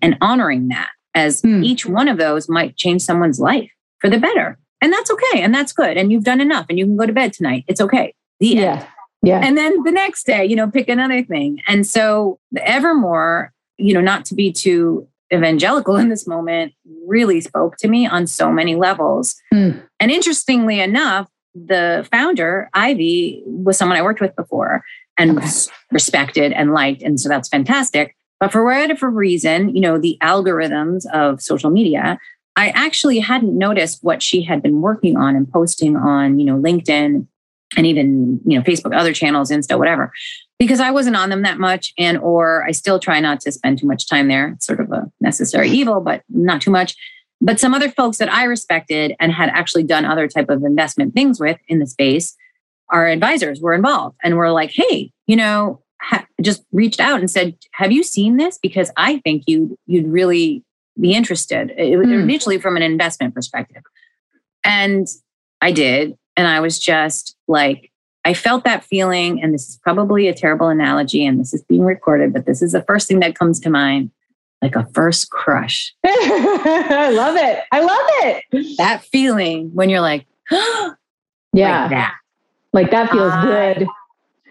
and 0.00 0.16
honoring 0.20 0.68
that 0.68 0.90
as 1.14 1.40
hmm. 1.40 1.62
each 1.62 1.86
one 1.86 2.08
of 2.08 2.18
those 2.18 2.48
might 2.48 2.76
change 2.76 3.02
someone's 3.02 3.40
life 3.40 3.70
for 4.00 4.08
the 4.10 4.18
better. 4.18 4.58
And 4.80 4.92
that's 4.92 5.10
okay. 5.10 5.42
And 5.42 5.52
that's 5.54 5.72
good. 5.72 5.96
And 5.96 6.12
you've 6.12 6.24
done 6.24 6.40
enough 6.40 6.66
and 6.68 6.78
you 6.78 6.84
can 6.84 6.96
go 6.96 7.06
to 7.06 7.12
bed 7.12 7.32
tonight. 7.32 7.64
It's 7.66 7.80
okay. 7.80 8.14
The 8.40 8.48
yeah. 8.48 8.62
End. 8.62 8.86
Yeah. 9.22 9.40
And 9.42 9.58
then 9.58 9.82
the 9.82 9.90
next 9.90 10.26
day, 10.26 10.44
you 10.44 10.54
know, 10.54 10.70
pick 10.70 10.88
another 10.88 11.24
thing. 11.24 11.60
And 11.66 11.84
so 11.84 12.38
Evrmore, 12.56 13.48
you 13.76 13.92
know, 13.92 14.00
not 14.00 14.24
to 14.26 14.34
be 14.36 14.52
too 14.52 15.08
evangelical 15.32 15.96
in 15.96 16.08
this 16.08 16.26
moment 16.26 16.72
really 17.06 17.40
spoke 17.40 17.76
to 17.78 17.88
me 17.88 18.06
on 18.06 18.26
so 18.26 18.50
many 18.50 18.76
levels. 18.76 19.36
Mm. 19.52 19.82
And 20.00 20.10
interestingly 20.10 20.80
enough, 20.80 21.28
the 21.54 22.06
founder, 22.10 22.70
Ivy, 22.74 23.42
was 23.46 23.76
someone 23.76 23.98
I 23.98 24.02
worked 24.02 24.20
with 24.20 24.34
before 24.36 24.82
and 25.18 25.38
okay. 25.38 25.48
respected 25.90 26.52
and 26.52 26.72
liked. 26.72 27.02
And 27.02 27.20
so 27.20 27.28
that's 27.28 27.48
fantastic. 27.48 28.14
But 28.40 28.52
for 28.52 28.64
whatever 28.64 29.10
reason, 29.10 29.74
you 29.74 29.80
know, 29.80 29.98
the 29.98 30.16
algorithms 30.22 31.04
of 31.12 31.42
social 31.42 31.70
media, 31.70 32.18
I 32.56 32.68
actually 32.70 33.18
hadn't 33.18 33.56
noticed 33.56 33.98
what 34.02 34.22
she 34.22 34.42
had 34.42 34.62
been 34.62 34.80
working 34.80 35.16
on 35.16 35.34
and 35.34 35.50
posting 35.50 35.96
on, 35.96 36.38
you 36.38 36.46
know, 36.46 36.56
LinkedIn 36.56 37.26
and 37.76 37.86
even, 37.86 38.40
you 38.46 38.58
know, 38.58 38.64
Facebook, 38.64 38.96
other 38.96 39.12
channels, 39.12 39.50
Insta, 39.50 39.78
whatever 39.78 40.12
because 40.58 40.80
I 40.80 40.90
wasn't 40.90 41.16
on 41.16 41.30
them 41.30 41.42
that 41.42 41.58
much 41.58 41.92
and 41.98 42.18
or 42.18 42.64
I 42.64 42.72
still 42.72 42.98
try 42.98 43.20
not 43.20 43.40
to 43.40 43.52
spend 43.52 43.78
too 43.78 43.86
much 43.86 44.08
time 44.08 44.28
there. 44.28 44.48
It's 44.48 44.66
sort 44.66 44.80
of 44.80 44.90
a 44.90 45.10
necessary 45.20 45.70
evil, 45.70 46.00
but 46.00 46.22
not 46.28 46.60
too 46.60 46.70
much. 46.70 46.96
But 47.40 47.60
some 47.60 47.74
other 47.74 47.88
folks 47.88 48.18
that 48.18 48.32
I 48.32 48.44
respected 48.44 49.14
and 49.20 49.32
had 49.32 49.50
actually 49.50 49.84
done 49.84 50.04
other 50.04 50.26
type 50.26 50.50
of 50.50 50.64
investment 50.64 51.14
things 51.14 51.38
with 51.38 51.58
in 51.68 51.78
the 51.78 51.86
space, 51.86 52.36
our 52.90 53.06
advisors 53.06 53.60
were 53.60 53.74
involved 53.74 54.16
and 54.24 54.36
were 54.36 54.50
like, 54.50 54.72
"Hey, 54.74 55.12
you 55.28 55.36
know, 55.36 55.80
ha- 56.02 56.26
just 56.42 56.64
reached 56.72 56.98
out 56.98 57.20
and 57.20 57.30
said, 57.30 57.54
"Have 57.74 57.92
you 57.92 58.02
seen 58.02 58.38
this? 58.38 58.58
Because 58.60 58.90
I 58.96 59.18
think 59.18 59.44
you 59.46 59.78
you'd 59.86 60.08
really 60.08 60.64
be 61.00 61.12
interested." 61.12 61.70
It, 61.76 61.96
mm. 61.96 62.22
Initially, 62.22 62.58
from 62.58 62.76
an 62.76 62.82
investment 62.82 63.34
perspective, 63.34 63.82
and 64.64 65.06
I 65.60 65.70
did, 65.70 66.16
and 66.36 66.48
I 66.48 66.58
was 66.58 66.80
just 66.80 67.36
like, 67.46 67.92
I 68.28 68.34
felt 68.34 68.64
that 68.64 68.84
feeling, 68.84 69.42
and 69.42 69.54
this 69.54 69.70
is 69.70 69.78
probably 69.78 70.28
a 70.28 70.34
terrible 70.34 70.68
analogy, 70.68 71.24
and 71.24 71.40
this 71.40 71.54
is 71.54 71.62
being 71.62 71.86
recorded, 71.86 72.34
but 72.34 72.44
this 72.44 72.60
is 72.60 72.72
the 72.72 72.82
first 72.82 73.08
thing 73.08 73.20
that 73.20 73.38
comes 73.38 73.58
to 73.60 73.70
mind 73.70 74.10
like 74.60 74.76
a 74.76 74.86
first 74.92 75.30
crush. 75.30 75.94
I 76.04 77.10
love 77.10 77.36
it. 77.36 77.64
I 77.72 77.80
love 77.80 78.44
it. 78.52 78.76
That 78.76 79.02
feeling 79.02 79.70
when 79.72 79.88
you're 79.88 80.02
like, 80.02 80.26
yeah, 80.50 80.96
like 81.54 81.90
that. 81.90 82.14
Like 82.74 82.90
that 82.90 83.10
feels 83.10 83.32
uh, 83.32 83.42
good. 83.46 83.86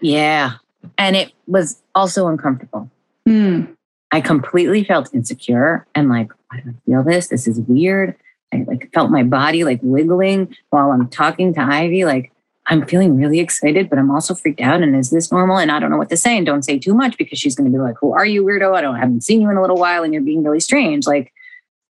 Yeah. 0.02 0.54
And 0.96 1.14
it 1.14 1.30
was 1.46 1.80
also 1.94 2.26
uncomfortable. 2.26 2.90
Mm. 3.28 3.76
I 4.10 4.20
completely 4.20 4.82
felt 4.82 5.14
insecure 5.14 5.86
and 5.94 6.08
like, 6.08 6.32
I 6.50 6.58
don't 6.62 6.80
feel 6.84 7.04
this. 7.04 7.28
This 7.28 7.46
is 7.46 7.60
weird. 7.60 8.16
I 8.52 8.64
like 8.66 8.90
felt 8.92 9.12
my 9.12 9.22
body 9.22 9.62
like 9.62 9.78
wiggling 9.82 10.56
while 10.70 10.90
I'm 10.90 11.08
talking 11.08 11.54
to 11.54 11.60
Ivy. 11.60 12.04
Like, 12.04 12.32
I'm 12.68 12.86
feeling 12.86 13.16
really 13.16 13.40
excited, 13.40 13.88
but 13.88 13.98
I'm 13.98 14.10
also 14.10 14.34
freaked 14.34 14.60
out. 14.60 14.82
And 14.82 14.94
is 14.94 15.10
this 15.10 15.32
normal? 15.32 15.56
And 15.56 15.72
I 15.72 15.80
don't 15.80 15.90
know 15.90 15.96
what 15.96 16.10
to 16.10 16.16
say. 16.16 16.36
And 16.36 16.44
don't 16.44 16.62
say 16.62 16.78
too 16.78 16.94
much 16.94 17.16
because 17.16 17.38
she's 17.38 17.56
going 17.56 17.70
to 17.70 17.76
be 17.76 17.82
like, 17.82 17.96
"Who 18.00 18.12
are 18.12 18.26
you, 18.26 18.44
weirdo? 18.44 18.76
I 18.76 18.82
don't 18.82 18.94
I 18.94 19.00
haven't 19.00 19.22
seen 19.22 19.40
you 19.40 19.50
in 19.50 19.56
a 19.56 19.60
little 19.60 19.76
while, 19.76 20.02
and 20.02 20.12
you're 20.12 20.22
being 20.22 20.44
really 20.44 20.60
strange." 20.60 21.06
Like 21.06 21.32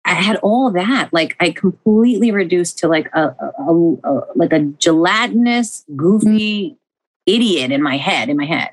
I 0.03 0.13
had 0.13 0.35
all 0.37 0.71
that. 0.71 1.09
Like 1.13 1.35
I 1.39 1.51
completely 1.51 2.31
reduced 2.31 2.77
to 2.79 2.89
like 2.89 3.09
a, 3.13 3.35
a, 3.39 3.97
a 4.03 4.21
like 4.35 4.51
a 4.51 4.59
gelatinous, 4.59 5.85
goofy 5.95 6.77
idiot 7.25 7.71
in 7.71 7.81
my 7.81 7.95
head. 7.95 8.29
In 8.29 8.37
my 8.37 8.45
head, 8.45 8.69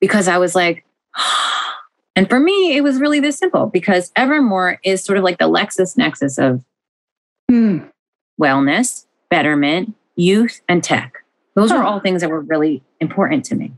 because 0.00 0.28
I 0.28 0.38
was 0.38 0.54
like. 0.54 0.84
And 2.18 2.30
for 2.30 2.40
me, 2.40 2.74
it 2.74 2.80
was 2.80 2.98
really 2.98 3.20
this 3.20 3.36
simple 3.36 3.66
because 3.66 4.10
Evrmore 4.12 4.78
is 4.82 5.04
sort 5.04 5.18
of 5.18 5.24
like 5.24 5.36
the 5.36 5.50
LexisNexis 5.50 6.42
of 6.42 6.64
hmm. 7.50 7.80
wellness, 8.40 9.04
betterment, 9.28 9.94
youth, 10.14 10.62
and 10.66 10.82
tech. 10.82 11.25
Those 11.56 11.72
are 11.72 11.82
all 11.82 12.00
things 12.00 12.20
that 12.20 12.30
were 12.30 12.42
really 12.42 12.84
important 13.00 13.44
to 13.46 13.56
me. 13.56 13.72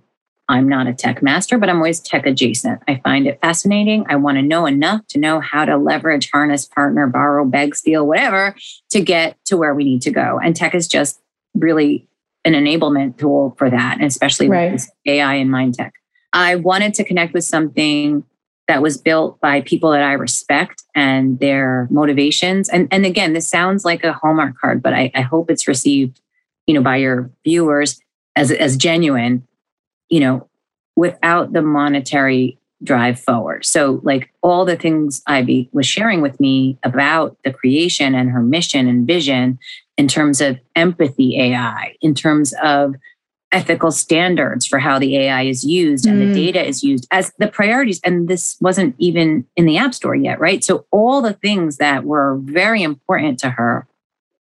I'm 0.49 0.69
not 0.69 0.87
a 0.87 0.95
tech 0.95 1.23
master, 1.23 1.59
but 1.59 1.69
I'm 1.69 1.77
always 1.77 2.01
tech 2.01 2.27
adjacent. 2.27 2.83
I 2.89 3.01
find 3.05 3.27
it 3.27 3.39
fascinating. 3.41 4.05
I 4.09 4.17
want 4.17 4.37
to 4.39 4.43
know 4.43 4.67
enough 4.67 5.07
to 5.09 5.19
know 5.19 5.41
how 5.41 5.65
to 5.65 5.77
leverage, 5.77 6.31
harness, 6.33 6.67
partner, 6.67 7.07
borrow, 7.07 7.45
beg, 7.45 7.77
steal, 7.77 8.07
whatever 8.07 8.57
to 8.91 9.01
get 9.01 9.37
to 9.45 9.57
where 9.57 9.75
we 9.75 9.85
need 9.85 10.03
to 10.03 10.11
go. 10.11 10.41
And 10.43 10.57
tech 10.57 10.75
is 10.75 10.89
just 10.89 11.21
really 11.55 12.09
an 12.45 12.55
enablement 12.55 13.19
tool 13.19 13.55
for 13.59 13.71
that, 13.71 13.99
and 13.99 14.07
especially 14.07 14.49
right. 14.49 14.73
with 14.73 14.91
AI 15.07 15.35
and 15.35 15.51
mind 15.51 15.75
tech. 15.75 15.93
I 16.33 16.57
wanted 16.57 16.95
to 16.95 17.05
connect 17.05 17.35
with 17.35 17.45
something 17.45 18.25
that 18.69 18.83
was 18.83 18.97
built 18.99 19.41
by 19.41 19.61
people 19.61 19.91
that 19.91 20.03
I 20.03 20.13
respect 20.13 20.83
and 20.95 21.39
their 21.41 21.89
motivations. 21.91 22.69
And, 22.69 22.89
and 22.91 23.07
again, 23.07 23.33
this 23.33 23.49
sounds 23.49 23.85
like 23.85 24.05
a 24.05 24.13
Hallmark 24.13 24.59
card, 24.59 24.83
but 24.83 24.93
I, 24.93 25.11
I 25.15 25.23
hope 25.23 25.51
it's 25.51 25.69
received 25.69 26.21
you 26.69 26.75
know, 26.75 26.83
by 26.83 26.97
your 26.97 27.31
viewers 27.45 28.01
as, 28.37 28.53
as 28.53 28.77
genuine, 28.77 29.45
you 30.11 30.21
know, 30.21 30.49
without 30.95 31.53
the 31.53 31.63
monetary 31.63 32.59
drive 32.85 33.19
forward. 33.19 33.65
So, 33.65 34.01
like 34.05 34.31
all 34.43 34.65
the 34.65 34.77
things 34.77 35.23
Ivy 35.27 35.71
was 35.73 35.87
sharing 35.87 36.21
with 36.21 36.39
me 36.39 36.79
about 36.85 37.37
the 37.43 37.53
creation 37.53 38.15
and 38.15 38.31
her 38.31 38.43
mission 38.43 38.87
and 38.87 39.07
vision 39.07 39.59
in 39.97 40.07
terms 40.07 40.41
of 40.41 40.61
empathy 40.77 41.41
AI, 41.41 41.97
in 42.01 42.15
terms 42.15 42.55
of 42.63 42.95
ethical 43.51 43.91
standards 43.91 44.67
for 44.67 44.79
how 44.79 44.99
the 44.99 45.17
AI 45.17 45.45
is 45.45 45.65
used 45.65 46.05
and 46.05 46.21
mm. 46.21 46.29
the 46.29 46.35
data 46.35 46.65
is 46.65 46.85
used 46.85 47.09
as 47.11 47.33
the 47.39 47.49
priorities. 47.49 47.99
And 48.05 48.29
this 48.29 48.59
wasn't 48.61 48.95
even 48.99 49.47
in 49.57 49.65
the 49.65 49.79
App 49.79 49.95
Store 49.95 50.15
yet, 50.15 50.39
right? 50.39 50.63
So, 50.63 50.85
all 50.91 51.23
the 51.23 51.33
things 51.33 51.79
that 51.79 52.05
were 52.05 52.37
very 52.43 52.83
important 52.83 53.39
to 53.41 53.51
her 53.51 53.87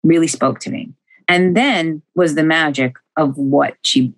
really 0.03 0.29
spoke 0.29 0.59
to 0.61 0.71
me 0.71 0.93
and 1.29 1.57
then 1.57 2.03
was 2.15 2.35
the 2.35 2.43
magic 2.43 2.97
of 3.17 3.37
what 3.37 3.77
she 3.85 4.15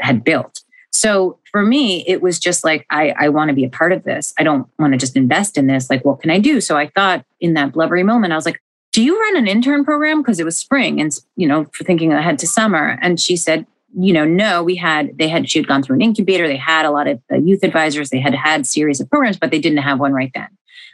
had 0.00 0.22
built. 0.22 0.62
So 0.90 1.38
for 1.50 1.64
me, 1.64 2.04
it 2.06 2.22
was 2.22 2.38
just 2.38 2.62
like, 2.64 2.86
I, 2.90 3.12
I 3.18 3.28
want 3.28 3.48
to 3.48 3.54
be 3.54 3.64
a 3.64 3.68
part 3.68 3.92
of 3.92 4.04
this. 4.04 4.32
I 4.38 4.44
don't 4.44 4.68
want 4.78 4.92
to 4.92 4.98
just 4.98 5.16
invest 5.16 5.58
in 5.58 5.66
this. 5.66 5.90
Like, 5.90 6.04
what 6.04 6.20
can 6.20 6.30
I 6.30 6.38
do? 6.38 6.60
So 6.60 6.76
I 6.76 6.88
thought 6.88 7.24
in 7.40 7.54
that 7.54 7.72
blubbery 7.72 8.04
moment, 8.04 8.32
I 8.32 8.36
was 8.36 8.46
like, 8.46 8.60
do 8.92 9.02
you 9.02 9.20
run 9.20 9.36
an 9.36 9.48
intern 9.48 9.84
program? 9.84 10.22
Because 10.22 10.38
it 10.38 10.44
was 10.44 10.56
spring 10.56 11.00
and, 11.00 11.12
you 11.34 11.48
know, 11.48 11.64
for 11.72 11.82
thinking 11.82 12.12
ahead 12.12 12.38
to 12.38 12.46
summer. 12.46 12.96
And 13.02 13.18
she 13.18 13.36
said, 13.36 13.66
you 13.98 14.12
know, 14.12 14.24
no, 14.24 14.62
we 14.62 14.76
had, 14.76 15.18
they 15.18 15.26
had, 15.26 15.50
she 15.50 15.58
had 15.58 15.66
gone 15.66 15.82
through 15.82 15.96
an 15.96 16.02
incubator. 16.02 16.46
They 16.46 16.56
had 16.56 16.86
a 16.86 16.92
lot 16.92 17.08
of 17.08 17.20
uh, 17.30 17.36
youth 17.36 17.64
advisors. 17.64 18.10
They 18.10 18.20
had 18.20 18.34
had 18.34 18.66
series 18.66 19.00
of 19.00 19.10
programs, 19.10 19.36
but 19.36 19.50
they 19.50 19.58
didn't 19.58 19.78
have 19.78 19.98
one 19.98 20.12
right 20.12 20.30
then. 20.32 20.48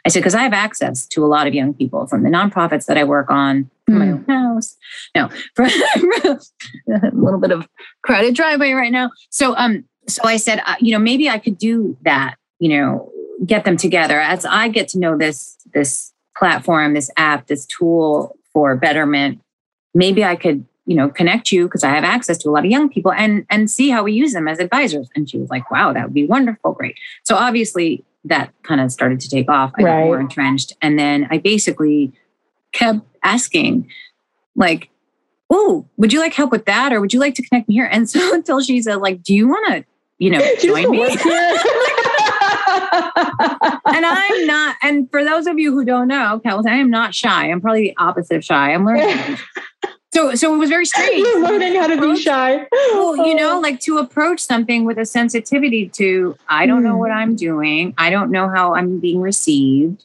I 0.05 0.09
said, 0.09 0.19
because 0.19 0.35
I 0.35 0.41
have 0.41 0.53
access 0.53 1.05
to 1.07 1.23
a 1.23 1.27
lot 1.27 1.47
of 1.47 1.53
young 1.53 1.73
people 1.73 2.07
from 2.07 2.23
the 2.23 2.29
nonprofits 2.29 2.85
that 2.85 2.97
I 2.97 3.03
work 3.03 3.29
on, 3.29 3.69
from 3.85 3.95
mm. 3.95 3.99
my 3.99 4.11
own 4.11 4.25
house. 4.25 4.77
No, 5.15 5.29
a 5.59 7.11
little 7.13 7.39
bit 7.39 7.51
of 7.51 7.67
crowded 8.03 8.35
driveway 8.35 8.71
right 8.71 8.91
now. 8.91 9.11
So, 9.29 9.55
um, 9.57 9.85
so 10.07 10.23
I 10.23 10.37
said, 10.37 10.61
uh, 10.65 10.75
you 10.79 10.91
know, 10.91 10.99
maybe 10.99 11.29
I 11.29 11.37
could 11.37 11.57
do 11.57 11.97
that. 12.03 12.35
You 12.59 12.69
know, 12.69 13.11
get 13.45 13.65
them 13.65 13.77
together 13.77 14.19
as 14.19 14.45
I 14.45 14.67
get 14.67 14.87
to 14.89 14.99
know 14.99 15.17
this 15.17 15.57
this 15.73 16.13
platform, 16.37 16.93
this 16.93 17.11
app, 17.17 17.47
this 17.47 17.65
tool 17.65 18.35
for 18.53 18.75
betterment. 18.75 19.41
Maybe 19.93 20.23
I 20.23 20.35
could 20.35 20.65
you 20.85 20.95
know 20.95 21.09
connect 21.09 21.51
you 21.51 21.65
because 21.65 21.83
i 21.83 21.89
have 21.89 22.03
access 22.03 22.37
to 22.39 22.49
a 22.49 22.51
lot 22.51 22.65
of 22.65 22.71
young 22.71 22.89
people 22.89 23.11
and 23.13 23.45
and 23.49 23.69
see 23.69 23.89
how 23.89 24.03
we 24.03 24.13
use 24.13 24.33
them 24.33 24.47
as 24.47 24.59
advisors 24.59 25.09
and 25.15 25.29
she 25.29 25.37
was 25.37 25.49
like 25.49 25.69
wow 25.69 25.93
that 25.93 26.05
would 26.05 26.13
be 26.13 26.25
wonderful 26.25 26.73
great 26.73 26.95
so 27.23 27.35
obviously 27.35 28.03
that 28.25 28.53
kind 28.63 28.81
of 28.81 28.91
started 28.91 29.19
to 29.21 29.29
take 29.29 29.49
off. 29.49 29.71
I 29.77 29.83
right. 29.83 29.99
got 29.99 30.05
more 30.05 30.19
entrenched. 30.19 30.73
And 30.81 30.99
then 30.99 31.27
I 31.31 31.37
basically 31.37 32.11
kept 32.71 32.99
asking, 33.23 33.89
like, 34.55 34.89
oh, 35.49 35.85
would 35.97 36.13
you 36.13 36.19
like 36.19 36.33
help 36.33 36.51
with 36.51 36.65
that? 36.65 36.93
Or 36.93 37.01
would 37.01 37.13
you 37.13 37.19
like 37.19 37.35
to 37.35 37.47
connect 37.47 37.67
me 37.67 37.75
here? 37.75 37.89
And 37.91 38.09
so 38.09 38.33
until 38.33 38.61
she 38.61 38.81
said, 38.81 38.95
like, 38.95 39.23
do 39.23 39.33
you 39.33 39.47
want 39.47 39.73
to, 39.73 39.85
you 40.17 40.29
know, 40.29 40.41
join 40.61 40.91
me? 40.91 41.03
and 41.03 41.19
I'm 44.05 44.45
not, 44.45 44.75
and 44.81 45.09
for 45.09 45.23
those 45.23 45.47
of 45.47 45.59
you 45.59 45.73
who 45.73 45.83
don't 45.83 46.07
know, 46.07 46.41
I 46.45 46.75
am 46.75 46.89
not 46.89 47.15
shy. 47.15 47.49
I'm 47.49 47.61
probably 47.61 47.83
the 47.83 47.97
opposite 47.97 48.37
of 48.37 48.45
shy. 48.45 48.73
I'm 48.73 48.85
learning. 48.85 49.37
So, 50.13 50.35
so 50.35 50.53
it 50.53 50.57
was 50.57 50.69
very 50.69 50.85
strange. 50.85 51.25
Learning 51.37 51.75
how 51.75 51.87
to 51.87 51.99
be 51.99 52.17
shy. 52.19 52.67
Well, 52.91 53.15
you 53.25 53.33
know, 53.33 53.59
like 53.61 53.79
to 53.81 53.97
approach 53.97 54.41
something 54.41 54.83
with 54.83 54.97
a 54.97 55.05
sensitivity 55.05 55.87
to, 55.89 56.35
I 56.49 56.65
don't 56.65 56.83
know 56.83 56.95
Mm. 56.95 56.99
what 56.99 57.11
I'm 57.11 57.35
doing. 57.35 57.93
I 57.97 58.09
don't 58.09 58.29
know 58.29 58.49
how 58.49 58.75
I'm 58.75 58.99
being 58.99 59.21
received. 59.21 60.03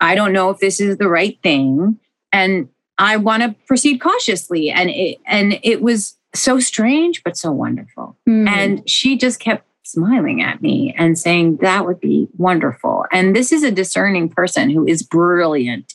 I 0.00 0.14
don't 0.16 0.32
know 0.32 0.50
if 0.50 0.58
this 0.58 0.80
is 0.80 0.98
the 0.98 1.08
right 1.08 1.38
thing. 1.42 1.98
And 2.32 2.68
I 2.98 3.16
want 3.18 3.44
to 3.44 3.54
proceed 3.66 3.98
cautiously. 3.98 4.70
And 4.70 4.90
it, 4.90 5.18
and 5.26 5.60
it 5.62 5.80
was 5.80 6.16
so 6.34 6.58
strange, 6.58 7.22
but 7.22 7.36
so 7.36 7.52
wonderful. 7.52 8.16
Mm. 8.28 8.48
And 8.48 8.90
she 8.90 9.16
just 9.16 9.38
kept 9.38 9.64
smiling 9.84 10.42
at 10.42 10.60
me 10.60 10.92
and 10.98 11.16
saying, 11.16 11.58
That 11.58 11.86
would 11.86 12.00
be 12.00 12.26
wonderful. 12.36 13.05
And 13.16 13.34
this 13.34 13.50
is 13.50 13.62
a 13.62 13.70
discerning 13.70 14.28
person 14.28 14.68
who 14.68 14.86
is 14.86 15.02
brilliant. 15.02 15.94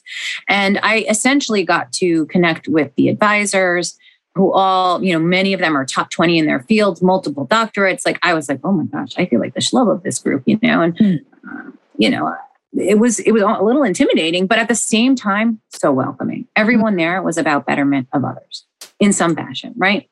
And 0.49 0.79
I 0.81 1.05
essentially 1.07 1.63
got 1.63 1.93
to 1.93 2.25
connect 2.25 2.67
with 2.67 2.91
the 2.95 3.09
advisors 3.09 3.95
who 4.33 4.51
all, 4.51 5.03
you 5.03 5.13
know, 5.13 5.19
many 5.19 5.53
of 5.53 5.59
them 5.59 5.77
are 5.77 5.85
top 5.85 6.09
20 6.09 6.39
in 6.39 6.47
their 6.47 6.61
fields, 6.61 6.99
multiple 7.03 7.45
doctorates. 7.45 8.07
Like 8.07 8.17
I 8.23 8.33
was 8.33 8.49
like, 8.49 8.59
oh 8.63 8.71
my 8.71 8.85
gosh, 8.85 9.11
I 9.17 9.27
feel 9.27 9.39
like 9.39 9.53
the 9.53 9.59
schlub 9.59 9.93
of 9.93 10.01
this 10.01 10.17
group, 10.17 10.41
you 10.47 10.57
know, 10.63 10.81
and, 10.81 10.97
Hmm. 10.97 11.15
uh, 11.47 11.71
you 11.99 12.09
know, 12.09 12.35
it 12.75 12.97
was 12.97 13.19
it 13.19 13.33
was 13.33 13.43
a 13.43 13.63
little 13.63 13.83
intimidating, 13.83 14.47
but 14.47 14.57
at 14.57 14.67
the 14.67 14.73
same 14.75 15.15
time, 15.15 15.61
so 15.69 15.91
welcoming. 15.91 16.47
Everyone 16.55 16.95
there 16.95 17.21
was 17.21 17.37
about 17.37 17.67
betterment 17.67 18.07
of 18.13 18.25
others 18.25 18.65
in 18.99 19.13
some 19.13 19.35
fashion, 19.35 19.73
right? 19.77 20.09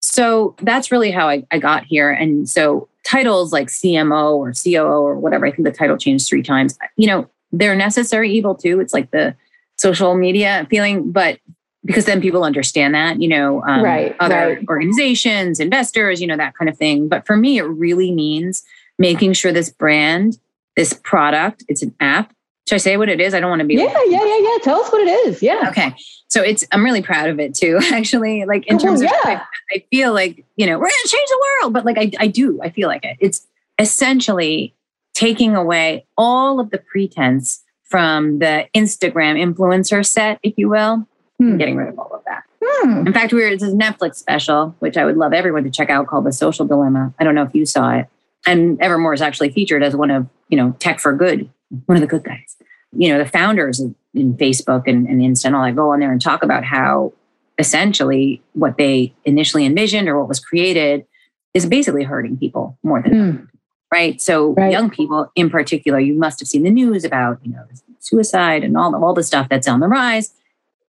So 0.00 0.54
that's 0.60 0.92
really 0.92 1.10
how 1.10 1.28
I, 1.28 1.44
I 1.50 1.58
got 1.58 1.84
here. 1.84 2.10
And 2.10 2.48
so 2.48 2.88
titles 3.04 3.52
like 3.52 3.68
CMO 3.68 4.36
or 4.36 4.52
COO 4.52 5.02
or 5.02 5.18
whatever, 5.18 5.46
I 5.46 5.50
think 5.50 5.64
the 5.64 5.72
title 5.72 5.96
changed 5.96 6.28
three 6.28 6.42
times. 6.42 6.78
You 6.96 7.06
know, 7.06 7.30
they're 7.52 7.76
necessary 7.76 8.30
evil 8.32 8.54
too. 8.54 8.80
It's 8.80 8.94
like 8.94 9.10
the 9.10 9.34
social 9.76 10.14
media 10.14 10.66
feeling, 10.70 11.10
but 11.10 11.38
because 11.84 12.04
then 12.04 12.20
people 12.20 12.44
understand 12.44 12.94
that, 12.94 13.20
you 13.20 13.28
know, 13.28 13.62
um, 13.64 13.82
Right, 13.82 14.14
other 14.20 14.34
right. 14.34 14.68
organizations, 14.68 15.58
investors, 15.58 16.20
you 16.20 16.26
know, 16.26 16.36
that 16.36 16.56
kind 16.56 16.68
of 16.68 16.78
thing. 16.78 17.08
But 17.08 17.26
for 17.26 17.36
me, 17.36 17.58
it 17.58 17.64
really 17.64 18.12
means 18.12 18.62
making 18.98 19.32
sure 19.32 19.52
this 19.52 19.70
brand, 19.70 20.38
this 20.76 20.92
product, 20.92 21.64
it's 21.68 21.82
an 21.82 21.94
app. 21.98 22.32
Should 22.68 22.76
I 22.76 22.78
say 22.78 22.96
what 22.96 23.08
it 23.08 23.20
is? 23.20 23.34
I 23.34 23.40
don't 23.40 23.50
want 23.50 23.60
to 23.60 23.66
be 23.66 23.74
yeah, 23.74 23.92
yeah, 24.06 24.24
yeah, 24.24 24.38
yeah. 24.38 24.58
Tell 24.62 24.80
us 24.80 24.92
what 24.92 25.00
it 25.00 25.10
is. 25.26 25.42
Yeah. 25.42 25.66
Okay. 25.68 25.92
So 26.32 26.40
it's 26.40 26.64
I'm 26.72 26.82
really 26.82 27.02
proud 27.02 27.28
of 27.28 27.38
it 27.38 27.54
too, 27.54 27.78
actually. 27.92 28.46
Like 28.46 28.66
in 28.66 28.78
terms 28.78 29.02
of 29.02 29.10
yeah. 29.12 29.18
I, 29.22 29.42
I 29.74 29.84
feel 29.90 30.14
like, 30.14 30.46
you 30.56 30.64
know, 30.64 30.78
we're 30.78 30.86
gonna 30.86 31.08
change 31.08 31.28
the 31.28 31.46
world, 31.60 31.74
but 31.74 31.84
like 31.84 31.98
I, 31.98 32.10
I 32.18 32.26
do, 32.26 32.58
I 32.62 32.70
feel 32.70 32.88
like 32.88 33.04
it. 33.04 33.18
It's 33.20 33.46
essentially 33.78 34.74
taking 35.12 35.54
away 35.54 36.06
all 36.16 36.58
of 36.58 36.70
the 36.70 36.78
pretense 36.78 37.62
from 37.82 38.38
the 38.38 38.66
Instagram 38.74 39.36
influencer 39.38 40.06
set, 40.06 40.38
if 40.42 40.54
you 40.56 40.70
will, 40.70 41.06
Hmm. 41.38 41.58
getting 41.58 41.76
rid 41.76 41.88
of 41.90 41.98
all 41.98 42.10
of 42.14 42.22
that. 42.24 42.44
Hmm. 42.64 43.06
In 43.06 43.12
fact, 43.12 43.34
we 43.34 43.42
were 43.42 43.48
a 43.48 43.56
Netflix 43.58 44.14
special, 44.14 44.74
which 44.78 44.96
I 44.96 45.04
would 45.04 45.18
love 45.18 45.34
everyone 45.34 45.64
to 45.64 45.70
check 45.70 45.90
out 45.90 46.06
called 46.06 46.24
The 46.24 46.32
Social 46.32 46.64
Dilemma. 46.64 47.12
I 47.18 47.24
don't 47.24 47.34
know 47.34 47.42
if 47.42 47.54
you 47.54 47.66
saw 47.66 47.92
it. 47.92 48.06
And 48.46 48.78
Evrmore 48.78 49.12
is 49.12 49.20
actually 49.20 49.50
featured 49.50 49.82
as 49.82 49.94
one 49.94 50.10
of, 50.10 50.26
you 50.48 50.56
know, 50.56 50.74
tech 50.78 50.98
for 50.98 51.12
good, 51.12 51.50
one 51.84 51.96
of 51.96 52.00
the 52.00 52.06
good 52.06 52.24
guys. 52.24 52.56
You 52.94 53.12
know, 53.12 53.18
the 53.18 53.28
founders 53.28 53.80
in 53.80 53.94
in 54.14 54.34
Facebook 54.34 54.82
and, 54.86 55.06
and 55.08 55.22
Insta 55.22 55.46
and 55.46 55.56
all 55.56 55.64
that 55.64 55.74
go 55.74 55.92
on 55.92 56.00
there 56.00 56.12
and 56.12 56.20
talk 56.20 56.42
about 56.42 56.64
how 56.64 57.14
essentially 57.58 58.42
what 58.52 58.76
they 58.76 59.14
initially 59.24 59.64
envisioned 59.64 60.06
or 60.08 60.18
what 60.18 60.28
was 60.28 60.38
created 60.38 61.06
is 61.54 61.64
basically 61.64 62.02
hurting 62.04 62.36
people 62.36 62.76
more 62.82 63.00
than 63.02 63.12
Hmm. 63.12 63.44
right? 63.90 64.20
So 64.20 64.52
Right. 64.52 64.70
young 64.72 64.90
people 64.90 65.30
in 65.34 65.48
particular, 65.48 65.98
you 65.98 66.14
must 66.14 66.40
have 66.40 66.48
seen 66.48 66.62
the 66.62 66.70
news 66.70 67.04
about, 67.04 67.38
you 67.42 67.52
know, 67.52 67.64
suicide 68.00 68.64
and 68.64 68.76
all, 68.76 68.94
all 69.02 69.14
the 69.14 69.22
stuff 69.22 69.48
that's 69.48 69.68
on 69.68 69.80
the 69.80 69.88
rise. 69.88 70.32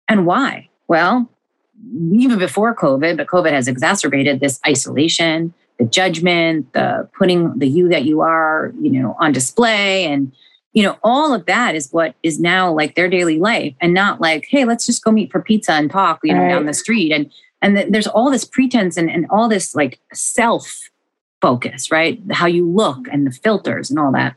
And 0.09 0.26
why? 0.26 0.68
Well, 0.88 1.28
even 2.12 2.38
before 2.38 2.74
COVID, 2.74 3.16
but 3.16 3.26
COVID 3.28 3.53
has 3.53 3.68
exacerbated 3.68 4.40
this 4.40 4.59
isolation, 4.66 5.53
the 5.78 5.84
judgment, 5.84 6.72
the 6.72 7.09
putting 7.16 7.59
the 7.59 7.66
you 7.68 7.88
that 7.88 8.05
you 8.05 8.20
are, 8.20 8.72
you 8.80 8.90
know, 9.00 9.16
on 9.20 9.30
display. 9.32 10.05
And, 10.07 10.32
you 10.72 10.82
know, 10.82 10.96
all 11.02 11.34
of 11.34 11.46
that 11.46 11.74
is 11.74 11.90
what 11.92 12.14
is 12.22 12.40
now 12.40 12.72
like 12.72 12.94
their 12.94 13.08
daily 13.08 13.38
life 13.38 13.74
and 13.80 13.92
not 13.92 14.20
like, 14.20 14.46
hey, 14.48 14.64
let's 14.64 14.86
just 14.86 15.04
go 15.04 15.10
meet 15.10 15.30
for 15.30 15.40
pizza 15.42 15.72
and 15.72 15.90
talk, 15.90 16.20
you 16.24 16.34
know, 16.34 16.40
Right. 16.40 16.48
down 16.50 16.66
the 16.66 16.74
street. 16.74 17.12
And 17.12 17.30
and 17.60 17.76
th- 17.76 17.88
there's 17.90 18.08
all 18.08 18.30
this 18.30 18.44
pretense 18.44 18.96
and, 18.96 19.08
and 19.10 19.26
all 19.30 19.48
this 19.48 19.74
like 19.74 20.00
self 20.12 20.88
focus, 21.40 21.90
right? 21.90 22.20
How 22.32 22.46
you 22.46 22.68
look 22.68 23.06
and 23.10 23.26
the 23.26 23.30
filters 23.32 23.90
and 23.90 23.98
all 23.98 24.12
that. 24.12 24.34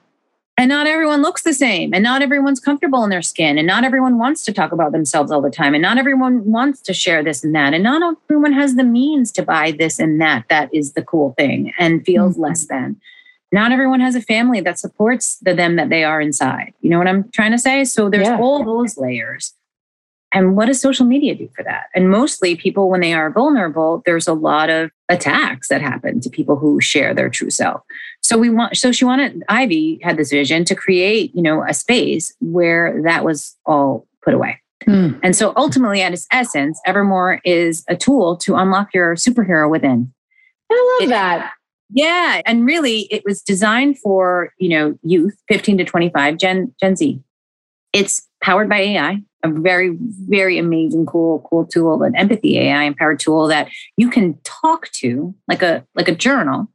And 0.58 0.70
not 0.70 0.88
everyone 0.88 1.22
looks 1.22 1.42
the 1.44 1.54
same, 1.54 1.94
and 1.94 2.02
not 2.02 2.22
everyone's 2.22 2.62
comfortable 2.62 3.04
in 3.04 3.10
their 3.10 3.22
skin, 3.22 3.58
and 3.58 3.68
not 3.68 3.84
everyone 3.84 4.18
wants 4.18 4.46
to 4.46 4.54
talk 4.54 4.72
about 4.72 4.94
themselves 4.94 5.30
all 5.30 5.42
the 5.42 5.50
time, 5.50 5.74
and 5.74 5.82
not 5.82 5.98
everyone 5.98 6.50
wants 6.50 6.80
to 6.84 6.94
share 6.94 7.22
this 7.26 7.44
and 7.44 7.54
that, 7.54 7.74
and 7.74 7.84
not 7.84 8.16
everyone 8.30 8.54
has 8.54 8.76
the 8.76 8.84
means 8.86 9.34
to 9.34 9.44
buy 9.44 9.72
this 9.78 10.00
and 10.00 10.22
that. 10.22 10.46
That 10.50 10.74
is 10.74 10.94
the 10.94 11.02
cool 11.02 11.34
thing 11.38 11.74
and 11.78 12.06
feels 12.06 12.38
Mhm. 12.38 12.40
less 12.42 12.66
than. 12.68 12.96
Not 13.52 13.72
everyone 13.72 14.00
has 14.02 14.16
a 14.16 14.22
family 14.22 14.60
that 14.62 14.80
supports 14.80 15.38
the 15.38 15.54
them 15.54 15.76
that 15.78 15.90
they 15.90 16.04
are 16.04 16.20
inside. 16.20 16.74
You 16.82 16.90
know 16.90 16.98
what 16.98 17.08
I'm 17.08 17.30
trying 17.32 17.52
to 17.52 17.58
say? 17.60 17.86
So 17.86 18.10
there's 18.10 18.28
Yeah. 18.28 18.38
all 18.40 18.64
those 18.64 18.98
layers. 18.98 19.54
And 20.34 20.58
what 20.58 20.66
does 20.66 20.82
social 20.82 21.06
media 21.06 21.34
do 21.36 21.48
for 21.56 21.64
that? 21.64 21.86
And 21.96 22.10
mostly 22.10 22.56
people, 22.58 22.90
when 22.90 23.00
they 23.00 23.14
are 23.14 23.30
vulnerable, 23.30 24.04
there's 24.06 24.28
a 24.28 24.34
lot 24.34 24.70
of 24.70 24.92
attacks 25.08 25.70
that 25.70 25.82
happen 25.82 26.20
to 26.22 26.30
people 26.30 26.58
who 26.58 26.82
share 26.82 27.14
their 27.14 27.30
true 27.30 27.50
self. 27.50 27.82
So 28.22 28.38
we 28.38 28.50
want, 28.50 28.76
so 28.76 28.92
she 28.92 29.06
wanted, 29.06 29.44
Ivy 29.48 30.00
had 30.04 30.18
this 30.18 30.32
vision 30.32 30.66
to 30.66 30.76
create, 30.76 31.34
you 31.34 31.42
know, 31.42 31.64
a 31.64 31.74
space 31.74 32.34
where 32.42 33.02
that 33.04 33.24
was 33.24 33.56
all 33.66 34.08
put 34.24 34.34
away. 34.34 34.60
Hmm. 34.84 35.12
And 35.24 35.36
so 35.36 35.54
ultimately, 35.56 36.02
at 36.02 36.12
its 36.12 36.28
essence, 36.32 36.82
Evrmore 36.86 37.40
is 37.46 37.86
a 37.88 37.96
tool 37.96 38.36
to 38.38 38.56
unlock 38.56 38.94
your 38.94 39.16
superhero 39.16 39.70
within. 39.70 40.12
I 40.70 40.98
love 41.00 41.08
It- 41.08 41.12
that. 41.12 41.54
Yeah. 41.94 42.42
And 42.46 42.66
really, 42.66 43.02
it 43.12 43.24
was 43.26 43.42
designed 43.42 44.00
for, 44.00 44.54
you 44.58 44.70
know, 44.70 44.98
youth, 45.04 45.38
15 45.48 45.78
to 45.80 45.86
25, 45.86 46.38
Gen, 46.38 46.74
Gen 46.80 46.96
Z. 46.96 47.22
It's 47.94 48.28
powered 48.42 48.68
by 48.70 48.80
AI, 48.80 49.22
a 49.44 49.50
very, 49.50 49.96
very 50.28 50.58
amazing, 50.58 51.06
cool, 51.06 51.48
cool 51.50 51.66
tool, 51.66 52.04
an 52.04 52.16
empathy 52.16 52.60
AI 52.60 52.84
empowered 52.84 53.20
tool 53.20 53.48
that 53.48 53.70
you 53.98 54.10
can 54.10 54.38
talk 54.44 54.90
to 54.94 55.34
like 55.48 55.62
a 55.62 55.86
like 55.96 56.08
a 56.10 56.16
journal 56.16 56.68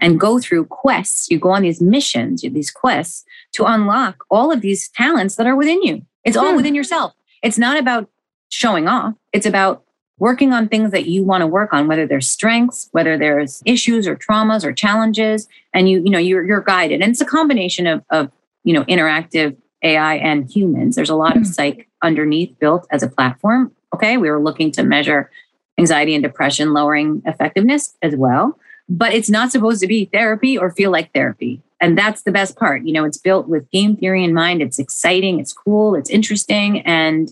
and 0.00 0.18
go 0.18 0.38
through 0.40 0.64
quests. 0.66 1.30
You 1.30 1.38
go 1.38 1.50
on 1.50 1.62
these 1.62 1.80
missions, 1.80 2.42
these 2.42 2.70
quests 2.70 3.24
to 3.52 3.64
unlock 3.64 4.24
all 4.30 4.50
of 4.50 4.60
these 4.60 4.88
talents 4.88 5.36
that 5.36 5.46
are 5.46 5.56
within 5.56 5.82
you. 5.82 6.02
It's 6.24 6.36
all 6.36 6.50
Hmm. 6.50 6.56
within 6.56 6.74
yourself. 6.74 7.12
It's 7.42 7.58
not 7.58 7.78
about 7.78 8.10
showing 8.48 8.88
off. 8.88 9.14
It's 9.32 9.46
about 9.46 9.84
working 10.18 10.52
on 10.52 10.68
things 10.68 10.90
that 10.92 11.06
you 11.06 11.22
want 11.22 11.42
to 11.42 11.46
work 11.46 11.72
on, 11.72 11.86
whether 11.88 12.06
there's 12.06 12.28
strengths, 12.28 12.88
whether 12.92 13.18
there's 13.18 13.62
issues 13.66 14.06
or 14.06 14.16
traumas 14.16 14.64
or 14.64 14.72
challenges, 14.72 15.48
and 15.74 15.88
you, 15.88 16.02
you 16.04 16.10
know, 16.10 16.18
you're 16.18 16.44
you're 16.44 16.62
guided. 16.62 17.02
And 17.02 17.10
it's 17.10 17.20
a 17.20 17.26
combination 17.26 17.86
of 17.86 18.02
of 18.10 18.30
you 18.64 18.72
know 18.72 18.84
interactive 18.84 19.56
AI 19.82 20.14
and 20.16 20.50
humans. 20.50 20.96
There's 20.96 21.10
a 21.10 21.14
lot 21.16 21.36
of 21.36 21.42
Mhm. 21.42 21.54
psych 21.54 21.88
underneath 22.02 22.58
built 22.58 22.86
as 22.90 23.02
a 23.02 23.08
platform. 23.08 23.72
Okay, 23.94 24.16
we 24.16 24.30
were 24.30 24.40
looking 24.42 24.70
to 24.72 24.82
measure 24.82 25.30
anxiety 25.78 26.14
and 26.14 26.22
depression 26.22 26.72
lowering 26.72 27.22
effectiveness 27.26 27.94
as 28.02 28.16
well, 28.16 28.58
but 28.88 29.12
it's 29.12 29.28
not 29.28 29.52
supposed 29.52 29.80
to 29.80 29.86
be 29.86 30.06
therapy 30.06 30.56
or 30.56 30.70
feel 30.70 30.90
like 30.90 31.12
therapy. 31.12 31.62
And 31.80 31.98
that's 31.98 32.22
the 32.22 32.32
best 32.32 32.56
part. 32.56 32.84
You 32.86 32.94
know, 32.94 33.04
it's 33.04 33.18
built 33.18 33.48
with 33.48 33.70
game 33.70 33.96
theory 33.96 34.24
in 34.24 34.32
mind. 34.32 34.62
It's 34.62 34.78
exciting, 34.78 35.38
it's 35.38 35.52
cool, 35.52 35.94
it's 35.94 36.08
interesting, 36.08 36.80
and 36.80 37.30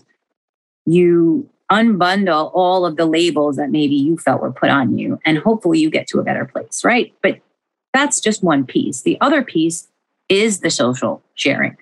you 0.85 1.49
unbundle 1.71 2.51
all 2.53 2.85
of 2.85 2.95
the 2.95 3.05
labels 3.05 3.55
that 3.55 3.71
maybe 3.71 3.95
you 3.95 4.17
felt 4.17 4.41
were 4.41 4.51
put 4.51 4.69
on 4.69 4.97
you. 4.97 5.19
And 5.25 5.37
hopefully 5.37 5.79
you 5.79 5.89
get 5.89 6.07
to 6.07 6.19
a 6.19 6.23
better 6.23 6.45
place, 6.45 6.83
right? 6.83 7.13
But 7.21 7.39
that's 7.93 8.19
just 8.19 8.43
one 8.43 8.65
piece. 8.65 9.01
The 9.01 9.17
other 9.21 9.43
piece 9.43 9.87
is 10.29 10.59
the 10.59 10.69
social 10.69 11.23
sharing. 11.35 11.77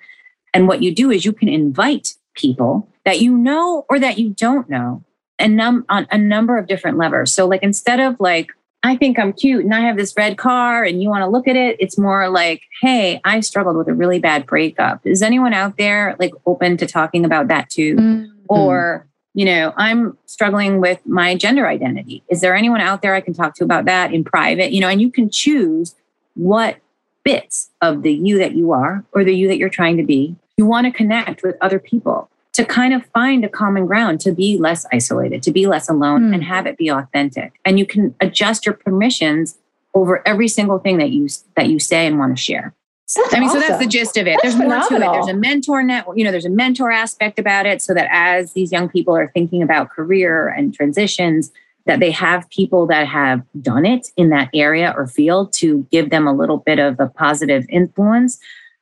And 0.52 0.68
what 0.68 0.82
you 0.82 0.94
do 0.94 1.10
is 1.10 1.24
you 1.24 1.32
can 1.32 1.48
invite 1.48 2.14
people 2.34 2.88
that 3.04 3.20
you 3.20 3.36
know 3.36 3.84
or 3.88 3.98
that 3.98 4.18
you 4.18 4.30
don't 4.30 4.68
know 4.68 5.02
and 5.38 5.56
num- 5.56 5.84
on 5.88 6.06
a 6.10 6.18
number 6.18 6.56
of 6.56 6.66
different 6.66 6.96
levers. 6.96 7.32
So, 7.32 7.46
like, 7.46 7.62
instead 7.62 8.00
of 8.00 8.18
like, 8.20 8.50
I 8.82 8.96
think 8.96 9.18
I'm 9.18 9.32
cute 9.32 9.64
and 9.64 9.74
I 9.74 9.80
have 9.80 9.96
this 9.96 10.14
red 10.16 10.36
car 10.36 10.84
and 10.84 11.02
you 11.02 11.08
want 11.08 11.22
to 11.22 11.28
look 11.28 11.48
at 11.48 11.56
it, 11.56 11.76
it's 11.80 11.98
more 11.98 12.28
like, 12.28 12.62
hey, 12.82 13.20
I 13.24 13.40
struggled 13.40 13.76
with 13.76 13.88
a 13.88 13.94
really 13.94 14.18
bad 14.18 14.46
breakup. 14.46 15.06
Is 15.06 15.22
anyone 15.22 15.54
out 15.54 15.78
there 15.78 16.16
like 16.18 16.32
open 16.46 16.76
to 16.76 16.86
talking 16.86 17.24
about 17.24 17.48
that 17.48 17.70
too? 17.70 17.96
Mm. 17.96 18.30
or 18.48 19.06
you 19.34 19.44
know 19.44 19.72
i'm 19.76 20.16
struggling 20.26 20.80
with 20.80 21.00
my 21.06 21.34
gender 21.34 21.66
identity. 21.66 22.22
Is 22.28 22.40
there 22.40 22.54
anyone 22.54 22.80
out 22.80 23.02
there 23.02 23.14
i 23.14 23.20
can 23.20 23.34
talk 23.34 23.54
to 23.56 23.64
about 23.64 23.84
that 23.86 24.12
in 24.12 24.24
private? 24.24 24.72
You 24.72 24.80
know 24.80 24.88
and 24.88 25.00
you 25.00 25.10
can 25.10 25.28
choose 25.30 25.94
what 26.34 26.76
bits 27.24 27.70
of 27.80 28.02
the 28.02 28.12
you 28.12 28.38
that 28.38 28.54
you 28.54 28.72
are 28.72 29.04
or 29.12 29.24
the 29.24 29.34
you 29.34 29.48
that 29.48 29.56
you're 29.58 29.68
trying 29.70 29.96
to 29.96 30.02
be. 30.04 30.36
You 30.56 30.66
want 30.66 30.86
to 30.86 30.92
connect 30.92 31.42
with 31.42 31.56
other 31.60 31.78
people 31.78 32.28
to 32.52 32.64
kind 32.64 32.94
of 32.94 33.04
find 33.06 33.44
a 33.44 33.48
common 33.48 33.86
ground 33.86 34.20
to 34.20 34.30
be 34.30 34.56
less 34.58 34.86
isolated 34.92 35.42
to 35.42 35.50
be 35.50 35.66
less 35.66 35.88
alone 35.88 36.28
Hmm. 36.28 36.34
and 36.34 36.44
have 36.44 36.66
it 36.66 36.76
be 36.76 36.88
authentic. 36.88 37.58
And 37.64 37.78
you 37.78 37.86
can 37.86 38.14
adjust 38.20 38.64
your 38.66 38.74
permissions 38.74 39.58
over 39.94 40.22
every 40.26 40.48
single 40.48 40.78
thing 40.78 40.98
that 40.98 41.10
you 41.10 41.28
that 41.56 41.68
you 41.68 41.78
say 41.78 42.06
and 42.06 42.18
want 42.18 42.36
to 42.36 42.42
share 42.42 42.74
That's 43.14 43.34
I 43.34 43.40
mean, 43.40 43.48
awesome. 43.48 43.60
so 43.60 43.68
that's 43.68 43.84
the 43.84 43.88
gist 43.88 44.16
of 44.16 44.26
it. 44.26 44.38
That's 44.42 44.56
there's 44.56 44.68
more 44.68 44.80
to 44.88 44.94
it. 44.96 45.12
There's 45.12 45.28
a 45.28 45.34
mentor 45.34 45.82
network, 45.82 46.16
you 46.16 46.24
know, 46.24 46.30
there's 46.30 46.46
a 46.46 46.50
mentor 46.50 46.90
aspect 46.90 47.38
about 47.38 47.66
it 47.66 47.82
so 47.82 47.92
that 47.92 48.08
as 48.10 48.52
these 48.52 48.72
young 48.72 48.88
people 48.88 49.14
are 49.14 49.30
thinking 49.34 49.62
about 49.62 49.90
career 49.90 50.48
and 50.48 50.72
transitions, 50.72 51.52
that 51.86 52.00
they 52.00 52.10
have 52.10 52.48
people 52.48 52.86
that 52.86 53.06
have 53.06 53.42
done 53.60 53.84
it 53.84 54.08
in 54.16 54.30
that 54.30 54.48
area 54.54 54.94
or 54.96 55.06
field 55.06 55.52
to 55.54 55.86
give 55.90 56.10
them 56.10 56.26
a 56.26 56.32
little 56.32 56.58
bit 56.58 56.78
of 56.78 56.98
a 56.98 57.08
positive 57.08 57.66
influence 57.68 58.38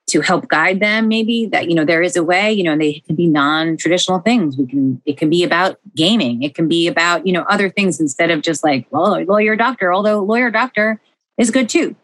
to 0.08 0.20
help 0.20 0.48
guide 0.48 0.80
them 0.80 1.08
maybe 1.08 1.46
that 1.46 1.68
you 1.68 1.74
know 1.74 1.84
there 1.84 2.02
is 2.02 2.16
a 2.16 2.24
way 2.24 2.52
you 2.52 2.64
know 2.64 2.76
they 2.76 3.00
can 3.06 3.14
be 3.14 3.26
non-traditional 3.26 4.18
things 4.18 4.56
we 4.56 4.66
can 4.66 5.00
it 5.06 5.16
can 5.16 5.30
be 5.30 5.44
about 5.44 5.78
gaming 5.94 6.42
it 6.42 6.54
can 6.54 6.66
be 6.66 6.88
about 6.88 7.24
you 7.24 7.32
know 7.32 7.42
other 7.48 7.70
things 7.70 8.00
instead 8.00 8.30
of 8.30 8.42
just 8.42 8.64
like 8.64 8.86
well 8.90 9.22
lawyer 9.24 9.54
doctor 9.54 9.92
although 9.92 10.20
lawyer 10.20 10.50
doctor 10.50 11.00
is 11.38 11.50
good 11.50 11.68
too 11.68 11.94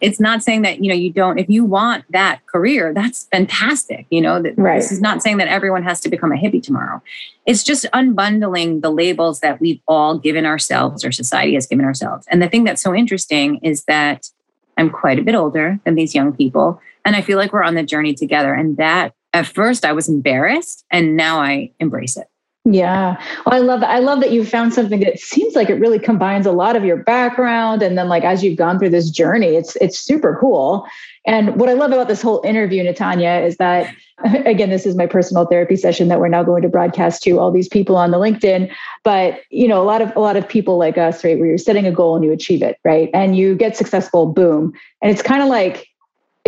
it's 0.00 0.20
not 0.20 0.42
saying 0.42 0.62
that 0.62 0.82
you 0.82 0.88
know 0.88 0.94
you 0.94 1.12
don't 1.12 1.38
if 1.38 1.48
you 1.48 1.64
want 1.64 2.04
that 2.10 2.44
career 2.46 2.92
that's 2.94 3.24
fantastic 3.32 4.06
you 4.10 4.20
know 4.20 4.40
that 4.40 4.56
Right. 4.56 4.76
this 4.76 4.92
is 4.92 5.00
not 5.00 5.22
saying 5.22 5.38
that 5.38 5.48
everyone 5.48 5.82
has 5.82 6.00
to 6.02 6.08
become 6.08 6.32
a 6.32 6.36
hippie 6.36 6.62
tomorrow. 6.62 7.02
It's 7.46 7.62
just 7.62 7.84
unbundling 7.94 8.82
the 8.82 8.90
labels 8.90 9.40
that 9.40 9.60
we've 9.60 9.80
all 9.88 10.18
given 10.18 10.44
ourselves 10.46 11.04
or 11.04 11.12
society 11.12 11.54
has 11.54 11.66
given 11.66 11.84
ourselves. 11.84 12.26
And 12.30 12.42
the 12.42 12.48
thing 12.48 12.64
that's 12.64 12.82
so 12.82 12.94
interesting 12.94 13.58
is 13.58 13.84
that 13.84 14.30
i'm 14.76 14.90
quite 14.90 15.18
a 15.18 15.22
bit 15.22 15.34
older 15.34 15.78
than 15.84 15.94
these 15.96 16.14
young 16.14 16.32
people 16.32 16.80
and 17.04 17.16
i 17.16 17.20
feel 17.20 17.38
like 17.38 17.52
we're 17.52 17.62
on 17.64 17.74
the 17.74 17.82
journey 17.82 18.14
together. 18.14 18.54
And 18.54 18.76
that 18.76 19.14
at 19.32 19.46
first 19.46 19.84
i 19.84 19.92
was 19.92 20.08
embarrassed 20.08 20.84
and 20.90 21.16
now 21.16 21.40
i 21.40 21.70
embrace 21.80 22.16
it 22.16 22.28
Yeah. 22.70 23.16
Well, 23.46 23.54
I 23.54 23.58
love 23.60 23.80
that. 23.80 23.90
I 23.90 24.00
love 24.00 24.20
that 24.20 24.30
you 24.30 24.44
found 24.44 24.74
something 24.74 25.00
that 25.00 25.18
seems 25.18 25.54
like 25.54 25.70
it 25.70 25.74
really 25.74 25.98
combines 25.98 26.44
a 26.44 26.52
lot 26.52 26.76
of 26.76 26.84
your 26.84 26.96
background. 26.96 27.82
And 27.82 27.96
then 27.96 28.08
like 28.08 28.24
as 28.24 28.44
you've 28.44 28.58
gone 28.58 28.78
through 28.78 28.90
this 28.90 29.08
journey, 29.10 29.56
it's 29.56 29.76
it's 29.76 29.98
super 29.98 30.36
cool. 30.38 30.86
And 31.24 31.56
what 31.56 31.70
I 31.70 31.72
love 31.72 31.92
about 31.92 32.08
this 32.08 32.20
whole 32.20 32.42
interview, 32.44 32.82
Natanya, 32.84 33.44
is 33.46 33.56
that 33.56 33.94
again, 34.44 34.68
this 34.68 34.84
is 34.84 34.96
my 34.96 35.06
personal 35.06 35.46
therapy 35.46 35.76
session 35.76 36.08
that 36.08 36.20
we're 36.20 36.28
now 36.28 36.42
going 36.42 36.62
to 36.62 36.68
broadcast 36.68 37.22
to 37.22 37.38
all 37.38 37.50
these 37.50 37.68
people 37.68 37.96
on 37.96 38.10
the 38.10 38.18
LinkedIn. 38.18 38.70
But 39.02 39.40
you 39.50 39.66
know, 39.66 39.80
a 39.80 39.84
lot 39.84 40.02
of 40.02 40.14
a 40.14 40.20
lot 40.20 40.36
of 40.36 40.46
people 40.46 40.76
like 40.76 40.98
us, 40.98 41.24
right, 41.24 41.38
where 41.38 41.48
you're 41.48 41.58
setting 41.58 41.86
a 41.86 41.92
goal 41.92 42.16
and 42.16 42.24
you 42.24 42.32
achieve 42.32 42.62
it, 42.62 42.78
right? 42.84 43.08
And 43.14 43.34
you 43.36 43.54
get 43.54 43.78
successful, 43.78 44.26
boom. 44.26 44.74
And 45.00 45.10
it's 45.10 45.22
kind 45.22 45.42
of 45.42 45.48
like 45.48 45.88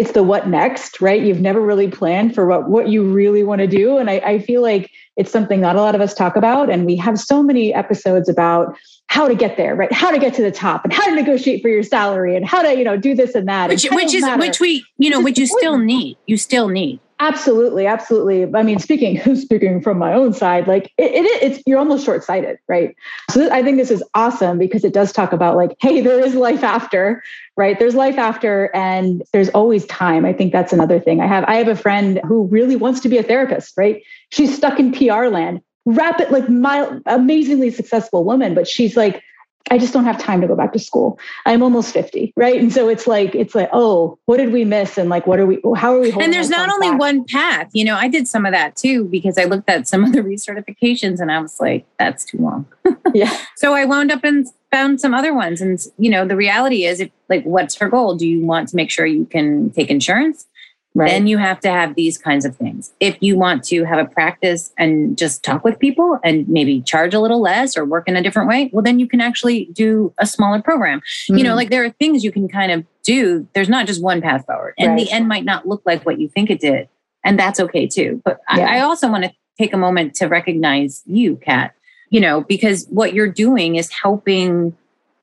it's 0.00 0.12
the 0.12 0.22
what 0.22 0.48
next, 0.48 1.02
right? 1.02 1.20
You've 1.20 1.42
never 1.42 1.60
really 1.60 1.88
planned 1.88 2.34
for 2.34 2.46
what 2.46 2.70
what 2.70 2.88
you 2.88 3.04
really 3.04 3.42
want 3.42 3.60
to 3.60 3.66
do. 3.66 3.98
And 3.98 4.08
I, 4.08 4.14
I 4.24 4.38
feel 4.38 4.62
like 4.62 4.90
it's 5.16 5.30
something 5.30 5.60
not 5.60 5.76
a 5.76 5.80
lot 5.82 5.94
of 5.94 6.00
us 6.00 6.14
talk 6.14 6.36
about. 6.36 6.70
And 6.70 6.86
we 6.86 6.96
have 6.96 7.20
so 7.20 7.42
many 7.42 7.74
episodes 7.74 8.26
about 8.26 8.74
how 9.08 9.28
to 9.28 9.34
get 9.34 9.58
there, 9.58 9.74
right? 9.74 9.92
How 9.92 10.10
to 10.10 10.18
get 10.18 10.32
to 10.34 10.42
the 10.42 10.50
top 10.50 10.84
and 10.84 10.92
how 10.92 11.04
to 11.04 11.14
negotiate 11.14 11.60
for 11.60 11.68
your 11.68 11.82
salary 11.82 12.34
and 12.34 12.46
how 12.46 12.62
to, 12.62 12.74
you 12.74 12.82
know, 12.82 12.96
do 12.96 13.14
this 13.14 13.34
and 13.34 13.46
that. 13.48 13.68
which 13.68 13.86
which 13.90 14.14
is 14.14 14.22
matter. 14.22 14.40
which 14.40 14.58
we 14.58 14.82
you 14.96 15.10
know 15.10 15.20
Which 15.20 15.38
you 15.38 15.46
still 15.46 15.76
need 15.76 16.16
you 16.26 16.38
still 16.38 16.68
need 16.68 16.98
Absolutely, 17.22 17.86
absolutely. 17.86 18.46
I 18.54 18.62
mean, 18.62 18.78
speaking 18.78 19.36
speaking 19.36 19.82
from 19.82 19.98
my 19.98 20.14
own 20.14 20.32
side, 20.32 20.66
like 20.66 20.86
it, 20.96 21.12
it 21.12 21.42
it's 21.42 21.62
you're 21.66 21.78
almost 21.78 22.04
short 22.04 22.24
sighted, 22.24 22.58
right? 22.66 22.96
So 23.30 23.40
th- 23.40 23.52
I 23.52 23.62
think 23.62 23.76
this 23.76 23.90
is 23.90 24.02
awesome 24.14 24.58
because 24.58 24.84
it 24.84 24.94
does 24.94 25.12
talk 25.12 25.34
about 25.34 25.54
like, 25.54 25.76
hey, 25.80 26.00
there 26.00 26.18
is 26.18 26.34
life 26.34 26.64
after, 26.64 27.22
right? 27.58 27.78
There's 27.78 27.94
life 27.94 28.16
after, 28.16 28.74
and 28.74 29.22
there's 29.34 29.50
always 29.50 29.84
time. 29.84 30.24
I 30.24 30.32
think 30.32 30.50
that's 30.50 30.72
another 30.72 30.98
thing. 30.98 31.20
I 31.20 31.26
have 31.26 31.44
I 31.44 31.56
have 31.56 31.68
a 31.68 31.76
friend 31.76 32.22
who 32.26 32.46
really 32.46 32.76
wants 32.76 33.00
to 33.00 33.08
be 33.10 33.18
a 33.18 33.22
therapist, 33.22 33.74
right? 33.76 34.02
She's 34.30 34.56
stuck 34.56 34.80
in 34.80 34.90
PR 34.90 35.26
land, 35.26 35.60
rapid, 35.84 36.30
like 36.30 36.48
my 36.48 36.88
amazingly 37.04 37.70
successful 37.70 38.24
woman, 38.24 38.54
but 38.54 38.66
she's 38.66 38.96
like. 38.96 39.22
I 39.70 39.78
just 39.78 39.92
don't 39.92 40.04
have 40.04 40.18
time 40.18 40.40
to 40.40 40.46
go 40.48 40.56
back 40.56 40.72
to 40.72 40.78
school. 40.78 41.18
I'm 41.46 41.62
almost 41.62 41.92
50, 41.92 42.32
right? 42.36 42.60
And 42.60 42.72
so 42.72 42.88
it's 42.88 43.06
like, 43.06 43.34
it's 43.34 43.54
like, 43.54 43.68
oh, 43.72 44.18
what 44.24 44.38
did 44.38 44.52
we 44.52 44.64
miss? 44.64 44.98
And 44.98 45.08
like, 45.08 45.26
what 45.26 45.38
are 45.38 45.46
we, 45.46 45.60
how 45.76 45.94
are 45.94 46.00
we 46.00 46.10
holding 46.10 46.24
and 46.24 46.32
there's 46.32 46.50
not 46.50 46.70
only 46.70 46.90
back? 46.90 46.98
one 47.00 47.24
path 47.24 47.68
you 47.72 47.84
know 47.84 47.96
i 47.96 48.08
did 48.08 48.28
some 48.28 48.44
of 48.46 48.52
that 48.52 48.76
too 48.76 49.04
because 49.04 49.38
i 49.38 49.44
looked 49.44 49.68
at 49.68 49.86
some 49.88 50.04
of 50.04 50.12
the 50.12 50.20
recertifications 50.20 51.20
and 51.20 51.30
i 51.32 51.40
was 51.40 51.60
like 51.60 51.86
that's 51.98 52.24
too 52.24 52.38
long 52.38 52.66
Yeah. 53.14 53.36
so 53.56 53.74
i 53.74 53.84
wound 53.84 54.10
up 54.12 54.24
and 54.24 54.46
found 54.70 55.00
some 55.00 55.14
other 55.14 55.34
ones 55.34 55.60
and 55.60 55.84
you 55.98 56.10
know 56.10 56.26
the 56.26 56.36
reality 56.36 56.84
is 56.84 57.00
if 57.00 57.10
like 57.28 57.44
what's 57.44 57.74
her 57.76 57.88
goal 57.88 58.14
do 58.16 58.26
you 58.26 58.44
want 58.44 58.68
to 58.68 58.76
make 58.76 58.90
sure 58.90 59.06
you 59.06 59.24
can 59.24 59.70
take 59.70 59.90
insurance 59.90 60.46
Right. 60.92 61.08
then 61.08 61.28
you 61.28 61.38
have 61.38 61.60
to 61.60 61.70
have 61.70 61.94
these 61.94 62.18
kinds 62.18 62.44
of 62.44 62.56
things. 62.56 62.92
If 62.98 63.16
you 63.20 63.38
want 63.38 63.62
to 63.66 63.84
have 63.84 63.98
a 64.04 64.06
practice 64.10 64.72
and 64.76 65.16
just 65.16 65.44
talk 65.44 65.62
with 65.64 65.78
people 65.78 66.18
and 66.24 66.48
maybe 66.48 66.80
charge 66.80 67.14
a 67.14 67.20
little 67.20 67.40
less 67.40 67.76
or 67.76 67.84
work 67.84 68.08
in 68.08 68.16
a 68.16 68.22
different 68.22 68.48
way, 68.48 68.70
well, 68.72 68.82
then 68.82 68.98
you 68.98 69.06
can 69.06 69.20
actually 69.20 69.66
do 69.72 70.12
a 70.18 70.26
smaller 70.26 70.60
program. 70.60 71.00
You 71.28 71.44
know, 71.44 71.52
Mhm. 71.52 71.56
like 71.56 71.70
there 71.70 71.84
are 71.84 71.90
things 71.90 72.24
you 72.24 72.32
can 72.32 72.48
kind 72.48 72.72
of 72.72 72.84
do. 73.04 73.46
There's 73.54 73.68
not 73.68 73.86
just 73.86 74.02
one 74.02 74.20
path 74.20 74.44
forward, 74.46 74.74
and 74.78 74.92
Right. 74.92 75.06
the 75.06 75.12
end 75.12 75.28
might 75.28 75.44
not 75.44 75.66
look 75.68 75.82
like 75.86 76.04
what 76.04 76.18
you 76.20 76.28
think 76.28 76.50
it 76.50 76.58
did. 76.60 76.88
And 77.22 77.38
that's 77.38 77.60
okay 77.60 77.86
too. 77.86 78.20
But 78.24 78.40
Yeah. 78.56 78.66
I, 78.66 78.78
I 78.78 78.80
also 78.80 79.08
want 79.08 79.22
to 79.24 79.30
take 79.58 79.72
a 79.72 79.76
moment 79.78 80.14
to 80.16 80.26
recognize 80.26 81.02
you, 81.06 81.36
Kat, 81.36 81.72
you 82.08 82.18
know, 82.20 82.40
because 82.40 82.86
what 82.90 83.14
you're 83.14 83.28
doing 83.28 83.76
is 83.76 83.90
helping 83.92 84.74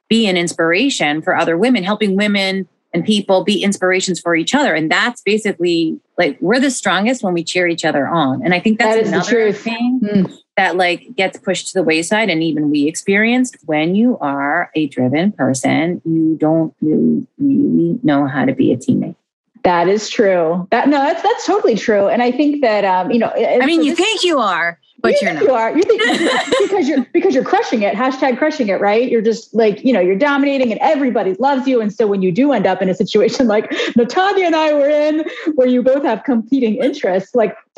be 0.07 0.27
an 0.27 0.37
inspiration 0.37 1.21
for 1.21 1.35
other 1.35 1.57
women, 1.57 1.83
helping 1.83 2.15
women 2.15 2.69
and 2.97 3.05
people 3.05 3.43
be 3.43 3.63
inspirations 3.63 4.19
for 4.19 4.35
each 4.35 4.53
other. 4.55 4.73
And 4.73 4.91
that's 4.91 5.21
basically 5.21 5.99
like 6.17 6.37
we're 6.41 6.59
the 6.59 6.71
strongest 6.71 7.23
when 7.23 7.33
we 7.33 7.43
cheer 7.43 7.67
each 7.67 7.85
other 7.85 8.07
on. 8.07 8.43
And 8.43 8.53
I 8.53 8.59
think 8.59 8.79
that's 8.79 8.97
That 8.97 9.07
another 9.07 9.51
thing 9.53 9.99
Mm. 10.03 10.33
that 10.57 10.75
like 10.75 11.15
gets 11.15 11.37
pushed 11.39 11.67
to 11.69 11.73
the 11.75 11.83
wayside. 11.83 12.29
And 12.29 12.43
even 12.43 12.69
we 12.71 12.87
experienced 12.87 13.57
when 13.65 13.95
you 13.95 14.17
are 14.19 14.71
a 14.75 14.87
driven 14.87 15.31
person, 15.31 16.01
you 16.05 16.35
don't 16.39 16.73
really, 16.81 17.27
really 17.37 17.99
know 18.03 18.27
how 18.27 18.45
to 18.45 18.53
be 18.53 18.71
a 18.71 18.77
teammate. 18.77 19.15
That 19.63 19.87
is 19.89 20.09
true. 20.09 20.67
That 20.71 20.87
no, 20.87 20.97
that's 20.97 21.21
that's 21.21 21.45
totally 21.45 21.75
true. 21.75 22.07
And 22.07 22.21
I 22.23 22.31
think 22.31 22.61
that 22.61 22.85
um, 22.85 23.11
you 23.11 23.19
know, 23.19 23.31
I 23.35 23.65
mean, 23.65 23.83
you 23.83 23.95
think 23.95 24.23
you 24.23 24.39
are, 24.39 24.79
but 24.99 25.13
you 25.13 25.19
you're 25.21 25.33
not. 25.33 25.43
You 25.43 25.51
are. 25.51 25.75
You 25.77 25.83
think 25.83 26.01
because 26.61 26.87
you're 26.87 27.05
because 27.13 27.35
you're 27.35 27.43
crushing 27.43 27.83
it. 27.83 27.93
Hashtag 27.95 28.37
crushing 28.37 28.67
it. 28.69 28.81
Right. 28.81 29.09
You're 29.09 29.21
just 29.21 29.53
like 29.53 29.83
you 29.85 29.93
know 29.93 29.99
you're 29.99 30.17
dominating, 30.17 30.71
and 30.71 30.79
everybody 30.81 31.33
loves 31.35 31.67
you. 31.67 31.81
And 31.81 31.93
so 31.93 32.07
when 32.07 32.21
you 32.21 32.31
do 32.31 32.51
end 32.51 32.65
up 32.65 32.81
in 32.81 32.89
a 32.89 32.95
situation 32.95 33.47
like 33.55 33.69
Natanya 33.97 34.45
and 34.45 34.55
I 34.55 34.73
were 34.73 34.89
in, 34.89 35.25
where 35.55 35.67
you 35.67 35.83
both 35.83 36.03
have 36.03 36.23
competing 36.23 36.75
interests, 36.75 37.35
like 37.35 37.55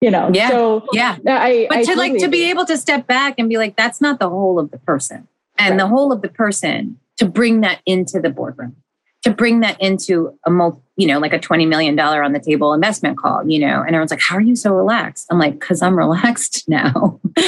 you 0.00 0.10
know. 0.10 0.30
Yeah. 0.32 0.48
So 0.50 0.86
Yeah. 0.92 1.16
I. 1.26 1.66
but 1.68 1.78
I 1.78 1.84
to 1.84 1.96
like 1.96 2.18
to 2.18 2.28
be 2.28 2.48
able 2.50 2.64
to 2.66 2.76
step 2.78 3.06
back 3.06 3.34
and 3.38 3.48
be 3.48 3.56
like 3.58 3.76
that's 3.76 4.00
not 4.00 4.18
the 4.18 4.28
whole 4.28 4.58
of 4.58 4.70
the 4.70 4.78
person 4.78 5.26
and 5.58 5.72
Right. 5.72 5.78
the 5.78 5.86
whole 5.88 6.12
of 6.12 6.22
the 6.22 6.28
person 6.28 6.98
to 7.16 7.26
bring 7.26 7.60
that 7.62 7.80
into 7.84 8.20
the 8.20 8.30
boardroom 8.30 8.76
to 9.24 9.30
bring 9.30 9.60
that 9.60 9.80
into 9.80 10.36
a 10.46 10.50
multi, 10.50 10.80
you 10.96 11.06
know 11.06 11.18
like 11.18 11.32
a 11.32 11.38
20 11.38 11.66
million 11.66 11.94
dollar 11.96 12.22
on 12.22 12.32
the 12.32 12.40
table 12.40 12.72
investment 12.72 13.18
call 13.18 13.48
you 13.48 13.58
know? 13.58 13.78
And 13.80 13.88
everyone's 13.88 14.10
like 14.10 14.20
how 14.20 14.36
are 14.36 14.40
you 14.40 14.56
so 14.56 14.72
relaxed? 14.72 15.26
I'm 15.30 15.38
like 15.38 15.58
because 15.58 15.82
i'm 15.82 15.96
relaxed 15.96 16.68
now. 16.68 17.20
But 17.34 17.42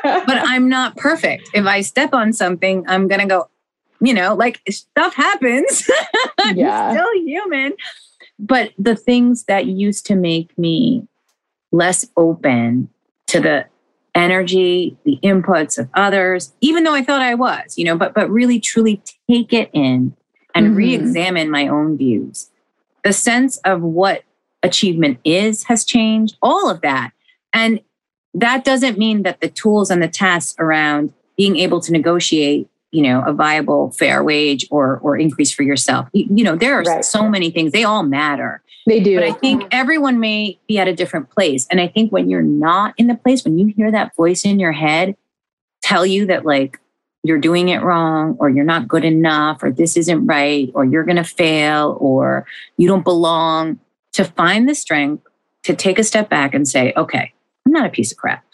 i'm 0.04 0.68
not 0.68 0.96
perfect. 0.96 1.50
If 1.54 1.66
i 1.66 1.80
step 1.82 2.12
on 2.14 2.32
something 2.32 2.84
i'm 2.88 3.08
gonna 3.08 3.26
go 3.26 3.48
you 4.00 4.14
know 4.14 4.34
like 4.34 4.60
stuff 4.70 5.14
happens. 5.14 5.88
I'm 6.40 6.56
Yeah. 6.56 6.92
still 6.92 7.12
human. 7.24 7.72
But 8.38 8.72
the 8.78 8.96
things 8.96 9.44
that 9.44 9.66
used 9.66 10.06
to 10.06 10.16
make 10.16 10.56
me 10.58 11.06
less 11.70 12.06
open 12.16 12.88
to 13.28 13.40
the 13.40 13.66
energy 14.14 14.94
the 15.06 15.18
inputs 15.22 15.78
of 15.78 15.88
others 15.94 16.52
even 16.60 16.84
though 16.84 16.92
i 16.92 17.02
thought 17.02 17.22
i 17.22 17.34
was 17.34 17.78
you 17.78 17.84
know 17.86 17.96
but 17.96 18.12
but 18.12 18.28
really 18.28 18.60
truly 18.60 19.00
take 19.30 19.54
it 19.54 19.70
in 19.72 20.14
and 20.54 20.68
Mhm. 20.68 20.76
re-examine 20.76 21.50
my 21.50 21.66
own 21.68 21.96
views 21.96 22.50
the 23.04 23.12
sense 23.12 23.56
of 23.58 23.82
what 23.82 24.22
achievement 24.62 25.18
is 25.24 25.64
has 25.64 25.84
changed 25.84 26.36
all 26.42 26.70
of 26.70 26.80
that 26.82 27.10
and 27.52 27.80
that 28.34 28.64
doesn't 28.64 28.96
mean 28.98 29.22
that 29.24 29.40
the 29.40 29.48
tools 29.48 29.90
and 29.90 30.02
the 30.02 30.08
tasks 30.08 30.54
around 30.58 31.12
being 31.36 31.56
able 31.56 31.80
to 31.80 31.92
negotiate 31.92 32.68
you 32.90 33.02
know 33.02 33.22
a 33.26 33.32
viable 33.32 33.90
fair 33.90 34.22
wage 34.22 34.66
or 34.70 34.98
or 35.02 35.16
increase 35.16 35.50
for 35.50 35.62
yourself 35.62 36.08
you, 36.12 36.26
you 36.34 36.44
know 36.44 36.54
there 36.56 36.78
are 36.78 36.82
Right. 36.84 37.04
so 37.04 37.28
many 37.28 37.50
things 37.50 37.72
they 37.72 37.84
all 37.84 38.02
matter 38.02 38.62
they 38.86 38.98
do. 39.00 39.14
but 39.14 39.22
I 39.24 39.32
think 39.32 39.62
everyone 39.70 40.18
may 40.18 40.58
be 40.66 40.76
at 40.76 40.88
a 40.88 40.92
different 40.92 41.30
place. 41.30 41.68
And 41.70 41.80
I 41.80 41.86
think 41.86 42.10
when 42.10 42.28
you're 42.28 42.42
not 42.42 42.94
in 42.98 43.06
the 43.06 43.14
place, 43.14 43.44
when 43.44 43.56
you 43.56 43.66
hear 43.68 43.92
that 43.92 44.12
voice 44.16 44.44
in 44.44 44.58
your 44.58 44.72
head 44.72 45.14
tell 45.84 46.04
you 46.04 46.26
that, 46.26 46.44
like, 46.44 46.80
you're 47.22 47.38
doing 47.38 47.68
it 47.68 47.82
wrong, 47.82 48.36
or 48.40 48.48
you're 48.48 48.64
not 48.64 48.88
good 48.88 49.04
enough, 49.04 49.62
or 49.62 49.70
this 49.70 49.96
isn't 49.96 50.26
right, 50.26 50.70
or 50.74 50.84
you're 50.84 51.04
going 51.04 51.16
to 51.16 51.24
fail, 51.24 51.96
or 52.00 52.46
you 52.76 52.88
don't 52.88 53.04
belong, 53.04 53.78
to 54.12 54.24
find 54.24 54.68
the 54.68 54.74
strength 54.74 55.26
to 55.62 55.74
take 55.74 55.98
a 55.98 56.04
step 56.04 56.28
back 56.28 56.54
and 56.54 56.66
say, 56.66 56.92
okay, 56.96 57.32
I'm 57.64 57.72
not 57.72 57.86
a 57.86 57.90
piece 57.90 58.12
of 58.12 58.18
crap, 58.18 58.44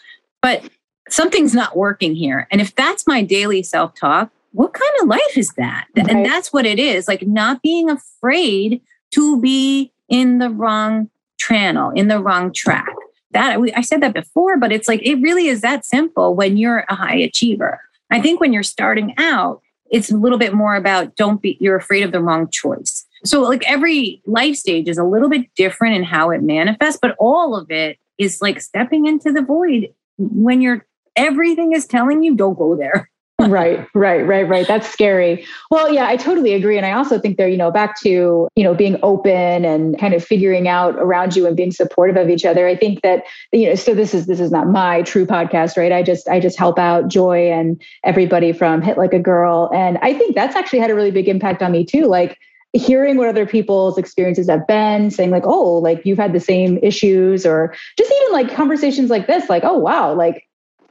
but 0.41 0.63
something's 1.09 1.55
not 1.55 1.75
working 1.75 2.15
here. 2.15 2.47
And 2.51 2.61
if 2.61 2.75
that's 2.75 3.07
my 3.07 3.23
daily 3.23 3.63
self 3.63 3.95
talk, 3.95 4.31
what 4.51 4.73
kind 4.73 4.91
of 5.01 5.07
life 5.07 5.37
is 5.37 5.53
that? 5.53 5.87
Right. 5.95 6.09
And 6.09 6.25
that's 6.25 6.53
what 6.53 6.65
it 6.65 6.79
is 6.79 7.07
like 7.07 7.27
not 7.27 7.61
being 7.61 7.89
afraid 7.89 8.81
to 9.11 9.39
be 9.41 9.91
in 10.07 10.39
the 10.39 10.49
wrong 10.49 11.09
channel, 11.37 11.91
in 11.91 12.07
the 12.07 12.21
wrong 12.21 12.51
track. 12.53 12.93
That 13.31 13.59
I 13.75 13.81
said 13.81 14.01
that 14.01 14.13
before, 14.13 14.57
but 14.57 14.71
it's 14.71 14.87
like 14.87 15.01
it 15.03 15.15
really 15.15 15.47
is 15.47 15.61
that 15.61 15.85
simple 15.85 16.33
when 16.35 16.57
you're 16.57 16.85
a 16.89 16.95
high 16.95 17.17
achiever. 17.17 17.79
I 18.11 18.21
think 18.21 18.39
when 18.39 18.53
you're 18.53 18.63
starting 18.63 19.13
out, 19.17 19.61
it's 19.91 20.11
a 20.11 20.17
little 20.17 20.37
bit 20.37 20.53
more 20.53 20.75
about 20.75 21.15
don't 21.15 21.41
be 21.41 21.57
you're 21.59 21.75
afraid 21.75 22.03
of 22.03 22.11
the 22.11 22.21
wrong 22.21 22.49
choice. 22.49 23.05
So, 23.25 23.41
like 23.41 23.67
every 23.67 24.21
life 24.25 24.55
stage 24.55 24.87
is 24.87 24.97
a 24.97 25.03
little 25.03 25.29
bit 25.29 25.47
different 25.55 25.95
in 25.95 26.03
how 26.03 26.29
it 26.29 26.43
manifests, 26.43 26.99
but 27.01 27.15
all 27.19 27.55
of 27.55 27.69
it 27.71 27.97
is 28.17 28.41
like 28.41 28.61
stepping 28.61 29.05
into 29.05 29.31
the 29.31 29.41
void 29.41 29.89
when 30.17 30.61
you're 30.61 30.85
everything 31.15 31.73
is 31.73 31.85
telling 31.85 32.23
you 32.23 32.35
don't 32.35 32.57
go 32.57 32.75
there. 32.75 33.09
Right, 33.39 33.87
right, 33.93 34.25
right, 34.25 34.47
right. 34.47 34.67
That's 34.67 34.89
scary. 34.89 35.45
Well, 35.71 35.91
yeah, 35.93 36.07
I 36.07 36.17
totally 36.17 36.53
agree. 36.53 36.77
And 36.77 36.85
I 36.85 36.91
also 36.91 37.19
think 37.19 37.37
there, 37.37 37.47
you 37.47 37.57
know, 37.57 37.71
back 37.71 37.99
to, 38.01 38.47
you 38.55 38.63
know, 38.63 38.73
being 38.73 38.97
open 39.01 39.65
and 39.65 39.97
kind 39.97 40.13
of 40.13 40.23
figuring 40.23 40.67
out 40.67 40.95
around 40.95 41.35
you 41.35 41.47
and 41.47 41.55
being 41.55 41.71
supportive 41.71 42.17
of 42.17 42.29
each 42.29 42.45
other. 42.45 42.67
I 42.67 42.75
think 42.75 43.01
that, 43.01 43.23
you 43.51 43.69
know, 43.69 43.75
so 43.75 43.95
this 43.95 44.13
is 44.13 44.25
this 44.25 44.39
is 44.39 44.51
not 44.51 44.67
my 44.67 45.01
true 45.03 45.25
podcast, 45.25 45.77
right? 45.77 45.91
I 45.91 46.03
just 46.03 46.27
I 46.27 46.39
just 46.39 46.57
help 46.57 46.77
out 46.77 47.07
Joy 47.07 47.51
and 47.51 47.81
everybody 48.03 48.51
from 48.51 48.81
Hit 48.81 48.97
Like 48.97 49.13
a 49.13 49.19
Girl. 49.19 49.71
And 49.73 49.97
I 50.01 50.13
think 50.13 50.35
that's 50.35 50.55
actually 50.55 50.79
had 50.79 50.91
a 50.91 50.95
really 50.95 51.11
big 51.11 51.27
impact 51.27 51.61
on 51.61 51.71
me 51.71 51.85
too. 51.85 52.05
Like 52.05 52.37
hearing 52.73 53.17
what 53.17 53.27
other 53.27 53.45
people's 53.45 53.97
experiences 53.97 54.49
have 54.49 54.67
been, 54.67 55.09
saying 55.09 55.31
like, 55.31 55.43
oh, 55.45 55.75
like 55.77 56.05
you've 56.05 56.19
had 56.19 56.33
the 56.33 56.39
same 56.39 56.77
issues, 56.83 57.45
or 57.45 57.73
just 57.97 58.11
even 58.11 58.33
like 58.33 58.53
conversations 58.53 59.09
like 59.09 59.27
this, 59.27 59.49
like, 59.49 59.63
oh 59.63 59.77
wow, 59.77 60.13
like 60.13 60.45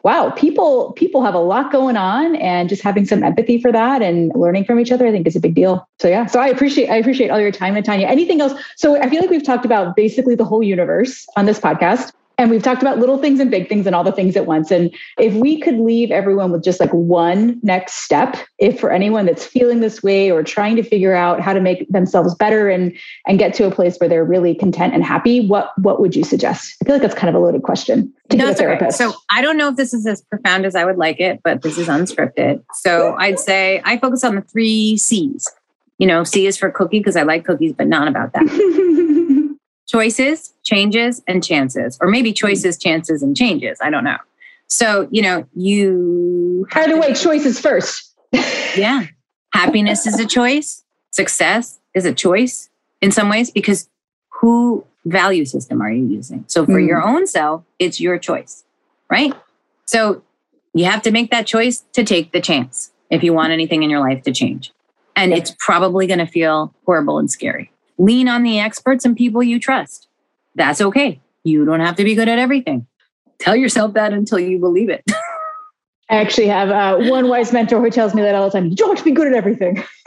wow, 0.09 0.31
people 0.31 0.93
people 0.93 1.23
have 1.23 1.35
a 1.35 1.39
lot 1.39 1.71
going 1.71 1.99
on, 1.99 2.35
and 2.37 2.67
just 2.67 2.81
having 2.81 3.05
some 3.05 3.23
empathy 3.23 3.61
for 3.61 3.71
that 3.71 4.01
and 4.01 4.33
learning 4.35 4.65
from 4.65 4.81
each 4.81 4.91
other, 4.91 5.07
I 5.07 5.11
think 5.11 5.27
is 5.27 5.37
a 5.37 5.41
big 5.41 5.55
deal. 5.55 5.87
So 5.99 6.09
yeah, 6.09 6.25
so 6.25 6.41
I 6.41 6.49
appreciate 6.49 6.89
I 6.89 6.97
appreciate 6.97 7.29
all 7.29 7.39
your 7.39 7.53
time, 7.53 7.75
Natanya. 7.75 8.07
Anything 8.09 8.41
else? 8.41 8.55
So 8.77 8.99
I 8.99 9.11
feel 9.11 9.21
like 9.21 9.29
we've 9.29 9.45
talked 9.45 9.67
about 9.67 9.97
basically 9.97 10.35
the 10.35 10.47
whole 10.47 10.63
universe 10.63 11.27
on 11.37 11.45
this 11.45 11.61
podcast. 11.61 12.13
And 12.41 12.51
we've 12.51 12.63
talked 12.63 12.83
about 12.83 13.01
little 13.01 13.19
things 13.19 13.41
and 13.41 13.51
big 13.51 13.69
things 13.69 13.85
and 13.85 13.97
all 13.97 14.05
the 14.05 14.13
things 14.13 14.37
at 14.37 14.47
once. 14.47 14.71
And 14.71 14.95
if 15.19 15.35
we 15.35 15.61
could 15.61 15.81
leave 15.81 16.13
everyone 16.13 16.53
with 16.53 16.63
just 16.63 16.79
like 16.79 16.93
one 16.93 17.59
next 17.65 17.95
step, 18.05 18.37
if 18.59 18.79
for 18.79 18.93
anyone 18.93 19.27
that's 19.27 19.45
feeling 19.45 19.81
this 19.81 20.05
way 20.05 20.31
or 20.31 20.45
trying 20.45 20.77
to 20.77 20.85
figure 20.85 21.17
out 21.17 21.41
how 21.41 21.53
to 21.53 21.61
make 21.61 21.89
themselves 21.91 22.37
better 22.37 22.71
and 22.71 22.97
and 23.27 23.41
get 23.41 23.55
to 23.55 23.67
a 23.67 23.73
place 23.73 23.99
where 23.99 24.09
they're 24.09 24.25
really 24.25 24.55
content 24.55 24.95
and 24.95 25.05
happy, 25.05 25.47
what 25.49 25.73
what 25.79 26.01
would 26.01 26.15
you 26.15 26.25
suggest? 26.25 26.77
I 26.81 26.85
feel 26.85 26.95
like 26.95 27.03
that's 27.03 27.21
kind 27.23 27.29
of 27.29 27.35
a 27.35 27.45
loaded 27.45 27.65
question 27.65 28.15
no. 28.33 28.51
Okay. 28.51 28.91
So 28.91 29.13
I 29.31 29.41
don't 29.43 29.57
know 29.57 29.69
if 29.69 29.77
this 29.77 29.95
is 29.95 30.07
as 30.07 30.23
profound 30.23 30.67
as 30.67 30.75
I 30.75 30.85
would 30.85 30.97
like 30.99 31.21
it, 31.21 31.41
but 31.43 31.63
this 31.63 31.79
is 31.79 31.89
unscripted. 31.89 32.63
So 32.75 33.15
I'd 33.19 33.39
say 33.39 33.81
I 33.85 33.99
focus 33.99 34.25
on 34.25 34.35
the 34.35 34.43
three 34.43 34.97
C's. 34.97 35.49
You 35.99 36.07
know, 36.07 36.25
C 36.25 36.47
is 36.47 36.57
for 36.57 36.71
cookie 36.71 37.01
because 37.01 37.17
I 37.17 37.23
like 37.23 37.45
cookies, 37.45 37.73
but 37.73 37.89
not 37.89 38.07
about 38.07 38.33
that. 38.35 39.57
choices, 39.89 40.53
changes, 40.63 41.23
and 41.27 41.43
chances, 41.43 41.99
or 42.01 42.09
maybe 42.09 42.33
choices, 42.33 42.79
chances, 42.79 43.23
and 43.23 43.37
changes. 43.37 43.79
I 43.83 43.91
don't 43.91 44.05
know. 44.05 44.19
So, 44.69 45.09
you 45.11 45.23
know, 45.23 45.47
you. 45.57 46.67
By 46.73 46.87
the 46.87 46.97
way, 46.99 47.15
choices 47.15 47.59
first. 47.59 48.15
yeah. 48.33 49.07
Happiness 49.55 50.07
is 50.07 50.21
a 50.21 50.27
choice, 50.27 50.85
success 51.11 51.81
is 51.95 52.05
a 52.05 52.13
choice 52.13 52.69
in 53.01 53.11
some 53.11 53.29
ways 53.29 53.51
because 53.51 53.89
who 54.29 54.85
value 55.11 55.45
system 55.45 55.81
are 55.83 55.91
you 55.91 56.07
using? 56.07 56.45
So, 56.47 56.65
for 56.65 56.81
mm. 56.81 56.87
your 56.87 57.03
own 57.03 57.27
self, 57.27 57.65
it's 57.79 58.01
your 58.01 58.19
choice, 58.19 58.65
right? 59.11 59.33
So, 59.87 60.23
you 60.75 60.85
have 60.85 61.03
to 61.03 61.11
make 61.11 61.31
that 61.31 61.47
choice 61.47 61.85
to 61.93 62.05
take 62.05 62.33
the 62.33 62.41
chance 62.41 62.93
if 63.11 63.23
you 63.23 63.33
want 63.33 63.53
anything 63.53 63.83
in 63.83 63.91
your 63.91 64.01
life 64.01 64.23
to 64.25 64.33
change. 64.33 64.73
And 65.17 65.33
it's 65.33 65.53
probably 65.59 66.07
going 66.07 66.21
to 66.21 66.27
feel 66.27 66.73
horrible 66.87 67.19
and 67.19 67.29
scary. 67.29 67.73
Lean 67.97 68.29
on 68.29 68.45
the 68.45 68.61
experts 68.61 69.05
and 69.05 69.17
people 69.17 69.43
you 69.43 69.59
trust. 69.59 70.07
That's 70.55 70.81
okay. 70.81 71.21
You 71.43 71.65
don't 71.65 71.81
have 71.81 71.97
to 71.97 72.05
be 72.05 72.15
good 72.15 72.29
at 72.29 72.39
everything. 72.39 72.87
Tell 73.41 73.57
yourself 73.57 73.95
that 73.95 74.13
until 74.13 74.39
you 74.39 74.59
believe 74.59 74.89
it. 74.89 75.05
I 76.11 76.17
actually 76.17 76.47
have 76.47 76.71
uh, 76.71 77.11
one 77.11 77.29
wise 77.29 77.53
mentor 77.53 77.81
who 77.81 77.91
tells 77.91 78.15
me 78.15 78.23
that 78.23 78.35
all 78.35 78.49
the 78.49 78.53
time. 78.53 78.69
You 78.69 78.77
don't 78.77 78.91
have 78.91 78.99
to 78.99 79.05
be 79.05 79.11
good 79.11 79.27
at 79.27 79.35
everything. 79.35 79.85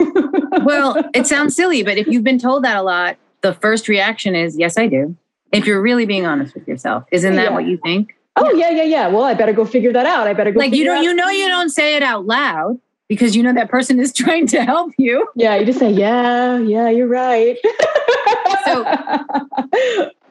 well, 0.64 0.96
it 1.14 1.26
sounds 1.26 1.54
silly, 1.54 1.82
but 1.82 1.96
if 1.96 2.08
you've 2.08 2.24
been 2.24 2.40
told 2.40 2.64
that 2.64 2.76
a 2.76 2.82
lot, 2.82 3.16
the 3.42 3.54
first 3.54 3.88
reaction 3.88 4.34
is, 4.34 4.56
yes, 4.56 4.78
I 4.78 4.86
do. 4.86 5.16
If 5.52 5.66
you're 5.66 5.82
really 5.82 6.06
being 6.06 6.24
honest 6.24 6.54
with 6.54 6.66
yourself, 6.66 7.04
isn't 7.12 7.36
that 7.36 7.50
yeah. 7.50 7.50
what 7.50 7.66
you 7.66 7.76
think? 7.76 8.16
Oh 8.36 8.50
yeah, 8.54 8.70
yeah, 8.70 8.84
yeah. 8.84 9.08
Well, 9.08 9.24
I 9.24 9.34
better 9.34 9.52
go 9.52 9.66
figure 9.66 9.92
that 9.92 10.06
out. 10.06 10.26
I 10.26 10.32
better 10.32 10.52
go. 10.52 10.58
Like 10.58 10.72
you 10.72 10.84
don't, 10.84 10.98
out. 10.98 11.04
you 11.04 11.14
know, 11.14 11.28
you 11.28 11.46
don't 11.48 11.68
say 11.68 11.96
it 11.96 12.02
out 12.02 12.24
loud, 12.24 12.80
because 13.12 13.36
you 13.36 13.42
know 13.42 13.52
that 13.52 13.68
person 13.68 14.00
is 14.00 14.12
trying 14.14 14.46
to 14.46 14.64
help 14.64 14.92
you. 14.96 15.28
Yeah, 15.36 15.56
you 15.56 15.66
just 15.66 15.78
say, 15.78 15.90
yeah, 15.90 16.58
yeah, 16.58 16.88
you're 16.88 17.06
right. 17.06 17.58
so 18.64 18.86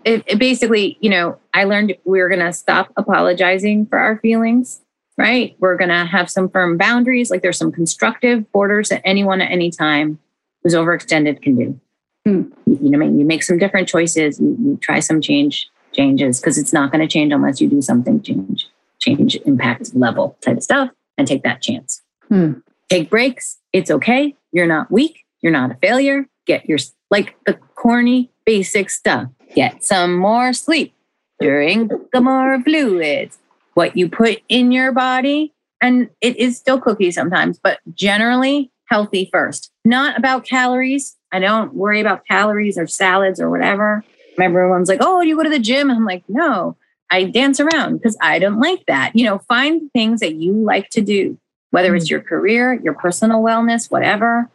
it, 0.03 0.23
it 0.25 0.39
basically, 0.39 0.97
you 0.99 1.09
know, 1.09 1.37
I 1.53 1.65
learned 1.65 1.95
we 2.05 2.19
going 2.19 2.39
to 2.39 2.51
stop 2.53 2.91
apologizing 2.97 3.85
for 3.85 3.99
our 3.99 4.17
feelings, 4.17 4.81
right? 5.15 5.55
We're 5.59 5.77
going 5.77 5.89
to 5.89 6.05
have 6.05 6.29
some 6.29 6.49
firm 6.49 6.77
boundaries. 6.77 7.29
Like 7.29 7.43
there's 7.43 7.57
some 7.57 7.71
constructive 7.71 8.51
borders 8.51 8.89
that 8.89 9.01
anyone 9.05 9.41
at 9.41 9.51
any 9.51 9.69
time 9.69 10.17
who's 10.63 10.73
overextended 10.73 11.41
can 11.43 11.55
do. 11.55 11.79
Hmm. 12.25 12.43
You 12.65 12.89
know, 12.89 12.97
I 12.97 12.99
mean, 12.99 13.19
you 13.19 13.25
make 13.25 13.43
some 13.43 13.57
different 13.57 13.87
choices, 13.87 14.39
you, 14.39 14.55
you 14.59 14.79
try 14.81 14.99
some 14.99 15.21
change 15.21 15.69
changes 15.91 16.39
because 16.39 16.57
it's 16.57 16.71
not 16.71 16.91
going 16.91 17.01
to 17.01 17.07
change 17.07 17.33
unless 17.33 17.59
you 17.59 17.67
do 17.67 17.81
something 17.81 18.21
change, 18.21 18.67
change 18.99 19.35
impact 19.45 19.93
level 19.95 20.37
type 20.41 20.57
of 20.57 20.63
stuff 20.63 20.89
and 21.17 21.27
take 21.27 21.43
that 21.43 21.61
chance. 21.61 22.01
Hmm. 22.29 22.53
Take 22.89 23.09
breaks. 23.09 23.57
It's 23.73 23.91
okay. 23.91 24.35
You're 24.51 24.67
not 24.67 24.91
weak. 24.91 25.25
You're 25.41 25.51
not 25.51 25.71
a 25.71 25.75
failure. 25.75 26.27
Get 26.45 26.67
your, 26.67 26.77
like 27.09 27.35
the 27.45 27.53
corny 27.75 28.31
basic 28.45 28.89
stuff. 28.89 29.27
Get 29.55 29.83
some 29.83 30.17
more 30.17 30.53
sleep. 30.53 30.93
Drink 31.41 31.91
the 32.13 32.21
more 32.21 32.61
fluids. 32.61 33.39
What 33.73 33.97
you 33.97 34.09
put 34.09 34.41
in 34.49 34.71
your 34.71 34.91
body, 34.91 35.53
and 35.81 36.09
it 36.19 36.37
is 36.37 36.57
still 36.57 36.79
cookie 36.79 37.11
sometimes, 37.11 37.59
but 37.61 37.79
generally 37.93 38.69
healthy 38.91 39.29
first. 39.31 39.71
Not 39.85 40.17
about 40.17 40.45
calories. 40.45 41.17
I 41.31 41.39
don't 41.39 41.73
worry 41.73 42.01
about 42.01 42.27
calories 42.27 42.77
or 42.77 42.85
salads 42.85 43.39
or 43.39 43.49
whatever. 43.49 44.03
Everyone's 44.39 44.89
like, 44.89 44.99
oh, 45.01 45.21
you 45.21 45.35
go 45.35 45.43
to 45.43 45.49
the 45.49 45.59
gym? 45.59 45.89
I'm 45.89 46.05
like, 46.05 46.23
no, 46.27 46.75
I 47.09 47.23
dance 47.23 47.59
around 47.59 47.97
because 47.97 48.17
I 48.21 48.37
don't 48.37 48.59
like 48.59 48.85
that. 48.87 49.15
You 49.15 49.25
know, 49.25 49.39
find 49.39 49.91
things 49.93 50.19
that 50.19 50.35
you 50.35 50.53
like 50.53 50.89
to 50.89 51.01
do 51.01 51.37
whether 51.71 51.95
it's 51.95 52.07
mm. 52.07 52.11
your 52.11 52.21
career, 52.21 52.79
your 52.83 52.93
personal 52.93 53.41
wellness, 53.41 53.89
whatever. 53.89 54.49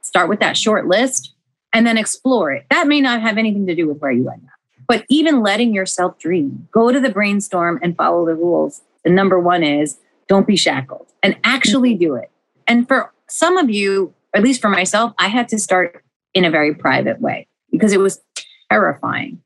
Start 0.00 0.28
with 0.28 0.40
that 0.40 0.56
short 0.56 0.86
list 0.88 1.32
and 1.72 1.86
then 1.86 1.96
explore 1.96 2.50
it. 2.50 2.66
That 2.70 2.88
may 2.88 3.00
not 3.00 3.22
have 3.22 3.38
anything 3.38 3.66
to 3.68 3.74
do 3.74 3.86
with 3.86 3.98
where 3.98 4.10
you 4.10 4.28
end 4.28 4.42
up, 4.44 4.58
but 4.88 5.06
even 5.08 5.42
letting 5.42 5.72
yourself 5.72 6.18
dream, 6.18 6.68
go 6.72 6.90
to 6.90 6.98
the 6.98 7.10
brainstorm 7.10 7.78
and 7.82 7.96
follow 7.96 8.26
the 8.26 8.34
rules. 8.34 8.82
The 9.04 9.10
number 9.10 9.38
one 9.38 9.62
is 9.62 9.98
don't 10.28 10.46
be 10.46 10.56
shackled 10.56 11.06
and 11.22 11.36
actually 11.44 11.94
do 11.94 12.14
it. 12.16 12.30
And 12.66 12.88
for 12.88 13.12
some 13.32 13.56
of 13.58 13.70
you, 13.70 14.14
at 14.34 14.42
least 14.42 14.60
for 14.60 14.68
myself, 14.68 15.12
I 15.18 15.28
had 15.28 15.48
to 15.48 15.58
start 15.58 16.04
in 16.34 16.44
a 16.44 16.50
very 16.50 16.74
private 16.74 17.20
way 17.20 17.46
because 17.70 17.92
it 17.92 18.00
was 18.00 18.20
terrifying. 18.70 19.42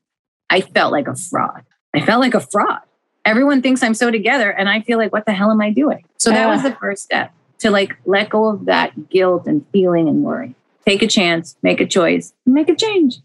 I 0.49 0.61
felt 0.61 0.91
like 0.91 1.07
a 1.07 1.15
fraud. 1.15 1.63
I 1.93 2.05
felt 2.05 2.21
like 2.21 2.33
a 2.33 2.39
fraud 2.39 2.79
everyone 3.27 3.61
thinks 3.61 3.83
I'm 3.83 3.93
so 3.93 4.09
together 4.09 4.49
and 4.49 4.69
I 4.69 4.79
feel 4.81 4.97
like, 4.97 5.11
what 5.11 5.25
the 5.25 5.33
hell 5.33 5.51
am 5.51 5.59
I 5.59 5.69
doing? 5.69 6.05
So 6.17 6.31
that 6.31 6.47
was 6.47 6.63
the 6.63 6.73
first 6.75 7.03
step 7.03 7.33
to 7.59 7.69
like 7.69 7.95
let 8.05 8.29
go 8.29 8.47
of 8.47 8.65
that 8.65 9.09
guilt 9.09 9.47
and 9.47 9.65
feeling 9.73 10.07
and 10.07 10.23
worry. 10.23 10.55
Take 10.85 11.01
a 11.01 11.07
chance, 11.07 11.57
make 11.61 11.81
a 11.81 11.85
choice, 11.85 12.33
make 12.45 12.69
a 12.69 12.75
change. 12.75 13.19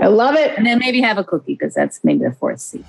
I 0.00 0.08
love 0.08 0.34
it. 0.34 0.58
And 0.58 0.66
then 0.66 0.80
maybe 0.80 1.00
have 1.02 1.18
a 1.18 1.24
cookie 1.24 1.54
because 1.54 1.72
that's 1.72 2.02
maybe 2.02 2.24
the 2.24 2.32
fourth 2.32 2.60
C. 2.60 2.84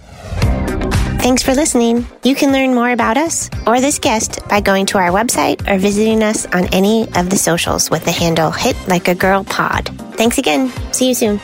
Thanks 1.25 1.41
for 1.41 1.55
listening. 1.55 2.05
You 2.21 2.35
can 2.35 2.51
learn 2.51 2.75
more 2.75 2.91
about 2.91 3.17
us 3.17 3.49
or 3.65 3.81
this 3.81 3.97
guest 3.97 4.47
by 4.47 4.61
going 4.61 4.85
to 4.85 4.99
our 4.99 5.09
website 5.09 5.67
or 5.67 5.79
visiting 5.79 6.21
us 6.21 6.45
on 6.45 6.67
any 6.67 7.07
of 7.15 7.31
the 7.31 7.35
socials 7.35 7.89
with 7.89 8.05
the 8.05 8.11
handle 8.11 8.51
Hit 8.51 8.77
Like 8.87 9.07
a 9.07 9.15
Girl 9.15 9.43
Pod. 9.43 9.87
Thanks 10.17 10.37
again. 10.37 10.71
See 10.93 11.07
you 11.07 11.15
soon. 11.15 11.39